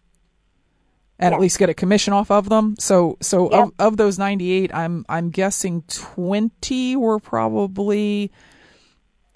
and 1.19 1.33
Yeah. 1.33 1.37
at 1.37 1.41
least 1.41 1.59
get 1.59 1.69
a 1.69 1.75
commission 1.75 2.13
off 2.13 2.31
of 2.31 2.49
them. 2.49 2.75
So 2.79 3.17
so 3.21 3.51
Yeah. 3.51 3.63
of, 3.63 3.73
of 3.79 3.97
those 3.97 4.19
98, 4.19 4.75
I'm 4.75 5.05
I'm 5.09 5.31
guessing 5.31 5.83
20 5.89 6.97
were 6.97 7.19
probably 7.19 8.33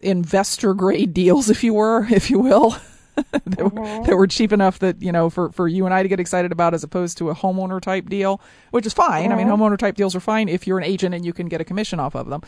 investor 0.01 0.75
grade 0.75 1.13
deals 1.15 1.51
if 1.51 1.65
you 1.65 1.75
were, 1.75 2.07
if 2.11 2.31
you 2.31 2.39
will. 2.39 2.77
that, 3.33 3.59
were, 3.59 3.83
uh-huh. 3.83 4.03
that 4.05 4.17
were 4.17 4.29
cheap 4.29 4.53
enough 4.53 4.79
that 4.79 5.03
you 5.03 5.11
know 5.11 5.29
for, 5.29 5.51
for 5.51 5.67
you 5.67 5.85
and 5.85 5.93
I 5.93 6.03
to 6.03 6.09
get 6.09 6.21
excited 6.21 6.53
about 6.53 6.73
as 6.75 6.85
opposed 6.85 7.19
to 7.19 7.31
a 7.31 7.35
homeowner 7.35 7.81
type 7.81 8.09
deal, 8.09 8.41
which 8.71 8.87
is 8.87 8.93
fine. 8.93 9.33
I 9.33 9.37
mean, 9.37 9.49
uh-huh. 9.49 9.57
homeowner 9.57 9.79
type 9.79 9.97
deals 9.97 10.15
are 10.15 10.21
fine 10.21 10.49
if 10.49 10.67
you're 10.67 10.79
an 10.79 10.85
agent 10.85 11.15
and 11.15 11.25
you 11.25 11.33
can 11.33 11.49
get 11.49 11.61
a 11.61 11.65
commission 11.65 11.99
off 11.99 12.15
of 12.15 12.29
them. 12.29 12.43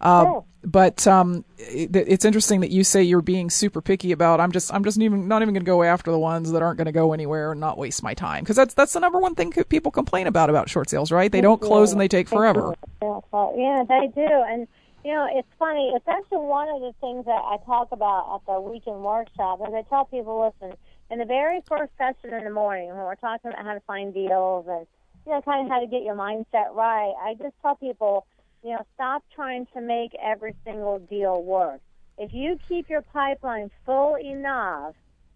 Uh, 0.00 0.24
Sure. 0.24 0.44
But 0.62 1.06
um, 1.06 1.44
it, 1.56 1.96
it's 1.96 2.24
interesting 2.24 2.60
that 2.60 2.70
you 2.70 2.84
say 2.84 3.02
you're 3.02 3.22
being 3.22 3.48
super 3.48 3.80
picky 3.80 4.12
about. 4.12 4.40
I'm 4.40 4.52
just 4.52 4.72
I'm 4.74 4.84
just 4.84 5.00
even 5.00 5.26
not 5.26 5.40
even 5.40 5.54
going 5.54 5.64
to 5.64 5.66
go 5.66 5.82
after 5.82 6.10
the 6.10 6.18
ones 6.18 6.52
that 6.52 6.60
aren't 6.60 6.76
going 6.76 6.86
to 6.86 6.92
go 6.92 7.14
anywhere 7.14 7.52
and 7.52 7.60
not 7.60 7.78
waste 7.78 8.02
my 8.02 8.12
time 8.12 8.42
because 8.44 8.56
that's 8.56 8.74
that's 8.74 8.92
the 8.92 9.00
number 9.00 9.18
one 9.18 9.34
thing 9.34 9.52
people 9.52 9.90
complain 9.90 10.26
about 10.26 10.50
about 10.50 10.68
short 10.68 10.90
sales, 10.90 11.10
right? 11.10 11.32
They 11.32 11.40
don't 11.40 11.62
close 11.62 11.92
and 11.92 12.00
they 12.00 12.08
take 12.08 12.28
forever. 12.28 12.74
Yeah, 13.00 13.20
yeah, 13.56 13.84
they 13.88 14.08
do. 14.14 14.26
And, 14.26 14.68
you 15.02 15.14
know, 15.14 15.26
it's 15.32 15.48
funny. 15.58 15.92
It's 15.94 16.06
actually 16.06 16.44
one 16.44 16.68
of 16.68 16.82
the 16.82 16.92
things 17.00 17.24
that 17.24 17.40
I 17.42 17.56
talk 17.64 17.88
about 17.92 18.34
at 18.34 18.52
the 18.52 18.60
weekend 18.60 19.02
workshop. 19.02 19.60
Is 19.66 19.72
I 19.72 19.80
tell 19.88 20.04
people, 20.04 20.52
listen, 20.60 20.76
in 21.10 21.18
the 21.20 21.24
very 21.24 21.62
first 21.66 21.92
session 21.96 22.36
in 22.36 22.44
the 22.44 22.50
morning 22.50 22.88
when 22.88 22.98
we're 22.98 23.14
talking 23.14 23.50
about 23.50 23.64
how 23.64 23.72
to 23.72 23.80
find 23.80 24.12
deals 24.12 24.66
and, 24.68 24.86
you 25.24 25.32
know, 25.32 25.40
kind 25.40 25.64
of 25.64 25.72
how 25.72 25.80
to 25.80 25.86
get 25.86 26.02
your 26.02 26.16
mindset 26.16 26.74
right, 26.74 27.14
I 27.22 27.34
just 27.40 27.54
tell 27.62 27.76
people, 27.76 28.26
you 28.62 28.70
know, 28.70 28.84
stop 28.94 29.24
trying 29.34 29.66
to 29.74 29.80
make 29.80 30.12
every 30.22 30.54
single 30.64 30.98
deal 30.98 31.42
work. 31.42 31.80
If 32.18 32.32
you 32.34 32.58
keep 32.68 32.90
your 32.90 33.02
pipeline 33.02 33.70
full 33.86 34.16
enough, 34.16 34.94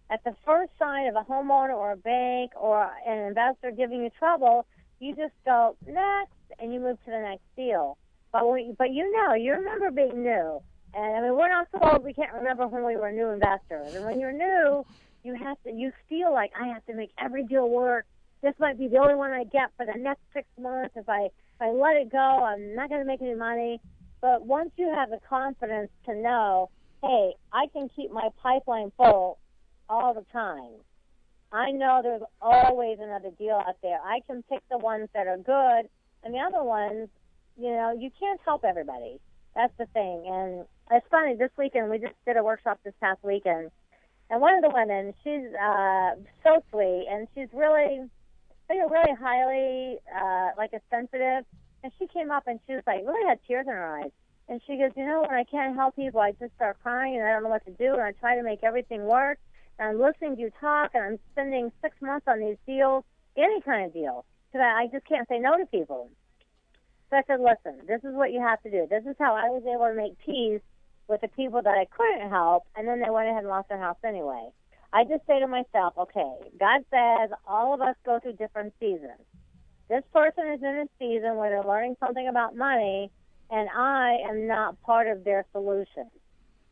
at 0.09 0.23
the 0.23 0.35
first 0.45 0.71
sign 0.77 1.07
of 1.07 1.15
a 1.15 1.23
homeowner 1.23 1.73
or 1.73 1.93
a 1.93 1.97
bank 1.97 2.51
or 2.55 2.91
an 3.07 3.17
investor 3.27 3.71
giving 3.71 4.03
you 4.03 4.11
trouble, 4.19 4.67
you 4.99 5.15
just 5.15 5.33
go 5.45 5.75
next 5.87 6.31
and 6.59 6.73
you 6.73 6.79
move 6.79 6.97
to 7.05 7.11
the 7.11 7.19
next 7.19 7.43
deal. 7.55 7.97
But 8.31 8.43
but 8.77 8.91
you 8.91 9.11
know, 9.11 9.33
you 9.33 9.53
remember 9.53 9.89
being 9.91 10.21
new, 10.21 10.61
and 10.93 11.15
I 11.15 11.21
mean, 11.21 11.35
we're 11.35 11.49
not 11.49 11.67
so 11.71 11.79
old 11.81 12.03
we 12.03 12.13
can't 12.13 12.33
remember 12.33 12.67
when 12.67 12.85
we 12.85 12.95
were 12.97 13.11
new 13.11 13.29
investors. 13.29 13.95
And 13.95 14.05
when 14.05 14.19
you're 14.19 14.31
new, 14.31 14.85
you 15.23 15.35
have 15.35 15.57
to, 15.63 15.71
you 15.71 15.91
feel 16.07 16.31
like 16.31 16.51
I 16.59 16.67
have 16.67 16.85
to 16.85 16.93
make 16.93 17.11
every 17.19 17.43
deal 17.43 17.69
work. 17.69 18.05
This 18.41 18.53
might 18.59 18.77
be 18.77 18.87
the 18.87 18.97
only 18.97 19.15
one 19.15 19.31
I 19.31 19.43
get 19.45 19.71
for 19.75 19.85
the 19.85 19.97
next 19.97 20.21
six 20.33 20.47
months. 20.61 20.95
If 20.95 21.09
I 21.09 21.29
I 21.59 21.69
let 21.69 21.95
it 21.95 22.11
go, 22.11 22.17
I'm 22.17 22.75
not 22.75 22.89
going 22.89 23.01
to 23.01 23.07
make 23.07 23.21
any 23.21 23.35
money. 23.35 23.79
But 24.21 24.45
once 24.45 24.71
you 24.77 24.91
have 24.93 25.09
the 25.09 25.19
confidence 25.29 25.89
to 26.05 26.15
know, 26.15 26.69
hey, 27.03 27.33
I 27.53 27.67
can 27.73 27.89
keep 27.95 28.11
my 28.11 28.29
pipeline 28.41 28.91
full 28.97 29.37
all 29.87 30.13
the 30.13 30.25
time. 30.33 30.71
I 31.51 31.71
know 31.71 32.01
there's 32.03 32.23
always 32.41 32.97
another 32.99 33.29
deal 33.37 33.61
out 33.65 33.77
there. 33.81 33.99
I 34.03 34.19
can 34.27 34.43
pick 34.43 34.61
the 34.69 34.77
ones 34.77 35.09
that 35.13 35.27
are 35.27 35.37
good, 35.37 35.89
and 36.23 36.33
the 36.33 36.39
other 36.39 36.63
ones, 36.63 37.07
you 37.57 37.69
know, 37.69 37.95
you 37.97 38.09
can't 38.19 38.39
help 38.43 38.65
everybody. 38.65 39.19
That's 39.55 39.73
the 39.77 39.85
thing. 39.93 40.25
And 40.27 40.65
it's 40.91 41.05
funny. 41.09 41.35
This 41.35 41.51
weekend 41.57 41.89
we 41.89 41.99
just 41.99 42.15
did 42.25 42.35
a 42.35 42.43
workshop 42.43 42.79
this 42.83 42.93
past 42.99 43.19
weekend, 43.23 43.71
and 44.29 44.41
one 44.41 44.55
of 44.55 44.63
the 44.63 44.71
women, 44.73 45.13
she's 45.23 45.53
uh, 45.53 46.15
so 46.43 46.63
sweet, 46.71 47.05
and 47.09 47.27
she's 47.35 47.47
really, 47.53 48.01
know, 48.73 48.89
really 48.89 49.13
highly 49.13 49.97
uh, 50.09 50.49
like 50.57 50.73
a 50.73 50.81
sensitive. 50.89 51.45
And 51.83 51.93
she 51.99 52.07
came 52.07 52.31
up 52.31 52.47
and 52.47 52.59
she 52.65 52.73
was 52.73 52.83
like, 52.87 53.05
really 53.05 53.27
had 53.27 53.39
tears 53.47 53.67
in 53.67 53.73
her 53.73 53.99
eyes. 54.01 54.11
And 54.47 54.61
she 54.65 54.77
goes, 54.77 54.91
you 54.95 55.05
know, 55.05 55.21
when 55.21 55.37
I 55.37 55.43
can't 55.43 55.75
help 55.75 55.95
people, 55.95 56.19
I 56.19 56.31
just 56.31 56.53
start 56.55 56.77
crying 56.81 57.15
and 57.15 57.23
I 57.23 57.33
don't 57.33 57.43
know 57.43 57.49
what 57.49 57.65
to 57.65 57.71
do, 57.71 57.93
and 57.93 58.01
I 58.01 58.11
try 58.11 58.35
to 58.35 58.43
make 58.43 58.63
everything 58.63 59.03
work. 59.03 59.39
And 59.77 59.89
I'm 59.89 59.99
listening 59.99 60.35
to 60.35 60.41
you 60.41 60.51
talk, 60.61 60.91
and 60.93 61.03
I'm 61.03 61.19
spending 61.31 61.71
six 61.81 61.95
months 62.01 62.27
on 62.27 62.39
these 62.39 62.57
deals, 62.65 63.03
any 63.35 63.61
kind 63.61 63.85
of 63.85 63.93
deal, 63.93 64.23
because 64.47 64.63
I, 64.63 64.83
I 64.83 64.87
just 64.91 65.05
can't 65.05 65.27
say 65.27 65.39
no 65.39 65.57
to 65.57 65.65
people. 65.65 66.09
So 67.09 67.17
I 67.17 67.23
said, 67.27 67.39
listen, 67.39 67.85
this 67.87 68.03
is 68.03 68.15
what 68.15 68.31
you 68.31 68.39
have 68.39 68.61
to 68.63 68.71
do. 68.71 68.87
This 68.89 69.03
is 69.05 69.15
how 69.19 69.35
I 69.35 69.49
was 69.49 69.63
able 69.63 69.87
to 69.87 69.95
make 69.95 70.17
peace 70.19 70.61
with 71.07 71.21
the 71.21 71.27
people 71.27 71.61
that 71.61 71.77
I 71.77 71.85
couldn't 71.85 72.29
help, 72.29 72.63
and 72.75 72.87
then 72.87 73.01
they 73.01 73.09
went 73.09 73.27
ahead 73.27 73.43
and 73.43 73.49
lost 73.49 73.69
their 73.69 73.79
house 73.79 73.97
anyway. 74.03 74.49
I 74.95 75.03
just 75.03 75.27
say 75.27 75.41
to 75.41 75.47
myself, 75.47 75.93
okay, 75.97 76.31
God 76.57 76.79
says 76.89 77.29
all 77.45 77.73
of 77.73 77.81
us 77.81 77.95
go 78.05 78.17
through 78.21 78.37
different 78.37 78.73
seasons. 78.79 79.19
This 79.89 80.03
person 80.13 80.47
is 80.53 80.61
in 80.61 80.67
a 80.67 80.85
season 80.97 81.35
where 81.35 81.49
they're 81.49 81.69
learning 81.69 81.97
something 81.99 82.29
about 82.29 82.55
money, 82.55 83.11
and 83.51 83.67
I 83.75 84.19
am 84.29 84.47
not 84.47 84.81
part 84.83 85.07
of 85.07 85.25
their 85.25 85.45
solution. 85.51 86.09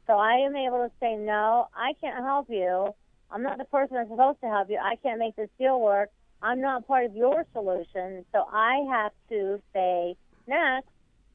So 0.07 0.13
I 0.13 0.35
am 0.35 0.55
able 0.55 0.87
to 0.87 0.91
say, 1.01 1.15
no, 1.15 1.67
I 1.75 1.95
can't 1.99 2.23
help 2.23 2.47
you. 2.49 2.95
I'm 3.29 3.43
not 3.43 3.57
the 3.57 3.65
person 3.65 3.97
that's 3.97 4.09
supposed 4.09 4.39
to 4.39 4.47
help 4.47 4.69
you. 4.69 4.79
I 4.81 4.95
can't 5.03 5.19
make 5.19 5.35
this 5.35 5.49
deal 5.59 5.81
work. 5.81 6.09
I'm 6.41 6.61
not 6.61 6.87
part 6.87 7.03
of 7.03 7.17
your 7.17 7.45
solution. 7.51 8.23
So 8.31 8.45
I 8.49 8.85
have 8.89 9.11
to 9.31 9.61
say 9.73 10.15
next 10.47 10.87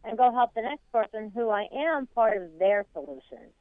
and 0.04 0.16
go 0.16 0.32
help 0.32 0.54
the 0.54 0.62
next 0.62 0.90
person 0.90 1.32
who 1.34 1.50
I 1.50 1.66
am 1.70 2.06
part 2.14 2.42
of 2.42 2.58
their 2.58 2.86
solution. 2.94 3.52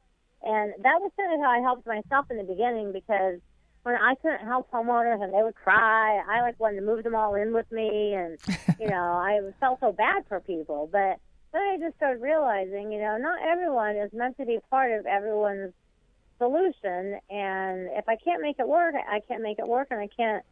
And 0.42 0.72
that 0.82 1.00
was 1.00 1.10
kind 1.16 1.34
of 1.34 1.40
how 1.40 1.50
I 1.50 1.60
helped 1.60 1.86
myself 1.86 2.26
in 2.30 2.36
the 2.36 2.44
beginning 2.44 2.92
because 2.92 3.40
when 3.82 3.96
I 3.96 4.14
couldn't 4.16 4.46
help 4.46 4.70
homeowners 4.70 5.22
and 5.22 5.32
they 5.32 5.42
would 5.42 5.54
cry, 5.54 6.22
I 6.28 6.42
like 6.42 6.58
wanted 6.60 6.80
to 6.80 6.86
move 6.86 7.04
them 7.04 7.14
all 7.14 7.34
in 7.34 7.52
with 7.52 7.70
me, 7.72 8.14
and 8.14 8.38
you 8.80 8.88
know 8.88 8.96
I 8.96 9.40
felt 9.60 9.80
so 9.80 9.92
bad 9.92 10.24
for 10.28 10.40
people. 10.40 10.88
But 10.92 11.18
then 11.52 11.62
I 11.62 11.76
just 11.80 11.96
started 11.96 12.20
realizing, 12.20 12.92
you 12.92 13.00
know, 13.00 13.16
not 13.16 13.40
everyone 13.42 13.96
is 13.96 14.12
meant 14.12 14.36
to 14.38 14.44
be 14.44 14.58
part 14.70 14.92
of 14.92 15.06
everyone's 15.06 15.72
solution, 16.38 17.18
and 17.30 17.88
if 17.96 18.08
I 18.08 18.16
can't 18.16 18.42
make 18.42 18.58
it 18.58 18.68
work, 18.68 18.94
I 18.94 19.20
can't 19.26 19.42
make 19.42 19.58
it 19.58 19.66
work, 19.66 19.88
and 19.90 20.00
I 20.00 20.08
can't 20.14 20.44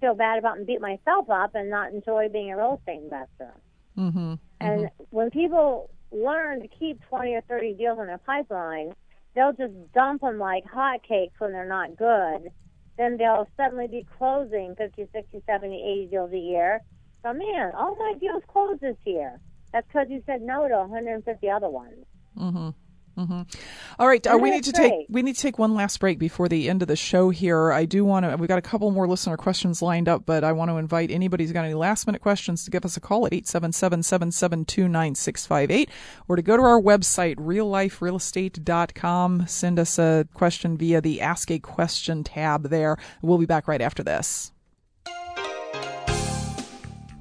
feel 0.00 0.14
bad 0.14 0.38
about 0.38 0.58
and 0.58 0.66
beat 0.66 0.80
myself 0.80 1.30
up 1.30 1.54
and 1.54 1.70
not 1.70 1.92
enjoy 1.92 2.28
being 2.28 2.50
a 2.50 2.56
real 2.56 2.78
estate 2.80 3.02
investor. 3.02 3.54
Mm-hmm. 3.96 4.34
And 4.60 4.80
mm-hmm. 4.80 5.04
when 5.10 5.30
people 5.30 5.90
learn 6.10 6.60
to 6.62 6.68
keep 6.68 7.00
20 7.08 7.34
or 7.34 7.42
30 7.42 7.74
deals 7.74 7.98
in 7.98 8.06
their 8.06 8.18
pipeline, 8.18 8.94
they'll 9.34 9.52
just 9.52 9.74
dump 9.94 10.22
them 10.22 10.38
like 10.38 10.64
hotcakes 10.64 11.32
when 11.38 11.52
they're 11.52 11.68
not 11.68 11.96
good. 11.96 12.50
Then 12.98 13.16
they'll 13.16 13.48
suddenly 13.56 13.86
be 13.86 14.06
closing 14.18 14.74
50, 14.76 15.08
60, 15.12 15.42
70, 15.46 16.02
80 16.02 16.06
deals 16.10 16.32
a 16.32 16.38
year. 16.38 16.80
So, 17.22 17.32
man, 17.32 17.72
all 17.74 17.96
my 17.96 18.14
deals 18.20 18.42
closed 18.48 18.80
this 18.80 18.96
year. 19.04 19.40
That's 19.72 19.86
because 19.86 20.08
you 20.10 20.22
said 20.26 20.42
no 20.42 20.68
to 20.68 20.76
150 20.78 21.50
other 21.50 21.68
ones. 21.68 22.04
Mm-hmm. 22.38 22.70
Mm-hmm. 23.18 23.42
All 23.98 24.06
right, 24.06 24.24
uh, 24.26 24.38
we 24.40 24.50
need 24.50 24.64
to 24.64 24.72
take 24.72 24.92
we 25.08 25.22
need 25.22 25.36
to 25.36 25.42
take 25.42 25.58
one 25.58 25.74
last 25.74 26.00
break 26.00 26.18
before 26.18 26.48
the 26.48 26.70
end 26.70 26.82
of 26.82 26.88
the 26.88 26.96
show. 26.96 27.30
Here, 27.30 27.72
I 27.72 27.84
do 27.84 28.04
want 28.04 28.24
to. 28.24 28.36
We've 28.36 28.48
got 28.48 28.58
a 28.58 28.62
couple 28.62 28.90
more 28.90 29.08
listener 29.08 29.36
questions 29.36 29.82
lined 29.82 30.08
up, 30.08 30.24
but 30.24 30.44
I 30.44 30.52
want 30.52 30.70
to 30.70 30.76
invite 30.76 31.10
anybody 31.10 31.42
who's 31.44 31.52
got 31.52 31.64
any 31.64 31.74
last 31.74 32.06
minute 32.06 32.22
questions 32.22 32.64
to 32.64 32.70
give 32.70 32.84
us 32.84 32.96
a 32.96 33.00
call 33.00 33.26
at 33.26 33.32
877-772-9658 33.32 35.88
or 36.28 36.36
to 36.36 36.42
go 36.42 36.56
to 36.56 36.62
our 36.62 36.80
website 36.80 37.34
realliferealestate.com. 37.36 39.46
Send 39.46 39.78
us 39.78 39.98
a 39.98 40.26
question 40.32 40.76
via 40.76 41.00
the 41.00 41.20
Ask 41.20 41.50
a 41.50 41.58
Question 41.58 42.22
tab 42.24 42.70
there. 42.70 42.96
We'll 43.22 43.38
be 43.38 43.46
back 43.46 43.68
right 43.68 43.82
after 43.82 44.02
this. 44.02 44.52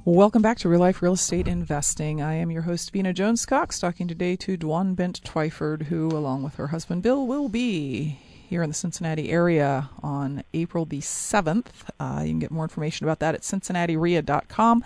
Welcome 0.10 0.42
back 0.42 0.58
to 0.60 0.70
Real 0.70 0.80
Life 0.80 1.04
Real 1.04 1.14
Estate 1.14 1.48
Investing. 1.48 2.20
I 2.20 2.34
am 2.34 2.50
your 2.50 2.64
host, 2.64 2.92
Vena 2.92 3.14
Jones 3.14 3.46
Cox, 3.46 3.80
talking 3.80 4.08
today 4.08 4.36
to 4.38 4.58
Dwan 4.58 4.96
Bent 4.96 5.22
Twyford, 5.22 5.84
who, 5.84 6.08
along 6.08 6.42
with 6.42 6.56
her 6.56 6.70
husband 6.70 7.04
Bill, 7.04 7.28
will 7.28 7.48
be 7.48 8.20
here 8.50 8.64
in 8.64 8.72
the 8.72 8.74
Cincinnati 8.74 9.30
area 9.30 9.92
on 10.02 10.44
April 10.52 10.86
the 10.86 11.02
7th. 11.02 11.68
Uh, 12.00 12.22
you 12.24 12.32
can 12.32 12.40
get 12.40 12.50
more 12.50 12.64
information 12.64 13.06
about 13.06 13.20
that 13.20 13.36
at 13.36 13.44
cincinnatirea.com. 13.44 14.84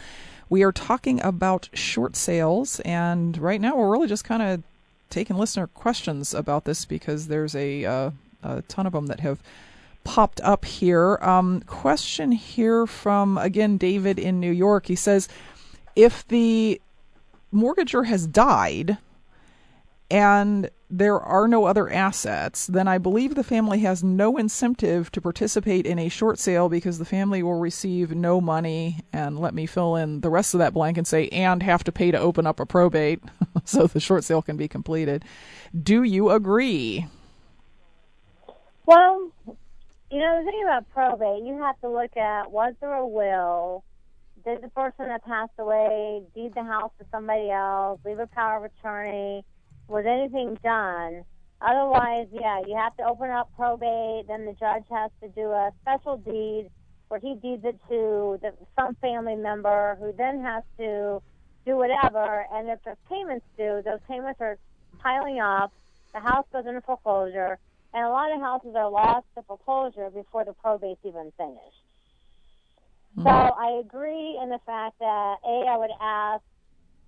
We 0.49 0.61
are 0.61 0.73
talking 0.73 1.21
about 1.21 1.69
short 1.73 2.17
sales, 2.17 2.81
and 2.81 3.37
right 3.37 3.61
now 3.61 3.77
we're 3.77 3.93
really 3.93 4.09
just 4.09 4.25
kind 4.25 4.43
of 4.43 4.61
taking 5.09 5.37
listener 5.37 5.67
questions 5.67 6.33
about 6.33 6.65
this 6.65 6.83
because 6.83 7.29
there's 7.29 7.55
a, 7.55 7.85
uh, 7.85 8.11
a 8.43 8.61
ton 8.63 8.85
of 8.85 8.91
them 8.91 9.05
that 9.07 9.21
have 9.21 9.39
popped 10.03 10.41
up 10.41 10.65
here. 10.65 11.17
Um, 11.21 11.61
question 11.61 12.31
here 12.31 12.85
from, 12.85 13.37
again, 13.37 13.77
David 13.77 14.19
in 14.19 14.39
New 14.39 14.51
York. 14.51 14.87
He 14.87 14.95
says, 14.95 15.27
if 15.95 16.27
the 16.27 16.81
mortgager 17.53 18.05
has 18.05 18.27
died 18.27 18.97
and 20.09 20.69
there 20.89 21.19
are 21.19 21.47
no 21.47 21.65
other 21.65 21.89
assets, 21.89 22.67
then 22.67 22.87
I 22.87 22.99
believe 22.99 23.33
the 23.33 23.43
family 23.43 23.79
has 23.79 24.03
no 24.03 24.37
incentive 24.37 25.11
to 25.13 25.21
participate 25.21 25.87
in 25.87 25.97
a 25.97 26.07
short 26.07 26.37
sale 26.37 26.69
because 26.69 26.99
the 26.99 27.05
family 27.05 27.41
will 27.41 27.59
receive 27.59 28.11
no 28.11 28.39
money. 28.39 28.99
And 29.11 29.39
let 29.39 29.55
me 29.55 29.65
fill 29.65 29.95
in 29.95 30.21
the 30.21 30.29
rest 30.29 30.53
of 30.53 30.59
that 30.59 30.73
blank 30.73 30.99
and 30.99 31.07
say, 31.07 31.29
and 31.29 31.63
have 31.63 31.83
to 31.85 31.91
pay 31.91 32.11
to 32.11 32.19
open 32.19 32.45
up 32.45 32.59
a 32.59 32.65
probate 32.65 33.23
so 33.65 33.87
the 33.87 33.99
short 33.99 34.23
sale 34.23 34.43
can 34.43 34.55
be 34.55 34.67
completed. 34.67 35.25
Do 35.81 36.03
you 36.03 36.29
agree? 36.29 37.07
Well, 38.85 39.31
you 40.13 40.19
know, 40.19 40.43
the 40.45 40.51
thing 40.51 40.61
about 40.63 40.87
probate, 40.91 41.43
you 41.43 41.57
have 41.57 41.79
to 41.81 41.89
look 41.89 42.15
at 42.15 42.51
was 42.51 42.75
there 42.79 42.93
a 42.93 43.07
will? 43.07 43.83
Did 44.45 44.61
the 44.61 44.67
person 44.67 45.07
that 45.07 45.25
passed 45.25 45.53
away 45.57 46.21
deed 46.35 46.53
the 46.53 46.63
house 46.63 46.91
to 46.99 47.05
somebody 47.11 47.49
else, 47.49 47.99
leave 48.05 48.19
a 48.19 48.27
power 48.27 48.63
of 48.63 48.71
attorney? 48.71 49.43
Was 49.87 50.05
anything 50.05 50.59
done? 50.63 51.25
Otherwise, 51.61 52.27
yeah, 52.31 52.61
you 52.67 52.77
have 52.77 52.95
to 52.97 53.03
open 53.03 53.31
up 53.31 53.49
probate. 53.55 54.27
Then 54.27 54.45
the 54.45 54.53
judge 54.53 54.83
has 54.91 55.09
to 55.23 55.29
do 55.29 55.49
a 55.49 55.71
special 55.81 56.17
deed 56.17 56.69
where 57.07 57.19
he 57.19 57.33
deeds 57.33 57.65
it 57.65 57.79
to 57.89 58.37
the, 58.39 58.53
some 58.77 58.93
family 59.01 59.35
member 59.35 59.97
who 59.99 60.13
then 60.15 60.41
has 60.41 60.61
to 60.77 61.23
do 61.65 61.75
whatever. 61.75 62.45
And 62.53 62.69
if 62.69 62.77
there's 62.85 62.97
payments 63.09 63.47
due, 63.57 63.81
those 63.83 63.99
payments 64.07 64.39
are 64.41 64.59
piling 64.99 65.39
up. 65.39 65.73
The 66.13 66.19
house 66.19 66.45
goes 66.53 66.67
into 66.67 66.81
foreclosure 66.81 67.57
and 67.93 68.05
a 68.05 68.09
lot 68.09 68.31
of 68.33 68.41
houses 68.41 68.73
are 68.75 68.89
lost 68.89 69.25
to 69.35 69.43
foreclosure 69.43 70.09
before 70.09 70.45
the 70.45 70.53
probate's 70.53 70.99
even 71.05 71.31
finished. 71.37 71.83
Mm-hmm. 73.17 73.23
So 73.23 73.29
I 73.29 73.79
agree 73.79 74.39
in 74.41 74.49
the 74.49 74.59
fact 74.65 74.97
that 74.99 75.35
A, 75.45 75.65
I 75.69 75.77
would 75.77 75.91
ask, 76.01 76.43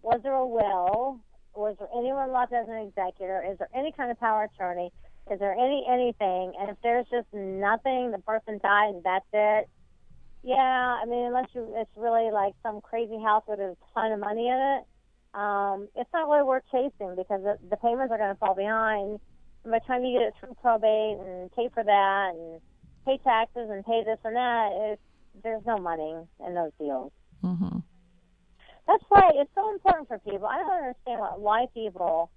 was 0.03 0.19
there 0.21 0.33
a 0.33 0.45
will? 0.45 1.19
Was 1.55 1.75
there 1.79 1.89
anyone 1.97 2.31
left 2.31 2.53
as 2.53 2.67
an 2.67 2.87
executor? 2.87 3.43
Is 3.49 3.57
there 3.57 3.69
any 3.73 3.91
kind 3.91 4.11
of 4.11 4.19
power 4.19 4.43
attorney? 4.43 4.91
Is 5.31 5.39
there 5.39 5.53
any 5.53 5.83
anything? 5.89 6.53
And 6.59 6.69
if 6.69 6.77
there's 6.83 7.07
just 7.09 7.25
nothing, 7.33 8.11
the 8.11 8.19
person 8.19 8.59
died 8.61 8.93
and 8.93 9.03
that's 9.03 9.25
it. 9.33 9.67
Yeah, 10.43 10.55
I 11.01 11.05
mean, 11.05 11.25
unless 11.25 11.47
you, 11.55 11.73
it's 11.75 11.89
really 11.97 12.29
like 12.29 12.53
some 12.61 12.79
crazy 12.81 13.19
house 13.19 13.43
with 13.47 13.59
a 13.59 13.75
ton 13.95 14.11
of 14.11 14.19
money 14.19 14.47
in 14.47 14.53
it, 14.77 14.85
um, 15.33 15.87
it's 15.95 16.09
not 16.13 16.29
really 16.29 16.43
worth 16.43 16.61
chasing 16.71 17.15
because 17.15 17.41
the, 17.41 17.57
the 17.67 17.77
payments 17.77 18.11
are 18.11 18.19
going 18.19 18.29
to 18.29 18.37
fall 18.37 18.53
behind 18.53 19.19
by 19.65 19.79
the 19.79 19.85
time 19.85 20.03
you 20.03 20.19
get 20.19 20.27
it 20.27 20.33
through 20.39 20.55
probate 20.61 21.17
and 21.19 21.51
pay 21.51 21.69
for 21.73 21.83
that 21.83 22.31
and 22.35 22.61
pay 23.05 23.17
taxes 23.23 23.69
and 23.69 23.85
pay 23.85 24.03
this 24.03 24.19
and 24.23 24.35
that, 24.35 24.69
it's, 24.73 25.01
there's 25.43 25.65
no 25.65 25.77
money 25.77 26.15
in 26.45 26.53
those 26.53 26.71
deals. 26.79 27.11
Mm-hmm. 27.43 27.79
That's 28.87 29.03
why 29.09 29.31
it's 29.35 29.51
so 29.55 29.73
important 29.73 30.07
for 30.07 30.19
people. 30.19 30.47
I 30.47 30.57
don't 30.59 30.77
understand 30.77 31.19
why, 31.19 31.33
why 31.37 31.65
people 31.73 32.29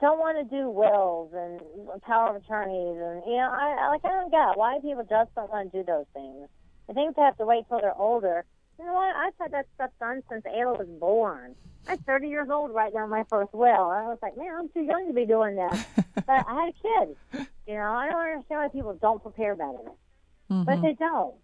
don't 0.00 0.18
want 0.18 0.38
to 0.38 0.44
do 0.44 0.70
wills 0.70 1.32
and 1.34 1.60
power 2.02 2.30
of 2.30 2.36
attorneys 2.36 2.96
and 2.96 3.22
you 3.26 3.36
know 3.36 3.50
I, 3.50 3.76
I 3.80 3.88
like 3.88 4.04
I 4.04 4.08
don't 4.08 4.30
get 4.30 4.56
why 4.56 4.78
people 4.80 5.02
just 5.02 5.34
don't 5.34 5.50
want 5.50 5.72
to 5.72 5.78
do 5.78 5.84
those 5.84 6.06
things. 6.14 6.48
I 6.88 6.92
think 6.92 7.16
they 7.16 7.22
have 7.22 7.36
to 7.38 7.46
wait 7.46 7.64
till 7.68 7.80
they're 7.80 7.94
older. 7.96 8.44
You 8.80 8.86
know 8.86 8.94
what? 8.94 9.14
I've 9.14 9.34
had 9.38 9.52
that 9.52 9.66
stuff 9.74 9.90
done 10.00 10.22
since 10.30 10.42
Ayla 10.46 10.78
was 10.78 10.88
born. 10.98 11.54
I'm 11.86 11.98
30 11.98 12.28
years 12.28 12.48
old 12.50 12.70
right 12.70 12.92
now, 12.94 13.06
my 13.06 13.24
first 13.28 13.52
will. 13.52 13.66
I 13.90 14.04
was 14.04 14.18
like, 14.22 14.38
man, 14.38 14.54
I'm 14.58 14.68
too 14.70 14.80
young 14.80 15.06
to 15.06 15.12
be 15.12 15.26
doing 15.26 15.56
that. 15.56 15.86
but 16.14 16.46
I 16.48 16.64
had 16.64 16.68
a 16.70 17.06
kid. 17.06 17.46
You 17.66 17.74
know, 17.74 17.92
I 17.92 18.08
don't 18.08 18.20
understand 18.20 18.60
why 18.62 18.68
people 18.68 18.94
don't 18.94 19.22
prepare 19.22 19.54
better. 19.54 19.92
Mm-hmm. 20.50 20.64
But 20.64 20.80
they 20.80 20.94
don't. 20.94 21.34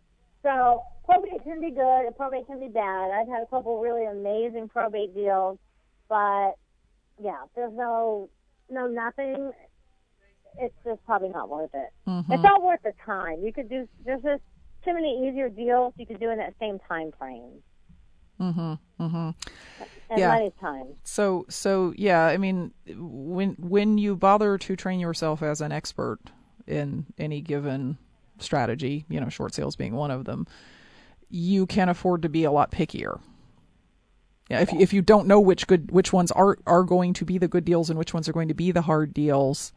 So 0.43 0.82
probate 1.05 1.43
can 1.45 1.61
be 1.61 1.70
good. 1.70 2.16
Probate 2.16 2.47
can 2.47 2.59
be 2.59 2.68
bad. 2.68 3.11
I've 3.11 3.28
had 3.28 3.43
a 3.43 3.47
couple 3.47 3.80
really 3.80 4.07
amazing 4.07 4.68
probate 4.68 5.14
deals, 5.14 5.59
but 6.09 6.53
yeah, 7.20 7.43
there's 7.55 7.72
no 7.74 8.30
no 8.70 8.87
nothing. 8.87 9.53
It's 10.59 10.74
just 10.84 11.05
probably 11.05 11.28
not 11.28 11.51
worth 11.51 11.74
it. 11.74 11.91
Mm-hmm. 12.09 12.32
It's 12.32 12.43
not 12.43 12.62
worth 12.62 12.80
the 12.82 12.93
time. 13.05 13.43
You 13.43 13.53
could 13.53 13.68
do 13.68 13.89
there's 14.05 14.22
just 14.22 14.43
too 14.87 14.95
many 14.95 15.28
easier 15.28 15.49
deals 15.49 15.93
you 15.97 16.07
could 16.07 16.20
do 16.20 16.30
in 16.30 16.39
that 16.39 16.55
same 16.61 16.78
time 16.89 17.11
frame. 17.18 17.62
Mhm. 18.41 18.78
Mhm. 19.01 19.34
And 20.09 20.18
Yeah. 20.18 20.49
time. 20.61 20.87
So 21.03 21.47
so 21.49 21.93
yeah, 21.97 22.26
I 22.26 22.37
mean 22.37 22.72
when 22.95 23.57
when 23.59 23.99
you 23.99 24.14
bother 24.16 24.57
to 24.59 24.76
train 24.76 25.01
yourself 25.01 25.43
as 25.43 25.61
an 25.61 25.72
expert 25.72 26.20
in 26.66 27.07
any 27.18 27.41
given 27.41 27.99
strategy, 28.39 29.05
you 29.09 29.20
know, 29.20 29.28
short 29.28 29.55
sales 29.55 29.76
being 29.76 29.95
one 29.95 30.11
of 30.11 30.24
them, 30.24 30.47
you 31.28 31.66
can 31.66 31.89
afford 31.89 32.22
to 32.22 32.28
be 32.28 32.45
a 32.45 32.53
lot 32.53 32.70
pickier. 32.70 33.20
Yeah, 34.49 34.61
if 34.61 34.72
if 34.74 34.93
you 34.93 35.03
don't 35.03 35.26
know 35.26 35.41
which 35.41 35.66
good 35.66 35.91
which 35.91 36.12
ones 36.12 36.30
are 36.32 36.59
are 36.66 36.84
going 36.84 37.14
to 37.14 37.24
be 37.24 37.39
the 37.39 37.49
good 37.49 37.64
deals 37.64 37.91
and 37.91 37.99
which 37.99 38.14
ones 38.14 38.28
are 38.28 38.32
going 38.32 38.49
to 38.49 38.55
be 38.55 38.70
the 38.70 38.82
hard 38.82 39.12
deals, 39.12 39.72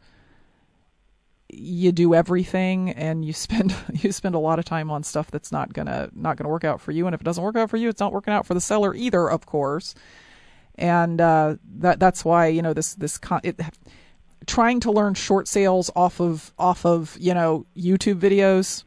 you 1.52 1.92
do 1.92 2.14
everything 2.14 2.90
and 2.90 3.24
you 3.24 3.32
spend 3.32 3.74
you 3.94 4.12
spend 4.12 4.34
a 4.34 4.38
lot 4.38 4.58
of 4.58 4.64
time 4.64 4.90
on 4.90 5.02
stuff 5.02 5.30
that's 5.30 5.52
not 5.52 5.72
gonna 5.72 6.10
not 6.14 6.36
gonna 6.36 6.50
work 6.50 6.64
out 6.64 6.80
for 6.80 6.92
you. 6.92 7.06
And 7.06 7.14
if 7.14 7.20
it 7.20 7.24
doesn't 7.24 7.42
work 7.42 7.56
out 7.56 7.70
for 7.70 7.76
you, 7.76 7.88
it's 7.88 8.00
not 8.00 8.12
working 8.12 8.32
out 8.34 8.46
for 8.46 8.54
the 8.54 8.60
seller 8.60 8.94
either, 8.94 9.28
of 9.30 9.46
course. 9.46 9.94
And 10.76 11.20
uh, 11.20 11.56
that 11.78 12.00
that's 12.00 12.24
why 12.24 12.46
you 12.46 12.62
know 12.62 12.72
this 12.72 12.94
this 12.94 13.18
con- 13.18 13.40
it, 13.44 13.60
trying 14.46 14.80
to 14.80 14.90
learn 14.92 15.14
short 15.14 15.48
sales 15.48 15.90
off 15.94 16.20
of 16.20 16.52
off 16.58 16.86
of 16.86 17.16
you 17.20 17.34
know 17.34 17.66
YouTube 17.76 18.18
videos, 18.20 18.84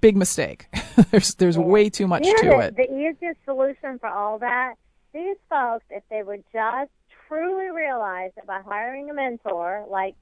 big 0.00 0.16
mistake. 0.16 0.66
there's 1.10 1.34
there's 1.36 1.58
way 1.58 1.88
too 1.90 2.06
much 2.06 2.24
You 2.26 2.36
to 2.38 2.44
know, 2.46 2.60
it. 2.60 2.76
the, 2.76 2.86
the 2.88 2.94
easiest 2.98 3.38
solution 3.44 3.98
for 3.98 4.08
all 4.08 4.38
that, 4.40 4.74
these 5.12 5.36
folks, 5.48 5.84
if 5.90 6.02
they 6.10 6.22
would 6.22 6.42
just 6.52 6.90
truly 7.28 7.70
realize 7.70 8.30
that 8.36 8.46
by 8.46 8.60
hiring 8.60 9.08
a 9.10 9.14
mentor 9.14 9.84
like 9.88 10.14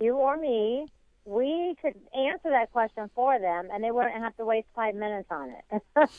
you 0.00 0.16
or 0.16 0.36
me, 0.36 0.86
we 1.26 1.74
could 1.82 1.94
answer 2.14 2.50
that 2.50 2.70
question 2.72 3.10
for 3.14 3.38
them 3.38 3.68
and 3.72 3.82
they 3.82 3.90
wouldn't 3.90 4.14
have 4.14 4.36
to 4.36 4.44
waste 4.44 4.68
five 4.76 4.94
minutes 4.94 5.28
on 5.30 5.50
it. 5.50 5.82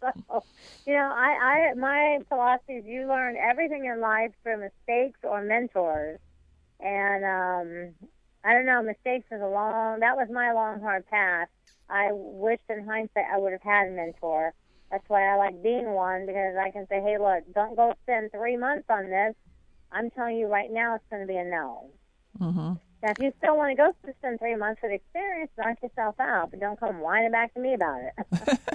so, 0.00 0.44
you 0.86 0.94
know, 0.94 1.12
I, 1.12 1.72
I 1.72 1.74
my 1.74 2.18
philosophy 2.28 2.74
is 2.74 2.84
you 2.86 3.08
learn 3.08 3.36
everything 3.36 3.84
in 3.84 4.00
life 4.00 4.30
through 4.42 4.60
mistakes 4.60 5.18
or 5.24 5.42
mentors. 5.42 6.20
And 6.78 7.24
um 7.24 7.94
I 8.44 8.52
don't 8.54 8.66
know, 8.66 8.80
mistakes 8.82 9.26
is 9.32 9.42
a 9.42 9.46
long 9.46 10.00
that 10.00 10.16
was 10.16 10.28
my 10.32 10.52
long 10.52 10.80
hard 10.80 11.06
path. 11.08 11.48
I 11.90 12.10
wished 12.12 12.62
in 12.68 12.86
hindsight 12.86 13.24
I 13.32 13.38
would 13.38 13.52
have 13.52 13.62
had 13.62 13.88
a 13.88 13.90
mentor. 13.90 14.54
That's 14.90 15.04
why 15.08 15.26
I 15.26 15.36
like 15.36 15.62
being 15.64 15.90
one 15.90 16.26
because 16.26 16.54
I 16.56 16.70
can 16.70 16.86
say, 16.88 17.00
hey, 17.00 17.18
look, 17.18 17.42
don't 17.52 17.74
go 17.74 17.92
spend 18.04 18.30
three 18.30 18.56
months 18.56 18.86
on 18.88 19.10
this. 19.10 19.34
I'm 19.90 20.10
telling 20.10 20.36
you 20.36 20.46
right 20.46 20.70
now, 20.70 20.94
it's 20.94 21.04
going 21.10 21.22
to 21.22 21.28
be 21.28 21.36
a 21.36 21.44
no. 21.44 21.90
hmm 22.38 22.74
Now, 23.02 23.10
if 23.10 23.18
you 23.18 23.32
still 23.38 23.56
want 23.56 23.76
to 23.76 23.76
go 23.76 24.12
spend 24.18 24.38
three 24.38 24.56
months 24.56 24.80
the 24.82 24.92
experience, 24.92 25.50
knock 25.58 25.76
yourself 25.82 26.14
out, 26.18 26.50
but 26.50 26.60
don't 26.60 26.78
come 26.80 27.00
whining 27.00 27.30
back 27.30 27.52
to 27.54 27.60
me 27.60 27.74
about 27.74 28.00
it. 28.00 28.58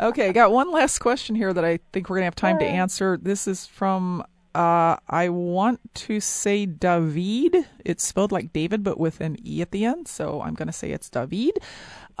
Okay, 0.00 0.32
got 0.32 0.50
one 0.50 0.72
last 0.72 0.98
question 0.98 1.36
here 1.36 1.52
that 1.52 1.64
I 1.64 1.78
think 1.92 2.08
we're 2.08 2.16
gonna 2.16 2.24
have 2.24 2.34
time 2.34 2.58
to 2.58 2.64
answer. 2.64 3.16
This 3.20 3.46
is 3.46 3.66
from 3.66 4.24
uh, 4.54 4.96
I 5.08 5.28
want 5.28 5.80
to 5.94 6.20
say 6.20 6.66
David. 6.66 7.66
It's 7.84 8.04
spelled 8.04 8.32
like 8.32 8.52
David, 8.52 8.82
but 8.82 8.98
with 8.98 9.20
an 9.20 9.36
e 9.46 9.62
at 9.62 9.70
the 9.70 9.84
end, 9.84 10.08
so 10.08 10.42
I'm 10.42 10.54
gonna 10.54 10.72
say 10.72 10.90
it's 10.90 11.08
David. 11.08 11.58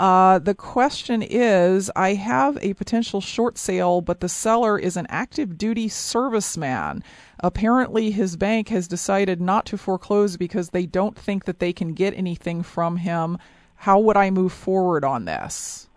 Uh, 0.02 0.40
the 0.40 0.52
question 0.52 1.22
is 1.22 1.88
I 1.94 2.14
have 2.14 2.58
a 2.60 2.74
potential 2.74 3.20
short 3.20 3.56
sale, 3.56 4.00
but 4.00 4.18
the 4.18 4.28
seller 4.28 4.76
is 4.76 4.96
an 4.96 5.06
active 5.08 5.56
duty 5.56 5.88
serviceman. 5.88 7.04
Apparently, 7.38 8.10
his 8.10 8.36
bank 8.36 8.68
has 8.70 8.88
decided 8.88 9.40
not 9.40 9.64
to 9.66 9.78
foreclose 9.78 10.36
because 10.36 10.70
they 10.70 10.86
don't 10.86 11.16
think 11.16 11.44
that 11.44 11.60
they 11.60 11.72
can 11.72 11.94
get 11.94 12.14
anything 12.14 12.64
from 12.64 12.96
him. 12.96 13.38
How 13.76 14.00
would 14.00 14.16
I 14.16 14.30
move 14.30 14.52
forward 14.52 15.04
on 15.04 15.24
this? 15.24 15.88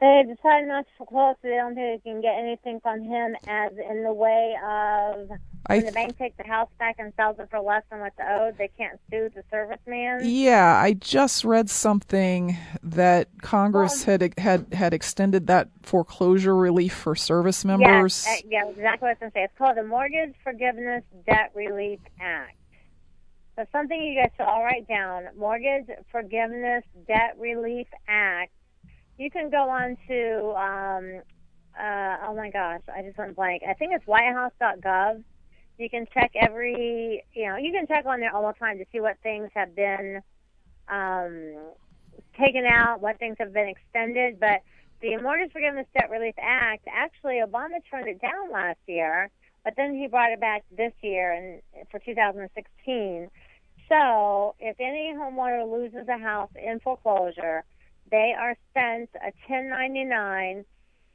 They 0.00 0.22
decided 0.26 0.68
not 0.68 0.84
to 0.86 0.92
foreclose, 0.98 1.36
so 1.40 1.48
they 1.48 1.56
don't 1.56 1.74
think 1.74 2.02
they 2.04 2.10
can 2.10 2.20
get 2.20 2.38
anything 2.38 2.80
from 2.80 3.02
him, 3.02 3.34
as 3.46 3.72
in 3.72 4.02
the 4.02 4.12
way 4.12 4.54
of 4.62 5.30
I 5.68 5.76
when 5.76 5.86
the 5.86 5.92
bank 5.92 6.18
takes 6.18 6.36
the 6.36 6.46
house 6.46 6.68
back 6.78 6.96
and 6.98 7.12
sells 7.16 7.38
it 7.38 7.48
for 7.50 7.60
less 7.60 7.82
than 7.90 8.00
what's 8.00 8.18
owed, 8.20 8.58
they 8.58 8.68
can't 8.76 9.00
sue 9.10 9.30
the 9.34 9.42
serviceman. 9.52 10.20
Yeah, 10.22 10.76
I 10.76 10.92
just 10.92 11.44
read 11.44 11.70
something 11.70 12.56
that 12.82 13.28
Congress 13.42 14.04
had 14.04 14.38
had 14.38 14.72
had 14.72 14.92
extended 14.94 15.46
that 15.48 15.68
foreclosure 15.82 16.54
relief 16.54 16.94
for 16.94 17.16
service 17.16 17.64
members. 17.64 18.24
Yes, 18.26 18.42
uh, 18.44 18.48
yeah, 18.48 18.68
exactly 18.68 19.06
what 19.06 19.08
I 19.08 19.12
was 19.12 19.18
going 19.18 19.32
to 19.32 19.34
say. 19.34 19.42
It's 19.44 19.58
called 19.58 19.76
the 19.76 19.82
Mortgage 19.82 20.34
Forgiveness 20.44 21.04
Debt 21.26 21.52
Relief 21.54 22.00
Act. 22.20 22.56
So 23.56 23.64
something 23.72 24.00
you 24.00 24.20
guys 24.20 24.30
should 24.36 24.44
all 24.44 24.62
write 24.62 24.86
down: 24.86 25.24
Mortgage 25.36 25.88
Forgiveness 26.12 26.84
Debt 27.08 27.36
Relief 27.38 27.88
Act. 28.06 28.52
You 29.18 29.30
can 29.30 29.50
go 29.50 29.68
on 29.70 29.96
to, 30.08 30.54
um, 30.56 31.22
uh, 31.78 32.16
oh 32.28 32.34
my 32.34 32.50
gosh, 32.50 32.82
I 32.94 33.02
just 33.02 33.16
went 33.16 33.36
blank. 33.36 33.62
I 33.68 33.74
think 33.74 33.92
it's 33.94 34.04
WhiteHouse.gov. 34.04 35.22
You 35.78 35.90
can 35.90 36.06
check 36.12 36.32
every, 36.34 37.24
you 37.34 37.46
know, 37.46 37.56
you 37.56 37.72
can 37.72 37.86
check 37.86 38.06
on 38.06 38.20
there 38.20 38.34
all 38.34 38.46
the 38.46 38.58
time 38.58 38.78
to 38.78 38.84
see 38.92 39.00
what 39.00 39.16
things 39.22 39.50
have 39.54 39.74
been 39.74 40.22
um, 40.88 41.54
taken 42.38 42.64
out, 42.66 43.00
what 43.00 43.18
things 43.18 43.36
have 43.38 43.52
been 43.52 43.68
extended. 43.68 44.40
But 44.40 44.62
the 45.00 45.16
Mortgage 45.18 45.52
Forgiveness 45.52 45.86
Debt 45.94 46.10
Relief 46.10 46.34
Act, 46.38 46.86
actually, 46.90 47.40
Obama 47.46 47.80
turned 47.90 48.08
it 48.08 48.20
down 48.20 48.50
last 48.52 48.78
year, 48.86 49.30
but 49.64 49.74
then 49.76 49.94
he 49.94 50.06
brought 50.06 50.32
it 50.32 50.40
back 50.40 50.64
this 50.76 50.92
year 51.02 51.32
and 51.32 51.88
for 51.90 51.98
2016. 52.00 53.30
So 53.88 54.54
if 54.58 54.76
any 54.80 55.14
homeowner 55.14 55.70
loses 55.70 56.08
a 56.08 56.18
house 56.18 56.50
in 56.54 56.80
foreclosure, 56.80 57.64
they 58.10 58.34
are 58.38 58.56
sent 58.74 59.10
a 59.16 59.32
1099 59.48 60.64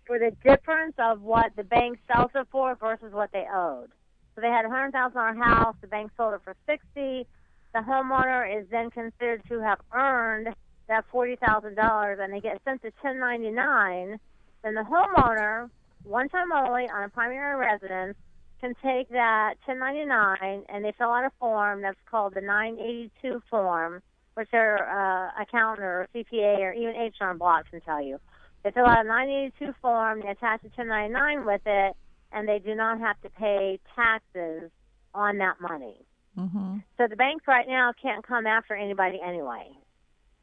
for 0.06 0.20
the 0.20 0.32
difference 0.44 0.96
of 0.98 1.22
what 1.22 1.52
the 1.56 1.64
bank 1.64 2.00
sells 2.12 2.32
it 2.36 2.48
for 2.52 2.76
versus 2.76 3.14
what 3.14 3.32
they 3.32 3.46
owed. 3.54 3.90
So 4.36 4.42
they 4.42 4.48
had 4.48 4.66
a 4.66 4.70
hundred 4.70 4.92
thousand 4.94 5.18
dollar 5.18 5.36
house, 5.36 5.76
the 5.82 5.88
bank 5.88 6.12
sold 6.18 6.34
it 6.34 6.42
for 6.44 6.56
sixty. 6.66 7.28
The 7.74 7.80
homeowner 7.80 8.60
is 8.60 8.68
then 8.70 8.90
considered 8.90 9.44
to 9.50 9.60
have 9.62 9.80
earned 9.94 10.54
that 10.88 11.06
forty 11.12 11.36
thousand 11.36 11.76
dollars, 11.76 12.20
and 12.22 12.34
they 12.34 12.40
get 12.40 12.62
sent 12.66 12.82
to 12.84 12.92
ten 13.02 13.20
ninety 13.20 13.52
nine. 13.52 14.20
Then 14.64 14.76
the 14.76 14.82
homeowner, 14.82 15.70
one 16.04 16.30
time 16.30 16.52
only 16.52 16.90
on 16.90 17.04
a 17.04 17.10
primary 17.10 17.60
residence, 17.60 18.16
can 18.60 18.74
take 18.84 19.10
that 19.10 19.56
ten 19.66 19.80
ninety 19.80 20.06
nine 20.06 20.64
and 20.70 20.86
they 20.86 20.94
fill 20.98 21.12
out 21.12 21.26
a 21.26 21.32
form 21.40 21.82
that's 21.82 22.00
called 22.10 22.34
the 22.34 22.42
nine 22.42 22.78
eighty 22.80 23.12
two 23.22 23.42
form, 23.50 24.02
which 24.36 24.50
their 24.52 24.90
uh, 24.90 25.42
accountant 25.42 25.84
or 25.86 26.08
CPA 26.16 26.60
or 26.60 26.74
even 26.74 26.96
H&R 26.96 27.34
Blocks 27.36 27.70
can 27.70 27.82
tell 27.82 28.02
you. 28.02 28.20
They 28.64 28.72
fill 28.72 28.86
out 28.86 29.06
a 29.06 29.08
982 29.08 29.74
form, 29.82 30.22
they 30.22 30.30
attach 30.30 30.64
a 30.64 30.68
1099 30.68 31.46
with 31.46 31.62
it, 31.66 31.96
and 32.32 32.48
they 32.48 32.60
do 32.60 32.76
not 32.76 33.00
have 33.00 33.20
to 33.22 33.30
pay 33.30 33.80
taxes 33.96 34.70
on 35.14 35.38
that 35.40 35.60
money. 35.60 35.98
Mm-hmm. 36.38 36.78
So 36.98 37.08
the 37.08 37.16
banks 37.16 37.46
right 37.48 37.68
now 37.68 37.92
can't 38.02 38.26
come 38.26 38.48
after 38.48 38.76
anybody 38.76 39.20
anyway. 39.26 39.68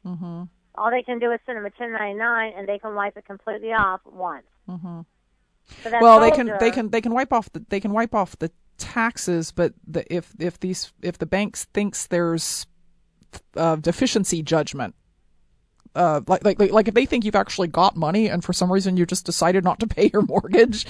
Mm-hmm. 0.05 0.43
All 0.75 0.91
they 0.91 1.01
can 1.01 1.19
do 1.19 1.31
is 1.31 1.39
send 1.45 1.57
them 1.57 1.65
a 1.65 1.73
1099, 1.75 2.53
and 2.55 2.67
they 2.67 2.77
can 2.77 2.93
wipe 2.93 3.17
it 3.17 3.25
completely 3.25 3.73
off 3.73 4.01
once. 4.05 4.45
Mm-hmm. 4.69 5.01
So 5.83 5.89
Well, 6.01 6.19
they 6.19 6.31
can 6.31 6.51
they 6.59 6.71
can 6.71 6.89
they 6.89 7.01
can 7.01 7.13
wipe 7.13 7.33
off 7.33 7.51
the 7.51 7.63
they 7.69 7.79
can 7.79 7.91
wipe 7.91 8.13
off 8.13 8.37
the 8.39 8.51
taxes, 8.77 9.51
but 9.51 9.73
the, 9.85 10.11
if 10.13 10.33
if 10.39 10.59
these 10.59 10.93
if 11.01 11.17
the 11.17 11.25
banks 11.25 11.65
thinks 11.65 12.07
there's 12.07 12.65
uh, 13.55 13.75
deficiency 13.77 14.41
judgment. 14.41 14.95
Uh, 15.95 16.21
like, 16.27 16.45
like 16.45 16.59
like 16.71 16.87
if 16.87 16.93
they 16.93 17.05
think 17.05 17.25
you've 17.25 17.35
actually 17.35 17.67
got 17.67 17.95
money 17.95 18.29
and 18.29 18.43
for 18.43 18.53
some 18.53 18.71
reason 18.71 18.95
you 18.95 19.05
just 19.05 19.25
decided 19.25 19.63
not 19.63 19.79
to 19.79 19.87
pay 19.87 20.09
your 20.13 20.21
mortgage, 20.27 20.85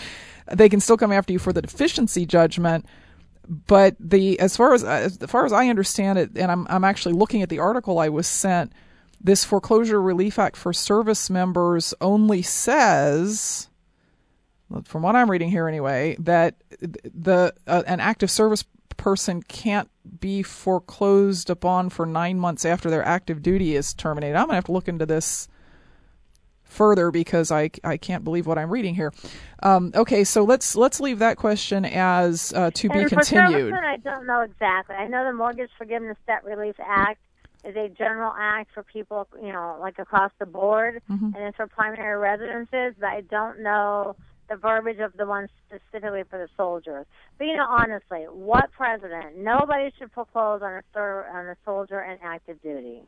they 0.52 0.70
can 0.70 0.80
still 0.80 0.98
come 0.98 1.12
after 1.12 1.34
you 1.34 1.40
for 1.40 1.54
the 1.54 1.62
deficiency 1.62 2.26
judgment. 2.26 2.86
But 3.48 3.96
the 4.00 4.40
as 4.40 4.56
far 4.56 4.74
as 4.74 4.84
as 4.84 5.18
far 5.28 5.46
as 5.46 5.54
I 5.54 5.68
understand 5.68 6.20
it, 6.20 6.32
and 6.36 6.52
I'm 6.52 6.68
I'm 6.70 6.84
actually 6.84 7.14
looking 7.14 7.42
at 7.42 7.50
the 7.50 7.60
article 7.60 8.00
I 8.00 8.10
was 8.10 8.28
sent. 8.28 8.74
This 9.22 9.44
foreclosure 9.44 10.02
relief 10.02 10.40
act 10.40 10.56
for 10.56 10.72
service 10.72 11.30
members 11.30 11.94
only 12.00 12.42
says 12.42 13.70
from 14.86 15.02
what 15.02 15.16
I'm 15.16 15.30
reading 15.30 15.50
here 15.50 15.68
anyway, 15.68 16.16
that 16.20 16.56
the 16.80 17.54
uh, 17.68 17.84
an 17.88 18.00
active 18.00 18.30
service 18.30 18.64
person 19.00 19.42
can't 19.42 19.90
be 20.20 20.44
foreclosed 20.44 21.50
upon 21.50 21.90
for 21.90 22.06
nine 22.06 22.38
months 22.38 22.66
after 22.66 22.90
their 22.90 23.04
active 23.04 23.42
duty 23.42 23.76
is 23.76 23.94
terminated. 23.94 24.36
I'm 24.36 24.46
gonna 24.46 24.56
have 24.56 24.66
to 24.66 24.74
look 24.74 24.88
into 24.90 25.06
this 25.06 25.48
further 26.64 27.10
because 27.10 27.50
I, 27.50 27.72
I 27.84 27.98
can't 27.98 28.24
believe 28.24 28.46
what 28.46 28.58
I'm 28.58 28.70
reading 28.70 28.94
here. 28.94 29.12
Um, 29.64 29.92
okay, 29.96 30.24
so 30.24 30.44
let's 30.44 30.76
let's 30.76 31.00
leave 31.00 31.20
that 31.20 31.38
question 31.38 31.86
as 31.86 32.54
uh, 32.54 32.72
to 32.76 32.90
be 32.90 33.00
and 33.00 33.10
for 33.10 33.16
continued. 33.16 33.74
I 33.74 33.98
don't 33.98 34.28
know 34.28 34.42
exactly. 34.42 34.96
I 34.96 35.08
know 35.08 35.26
the 35.26 35.34
Mortgage 35.34 35.72
Forgiveness 35.78 36.18
Debt 36.28 36.44
Relief 36.44 36.76
Act 36.86 37.20
is 37.66 37.76
a 37.76 37.90
general 37.90 38.34
act 38.38 38.72
for 38.74 38.84
people, 38.84 39.28
you 39.42 39.52
know, 39.52 39.78
like 39.82 39.98
across 40.00 40.32
the 40.40 40.46
board, 40.46 41.02
Mhm. 41.10 41.36
and 41.36 41.38
it's 41.38 41.58
for 41.58 41.68
primary 41.68 42.18
residences. 42.18 42.96
But 43.00 43.08
I 43.10 43.22
don't 43.22 43.62
know 43.62 44.16
the 44.50 44.56
verbiage 44.56 45.00
of 45.00 45.14
the 45.16 45.26
one 45.26 45.48
specifically 45.68 46.24
for 46.30 46.40
the 46.40 46.48
soldiers. 46.58 47.06
But 47.38 47.46
you 47.46 47.56
know, 47.56 47.68
honestly, 47.68 48.26
what 48.30 48.72
president? 48.72 49.38
Nobody 49.38 49.92
should 49.98 50.12
propose 50.12 50.62
on 50.62 50.74
a 50.74 50.82
ser- 50.94 51.28
on 51.34 51.48
a 51.48 51.56
soldier 51.64 52.02
in 52.02 52.18
active 52.24 52.62
duty. 52.62 53.04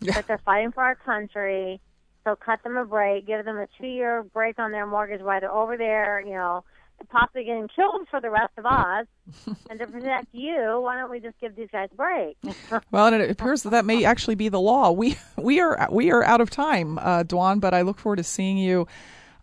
Yeah. 0.00 0.14
But 0.16 0.26
they're 0.26 0.40
fighting 0.44 0.72
for 0.72 0.82
our 0.82 0.96
country, 0.96 1.80
so 2.24 2.34
cut 2.34 2.62
them 2.64 2.76
a 2.76 2.84
break, 2.84 3.26
give 3.26 3.44
them 3.44 3.56
a 3.56 3.68
two-year 3.80 4.24
break 4.24 4.58
on 4.58 4.72
their 4.72 4.86
mortgage 4.86 5.22
while 5.22 5.40
they're 5.40 5.50
over 5.50 5.76
there. 5.76 6.20
You 6.20 6.34
know, 6.34 6.64
possibly 7.08 7.44
getting 7.44 7.68
killed 7.68 8.08
for 8.10 8.20
the 8.20 8.30
rest 8.30 8.52
of 8.58 8.66
us, 8.66 9.06
and 9.70 9.78
to 9.78 9.86
protect 9.86 10.26
you, 10.32 10.80
why 10.82 10.96
don't 10.96 11.10
we 11.10 11.20
just 11.20 11.38
give 11.40 11.54
these 11.56 11.68
guys 11.70 11.88
a 11.92 11.94
break? 11.94 12.36
Well, 12.90 13.06
and 13.06 13.22
it 13.22 13.30
appears 13.30 13.62
that 13.62 13.70
that 13.70 13.84
may 13.84 14.04
actually 14.04 14.34
be 14.34 14.48
the 14.48 14.60
law. 14.60 14.90
We 14.90 15.16
we 15.36 15.60
are 15.60 15.88
we 15.90 16.10
are 16.10 16.22
out 16.24 16.40
of 16.40 16.50
time, 16.50 16.98
uh, 16.98 17.22
Dwan, 17.22 17.60
but 17.60 17.72
I 17.74 17.82
look 17.82 17.98
forward 17.98 18.16
to 18.16 18.24
seeing 18.24 18.58
you 18.58 18.86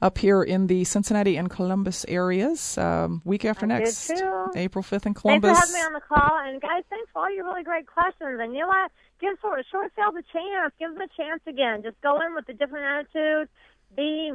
up 0.02 0.18
here 0.18 0.44
in 0.44 0.68
the 0.68 0.84
Cincinnati 0.84 1.36
and 1.36 1.50
Columbus 1.50 2.06
areas 2.08 2.78
um, 2.78 3.22
week 3.26 3.46
after 3.46 3.66
I 3.66 3.70
next. 3.70 4.12
April 4.56 4.84
fifth 4.84 5.06
in 5.06 5.14
Columbus. 5.14 5.52
Thanks 5.58 5.72
for 5.72 5.78
having 5.78 5.82
me 5.82 5.86
on 5.88 5.94
the 5.94 6.16
call, 6.16 6.40
and 6.40 6.62
guys, 6.62 6.84
thanks 6.90 7.12
for 7.12 7.24
all 7.24 7.34
your 7.34 7.46
really 7.46 7.64
great 7.64 7.88
questions. 7.88 8.40
And 8.40 8.54
you 8.54 8.62
know 8.62 8.68
what? 8.68 8.92
Give 9.20 9.38
sort 9.42 9.60
of 9.60 9.66
short 9.72 9.92
sales 9.96 10.16
a 10.16 10.24
chance. 10.32 10.74
Give 10.80 10.94
them 10.94 11.02
a 11.02 11.22
chance 11.22 11.42
again. 11.46 11.84
Just 11.84 12.00
go 12.02 12.20
in 12.22 12.34
with 12.34 12.48
a 12.50 12.54
different 12.54 12.86
attitude. 12.86 13.50
Be 13.96 14.32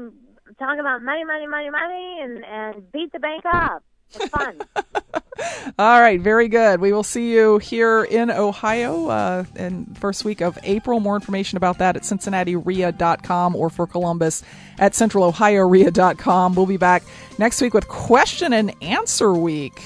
talk 0.59 0.79
about 0.79 1.03
money, 1.03 1.25
money, 1.25 1.47
money, 1.47 1.71
money, 1.71 2.21
and 2.21 2.45
and 2.45 2.93
beat 2.93 3.12
the 3.12 3.19
bank 3.19 3.45
up. 3.47 3.83
Fun. 4.15 4.61
All 5.79 6.01
right, 6.01 6.21
very 6.21 6.49
good. 6.49 6.81
We 6.81 6.93
will 6.93 7.03
see 7.03 7.33
you 7.33 7.59
here 7.59 8.05
in 8.05 8.31
Ohio 8.31 9.09
uh, 9.09 9.45
in 9.57 9.87
first 9.95 10.25
week 10.25 10.41
of 10.41 10.59
April. 10.62 11.01
More 11.01 11.17
information 11.17 11.57
about 11.57 11.79
that 11.79 11.97
at 11.97 12.05
cincinnatirea.com 12.05 13.57
or 13.57 13.71
for 13.71 13.87
Columbus 13.87 14.43
at 14.79 14.93
centralohiorea.com. 14.93 16.55
We'll 16.55 16.67
be 16.67 16.77
back 16.77 17.03
next 17.39 17.61
week 17.61 17.75
with 17.75 17.89
question 17.89 18.53
and 18.53 18.75
answer 18.83 19.33
week. 19.33 19.83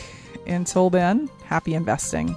Until 0.47 0.91
then, 0.91 1.31
happy 1.45 1.75
investing. 1.75 2.35